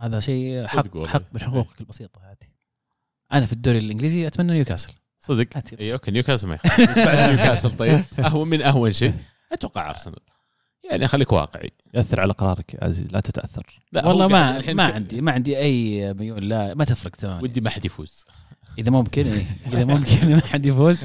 [0.00, 1.08] هذا شيء حق والله.
[1.08, 2.48] حق من حقوقك البسيطة هذه.
[3.32, 4.92] أنا في الدوري الإنجليزي أتمنى نيوكاسل.
[5.18, 5.46] صدق.
[5.80, 6.98] اي okay نيوكاسل ما يخالف.
[7.06, 8.04] بعد نيوكاسل طيب.
[8.18, 9.14] أهون من أهون شيء.
[9.52, 10.20] أتوقع أرسنال.
[10.90, 11.70] يعني خليك واقعي.
[11.94, 13.80] يأثر على قرارك يا عزيز لا تتأثر.
[13.92, 17.60] لا والله ما الحين ما عندي ما عندي اي ميول لا ما تفرق تمام ودي
[17.60, 18.24] ما حد يفوز.
[18.78, 19.46] إذا ممكن إيه.
[19.72, 21.04] إذا ممكن ما حد يفوز.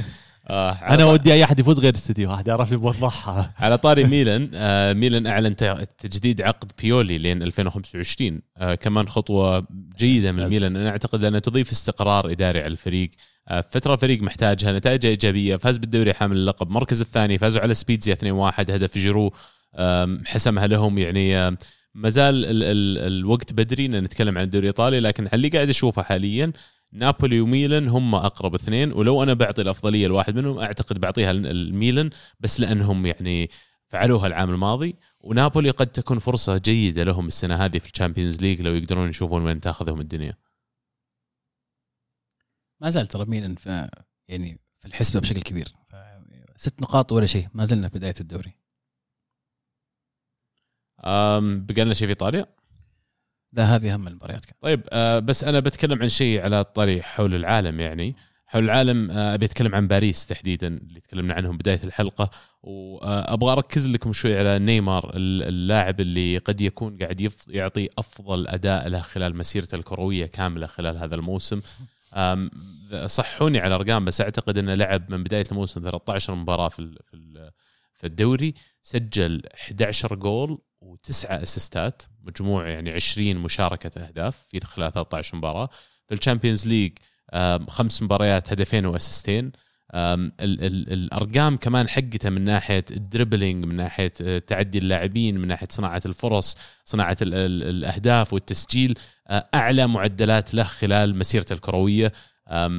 [0.49, 4.93] آه أنا ودي أي أحد يفوز غير السيتي واحد يعرف يوضحها على طاري ميلان آه
[4.93, 5.55] ميلان أعلن
[5.97, 10.47] تجديد عقد بيولي لين 2025 آه كمان خطوة جيدة من.
[10.49, 10.75] ميلان.
[10.77, 13.11] أنا أعتقد أنها تضيف استقرار إداري على الفريق.
[13.47, 16.67] آه فترة الفريق محتاجها نتائج إيجابية فاز بالدوري حامل اللقب.
[16.67, 19.33] المركز الثاني فازوا على سبيتزيا 2-1 هدف جيرو.
[20.25, 21.57] حسمها لهم يعني آم،
[21.95, 26.03] ما زال ال- ال- الوقت بدري إن نتكلم عن الدوري الإيطالي لكن اللي قاعد أشوفه
[26.03, 26.51] حاليا
[26.93, 28.91] نابولي وميلان هم أقرب اثنين.
[28.91, 33.49] ولو أنا بعطي الأفضلية لواحد منهم أعتقد بعطيها الميلان بس لأنهم يعني
[33.87, 34.95] فعلوها العام الماضي.
[35.19, 39.45] ونابولي قد تكون فرصة جيدة لهم السنة هذه في ال Champions League لو يقدرون يشوفون
[39.45, 40.37] وين تاخذهم الدنيا.
[42.81, 43.89] ما زال ترى ميلان في
[44.27, 45.73] يعني في الحسبة بشكل كبير.
[46.55, 48.55] ست نقاط ولا شيء ما زلنا في بداية الدوري.
[51.67, 52.45] بقى لنا شيء في إيطاليا؟
[53.53, 54.57] لا هذه أهم المباريات كانت.
[54.61, 58.15] طيب آه بس أنا بتكلم عن شيء على الطريق حول العالم يعني.
[58.45, 62.29] حول العالم آه أبي أتكلم عن باريس تحديدا اللي تكلمنا عنهم بداية الحلقة.
[62.63, 68.87] وابغى أركز لكم شوي على نيمار ال- اللاعب اللي قد يكون قاعد يعطي أفضل أداء
[68.87, 71.61] له خلال مسيرته الكروية كاملة خلال هذا الموسم.
[73.05, 76.95] صحوني على الارقام بس أعتقد إنه لعب من بداية الموسم 13 مباراة في
[77.97, 78.53] في الدوري.
[78.81, 80.57] سجل 11 جول.
[80.93, 85.69] وتسعة اسيستات مجموع يعني 20 مشاركة أهداف في خلال 13 مباراة.
[86.07, 86.91] في ال Champions League
[87.67, 89.51] خمس مباريات هدفين وأسيستين.
[89.93, 96.01] الأرقام كمان حقته من ناحية ال dribbling من ناحية آه، تعدي اللاعبين من ناحية صناعة
[96.05, 102.13] الفرص صناعة ال ال الأهداف والتسجيل آه، أعلى معدلات له خلال مسيرته الكروية.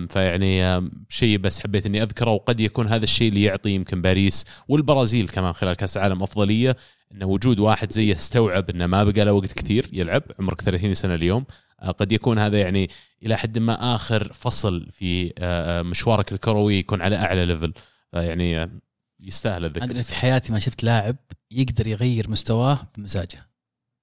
[0.08, 5.28] فيعني شيء بس حبيت إني أذكره وقد يكون هذا الشيء اللي يعطي يمكن باريس والبرازيل
[5.28, 6.76] كمان خلال كأس العالم أفضلية.
[7.14, 11.14] إنه وجود واحد زيه استوعب إنه ما بقى له وقت كثير يلعب عمرك 30 سنة
[11.14, 11.44] اليوم.
[11.80, 12.90] آه، قد يكون هذا يعني
[13.22, 17.72] إلى حد ما آخر فصل في آه، آه، مشوارك الكروي يكون على أعلى ليفل
[18.12, 18.80] يعني
[19.20, 19.82] يستاهل الذكر.
[19.82, 21.16] عندنا في حياتي ما شفت لاعب
[21.50, 23.50] يقدر يغير مستواه بمزاجه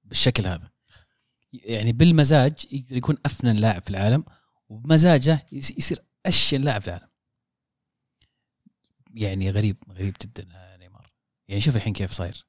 [0.04, 0.72] بالشكل هذا.
[1.54, 4.24] يعني بالمزاج يقدر يكون أفنن لاعب في العالم
[4.70, 7.08] وبمزاجه يصير اشين لاعب في العالم.
[9.14, 10.48] يعني غريب غريب جدا
[10.80, 11.12] نيمار.
[11.48, 12.46] يعني شوف الحين كيف صاير.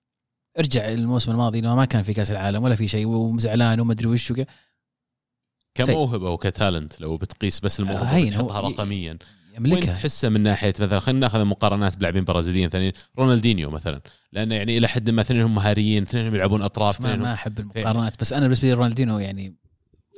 [0.59, 4.09] ارجع الموسم الماضي إنه ما كان في كأس العالم ولا في شيء وزعلان وما أدري
[4.09, 4.32] وش
[5.74, 9.11] كموهبه وكتالنت لو بتقيس بس الموهبة آه، تحطها رقميا.
[9.11, 9.18] وين
[9.59, 12.92] يملكها تحسه من ناحية مثلا خلينا ناخذ مقارنات بلاعبين برازيليين ثانيين.
[13.18, 14.00] رونالدينيو مثلا.
[14.32, 18.32] لأنه يعني إلى حد ما اثنينهم مهاريين اثنينهم يلعبون أطراف ما, ما أحب المقارنات بس
[18.32, 19.57] أنا بالنسبة لي رونالدينو يعني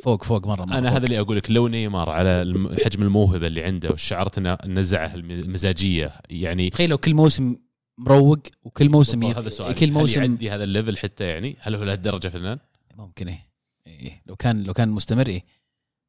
[0.04, 0.98] فوق فوق مرة, مرة أنا فوق.
[0.98, 2.54] هذا اللي أقول لك لو نيمار على
[2.84, 7.56] حجم الموهبة اللي عنده وشعرت إنه نزعه المزاجية يعني تخيل لو كل موسم
[7.98, 11.56] مروق وكل موسم يط- هذا سؤال كل موسم هل يعدي هذا ال level حتى يعني؟
[11.60, 12.58] هل هو لهالدرجة فنان؟
[12.94, 13.48] ممكن إيه.
[13.86, 15.44] إيه لو كان لو كان مستمر إيه.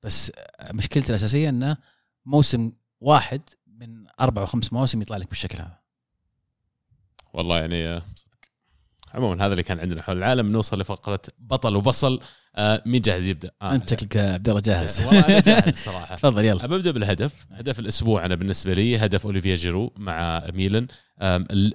[0.03, 0.31] بس
[0.73, 1.77] مشكلته الأساسية إنه
[2.25, 2.71] موسم
[3.01, 5.79] واحد من أربع أو خمس مواسم يطلع لك بالشكل هذا.
[7.33, 8.37] والله يعني آه، صدق.
[9.13, 10.01] عموما هذا اللي كان عندنا.
[10.01, 12.21] حول العالم نوصل لفقرة بطل وبصل.
[12.55, 15.01] آه مين جاهز؟ يبدأ؟ آه أنت شكلك عبد الله جاهز.
[15.01, 16.15] والله أنا جاهز صراحة.
[16.25, 16.67] تفضل يلا.
[16.67, 17.45] ببدا بالهدف.
[17.51, 20.87] هدف الأسبوع أنا بالنسبة لي هدف أوليفيا جيرو مع ميلان.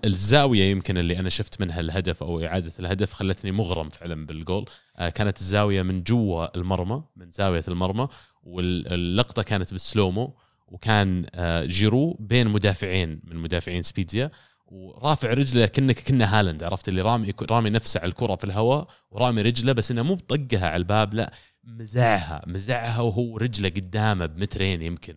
[0.04, 4.68] الزاوية يمكن اللي أنا شفت منها الهدف أو إعادة الهدف خلتني مغرم فعلا بالجول.
[4.96, 8.08] آه، كانت الزاوية من جوا المرمى من زاوية المرمى
[8.42, 10.36] واللقطة كانت بالسلومو
[10.68, 14.30] وكان آه، جيرو بين مدافعين من مدافعين سبيتزيا.
[14.70, 19.42] ورافع رجله كأنك كنا هالاند عرفت اللي رامي رامي نفسه على الكرة في الهواء ورامي
[19.42, 21.32] رجله بس إنه مو بطقها على الباب لا
[21.64, 25.16] مزعها مزعها وهو رجله قدامه بمترين يمكن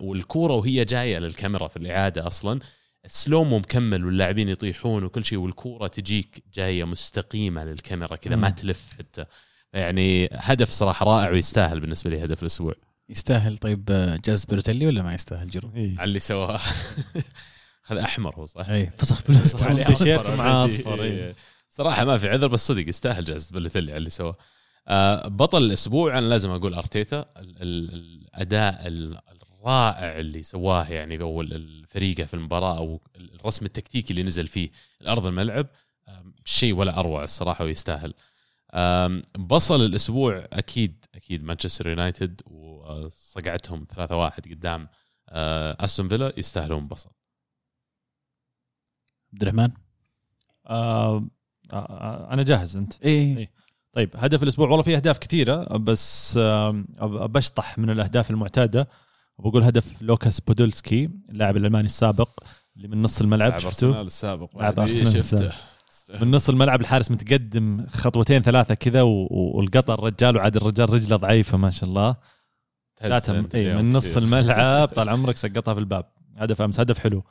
[0.00, 2.60] والكورة وهي جاية للكاميرا في الإعادة أصلا
[3.04, 8.50] السلومو مكمل واللاعبين يطيحون وكل شيء والكورة تجيك جاية مستقيمة للكاميرا كذا ما.
[8.50, 9.24] تلف حتى
[9.72, 12.74] يعني هدف صراحة رائع ويستاهل بالنسبة لي هدف الأسبوع
[13.08, 15.98] يستاهل طيب آه، جائزة بلوتيلي ولا ما يستاهل جيرو؟ إيه.
[15.98, 16.60] على اللي سواه
[17.86, 20.74] هذا أحمر هو صح؟ اي فسخ فلوس عليه تيشيرت مع عندي.
[20.80, 21.10] أصفر، إيه.
[21.10, 21.34] إيه.
[21.68, 24.36] صراحة ما في عذر بس صدق يستاهل جائزه بلوتيلي على اللي سواه
[24.88, 29.18] آه، بطل الأسبوع أنا لازم أقول أرتيتا ال- ال- الأداء ال-
[29.52, 34.70] الرائع اللي سواه يعني أو الفريقة في المباراة أو الرسم التكتيكي اللي نزل فيه
[35.00, 35.66] الأرض الملعب
[36.08, 38.14] آم، شيء ولا أروع الصراحة ويستاهل
[38.74, 44.88] آم، بصل الأسبوع أكيد أكيد مانشستر يونايتد وصقعتهم 3-1 قدام
[45.28, 47.10] آه، أستون فيلا يستاهلون بصل
[49.32, 49.70] عبد الرحمن؟
[50.66, 51.24] آه
[51.72, 53.50] آه أنا جاهز أنت؟ اي إيه.
[53.92, 58.88] طيب هدف الأسبوع والله في أهداف كثيرة بس آه بشطح من الأهداف المعتادة.
[59.38, 62.28] وبقول هدف لوكاس بودولسكي اللاعب الألماني السابق
[62.76, 65.52] اللي من نص الملعب لاعب شفته أرسنال السابق لاعب بعد أرسنال شفته.
[66.20, 71.70] من نص الملعب الحارس متقدم خطوتين ثلاثة كذا والقطع الرجال وعاد الرجال رجله ضعيفة ما
[71.70, 72.16] شاء الله.
[72.96, 76.04] ثلاثة اي من نص الملعب طال عمرك سقطها في الباب.
[76.36, 77.24] هدف أمس هدف حلو.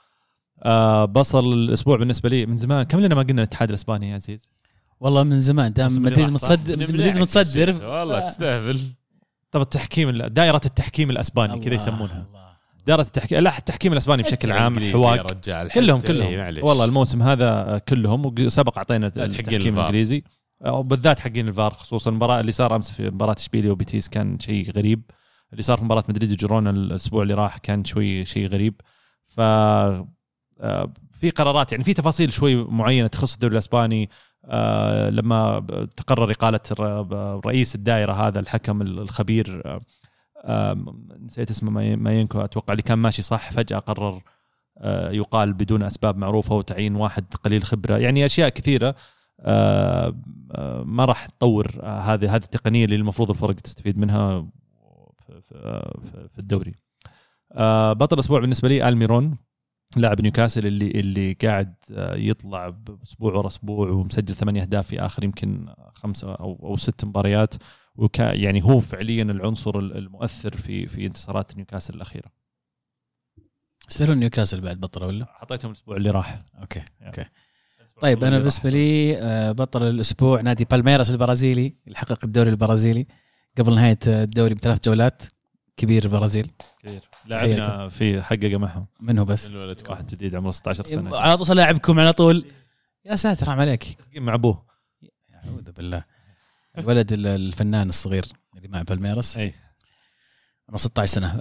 [0.63, 2.83] آه بصل الأسبوع بالنسبة لي من زمان.
[2.83, 4.49] كم لنا ما قلنا الاتحاد الإسباني يا عزيز؟
[4.99, 5.73] والله من زمان.
[5.73, 7.69] دام مدريد؟ متصدر مدريد متصدر.
[7.91, 8.79] والله تستهبل.
[9.51, 12.25] طب التحكيم دائرة التحكيم الأسباني كذا يسمونها.
[12.29, 12.49] الله.
[12.87, 15.33] دائرة التحكيم لا التحكيم الأسباني بشكل عام حواق.
[15.73, 16.27] كلهم كلهم.
[16.27, 16.63] إيه،.
[16.63, 19.67] والله الموسم هذا كلهم وسبق أعطينا التحكيم الفار.
[19.67, 20.23] الإنجليزي.
[20.65, 25.05] وبالذات حقين الفار خصوصا المباراه اللي صار أمس في مباراة إشبيليا وبيتيس كان شيء غريب.
[25.51, 28.81] اللي صار في مباراة مدريد وجيرونا الأسبوع اللي راح كان شوي شيء غريب.
[29.27, 30.07] ف آه،
[31.13, 34.09] في قرارات يعني في تفاصيل شوي معينة تخص الدوري الإسباني
[34.45, 35.59] آه، لما
[35.97, 36.59] تقرر إقالة
[37.45, 39.79] رئيس الدائرة هذا الحكم الخبير
[40.45, 40.75] آه،
[41.19, 44.21] نسيت اسمه ماي- ماينكو أتوقع اللي كان ماشي صح فجأة قرر
[44.77, 47.97] آه، يقال بدون أسباب معروفة وتعيين واحد قليل خبرة.
[47.97, 48.95] يعني أشياء كثيرة
[50.83, 54.45] ما راح تطور هذه هذه التقنية اللي المفروض الفرق تستفيد منها
[55.49, 56.75] في- الدوري.
[57.93, 59.37] بطل الأسبوع بالنسبة لي ألميرون.
[59.97, 65.23] لاعب نيوكاسل اللي اللي قاعد آه، يطلع بأسبوع ورا أسبوع ومسجل ثمانية أهداف في آخر
[65.23, 67.55] يمكن خمسه أو أو ست مباريات.
[67.95, 72.31] وكا يعني هو فعليا العنصر المؤثر في في انتصارات نيوكاسل الأخيرة.
[73.89, 76.39] يستاهلون نيوكاسل بعد بطل ولا؟ حطيتهم الأسبوع اللي راح.
[76.61, 77.25] okay okay.
[78.01, 83.07] طيب أنا بالنسبة لي آه، بطل الأسبوع نادي بالميراس البرازيلي اللي حقق الدوري البرازيلي
[83.57, 85.23] قبل نهاية الدوري بثلاث جولات.
[85.79, 86.51] كبير البرازيل.
[86.83, 88.85] كثير لعبنا في حققه معهم.
[88.99, 89.47] منه بس.
[89.47, 91.17] الولد واحد جديد عمره 16 سنة.
[91.17, 92.45] على طول لاعبكم على طول.
[93.05, 93.97] يا ساتر حرام عليك.
[94.15, 94.65] مع أبوه.
[95.45, 96.03] أعوذ بالله.
[96.77, 98.25] الولد ال- الفنان الصغير
[98.57, 99.37] اللي مع بالميراس.
[99.37, 99.53] اي
[100.69, 101.33] عمره 16 سنة.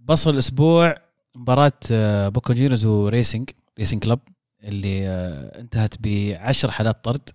[0.00, 0.94] بصل الأسبوع
[1.34, 4.18] مباراة آه، بوكا جونيورز وريسنج ريسنج كلب
[4.64, 7.30] اللي آه، انتهت بعشر حالات طرد.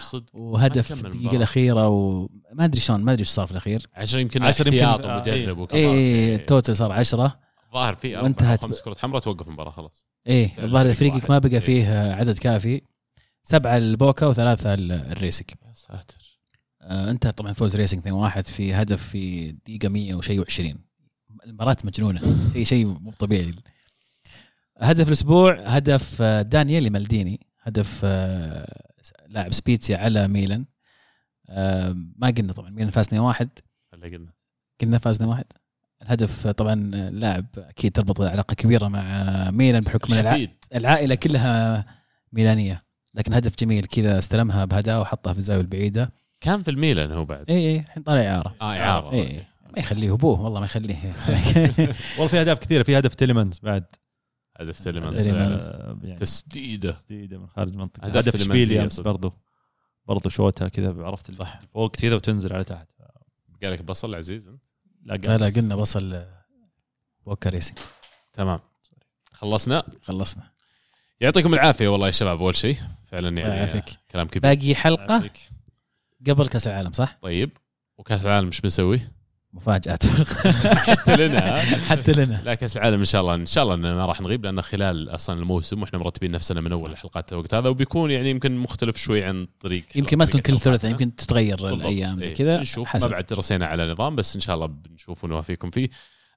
[0.00, 0.30] صدق.
[0.36, 1.36] وهدف الدقيقة.
[1.36, 1.88] الأخيرة
[2.52, 3.86] وما أدري شلون ما أدري إيش صار في الأخير.
[3.94, 7.38] 10 يمكن 10 يمكن- احتياط آه، ومدرب وكذا اي ال total صار 10
[7.74, 8.62] ظاهر في وانتهت.
[8.62, 10.06] خمس كرات حمراء توقف المباراه خلاص.
[10.26, 11.30] إيه فريق الظاهر فريقك.
[11.30, 11.58] ما بقى إيه.
[11.60, 12.80] فيه عدد كافي.
[13.42, 16.38] سبعة البوكا وثلاثة ال- الريسنج يا ساتر.
[16.82, 20.76] آه انتهى طبعا فوز ريسنج 2-1 في هدف في دقيقة 100 وشيء و20
[21.46, 22.20] المباراة مجنونة.
[22.52, 23.54] شيء شيء مو طبيعي.
[24.78, 27.40] هدف الأسبوع هدف آه، دانييلي مالديني.
[27.62, 28.82] هدف آه،
[29.28, 30.64] لاعب سبيتسيا على ميلان.
[32.16, 34.32] ما قلنا طبعا ميلان فاز 2-1 هلا قلنا.
[34.80, 35.42] قلنا فاز 2-1
[36.02, 36.74] الهدف طبعا
[37.10, 41.84] لاعب أكيد تربط علاقة كبيرة مع ميلان بحكم الع- الحفيد العائلة كلها
[42.32, 42.82] ميلانية.
[43.14, 46.12] لكن هدف جميل كذا استلمها بهدوء وحطها في الزاوية البعيدة.
[46.40, 47.50] كان في الميلان هو بعد.
[47.50, 48.54] اي اي الحين طالع إعارة.
[48.60, 49.12] آه إعارة.
[49.12, 49.36] اي
[49.72, 50.96] ما يخليه أبوه والله ما يخليه.
[52.16, 53.84] والله في أهداف كثيرة في هدف تيليمانز بعد.
[54.60, 55.28] هدف تيليمانز.
[55.28, 56.90] آه، يعني تسديدة.
[56.92, 59.34] تسديدة من خارج المنطقة هدف اشبيليا امس صدق.
[60.06, 61.60] برضو برضو شوتها كذا عرفت صح.
[61.70, 62.88] فوق كذا وتنزل على تحت
[63.62, 64.62] قالك بصل عزيز أنت
[65.02, 66.44] لا لا لا قلنا بصل آه،
[67.26, 67.78] بوكا ريسنج
[68.32, 68.60] تمام
[69.32, 70.52] خلصنا خلصنا
[71.20, 72.76] يعطيكم العافية والله يا شباب أول شيء
[73.06, 73.84] فعلا يعني يعافيك.
[74.10, 75.40] كلام كبير باقي حلقة يعافيك.
[76.28, 77.50] قبل كأس العالم صح؟ طيب
[77.98, 79.00] وكأس العالم إيش بنسوي؟
[79.54, 80.06] مفاجات
[80.76, 81.56] حتى لنا
[81.88, 84.62] حتى لنا لا كأس العالم إن شاء الله إن شاء الله إننا راح نغيب لأن
[84.62, 88.96] خلال أصلا الموسم وإحنا مرتبين نفسنا من أول الحلقات الوقت هذا وبيكون يعني يمكن مختلف
[88.96, 90.58] شوي عن طريق يمكن ما تكون كل.
[90.58, 91.68] ثلاثاء يمكن تتغير.
[91.68, 92.34] الأيام زي إيه.
[92.34, 95.90] كذا نشوف ما بعد رسينا على نظام بس إن شاء الله بنشوف ونوافيكم فيه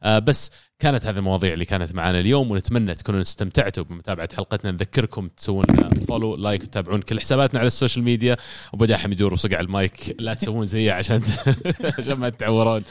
[0.05, 4.71] بس كانت هذه المواضيع اللي كانت معنا اليوم ونتمنى تكونوا استمتعتوا بمتابعة حلقتنا.
[4.71, 5.65] نذكركم تسوون
[6.07, 8.37] follow like وتتابعون كل حساباتنا على ال social media.
[8.73, 10.15] أبو داحم يدور وصقع المايك.
[10.19, 11.21] لا تسوون زيه عشان
[11.99, 12.83] عشان ما تتعورون.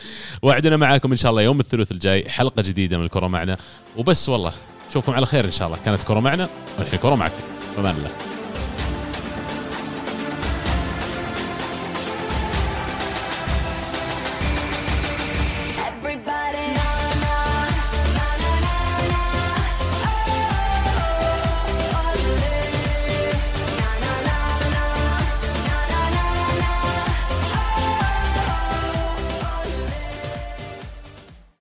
[0.43, 3.57] وعدنا معاكم إن شاء الله يوم الثلاث الجاي حلقة جديدة من الكره معنا.
[3.97, 4.53] وبس والله
[4.91, 5.79] نشوفكم على خير إن شاء الله.
[5.85, 7.43] كانت كره معنا والحين كره معكم.
[7.79, 8.34] بمان الله.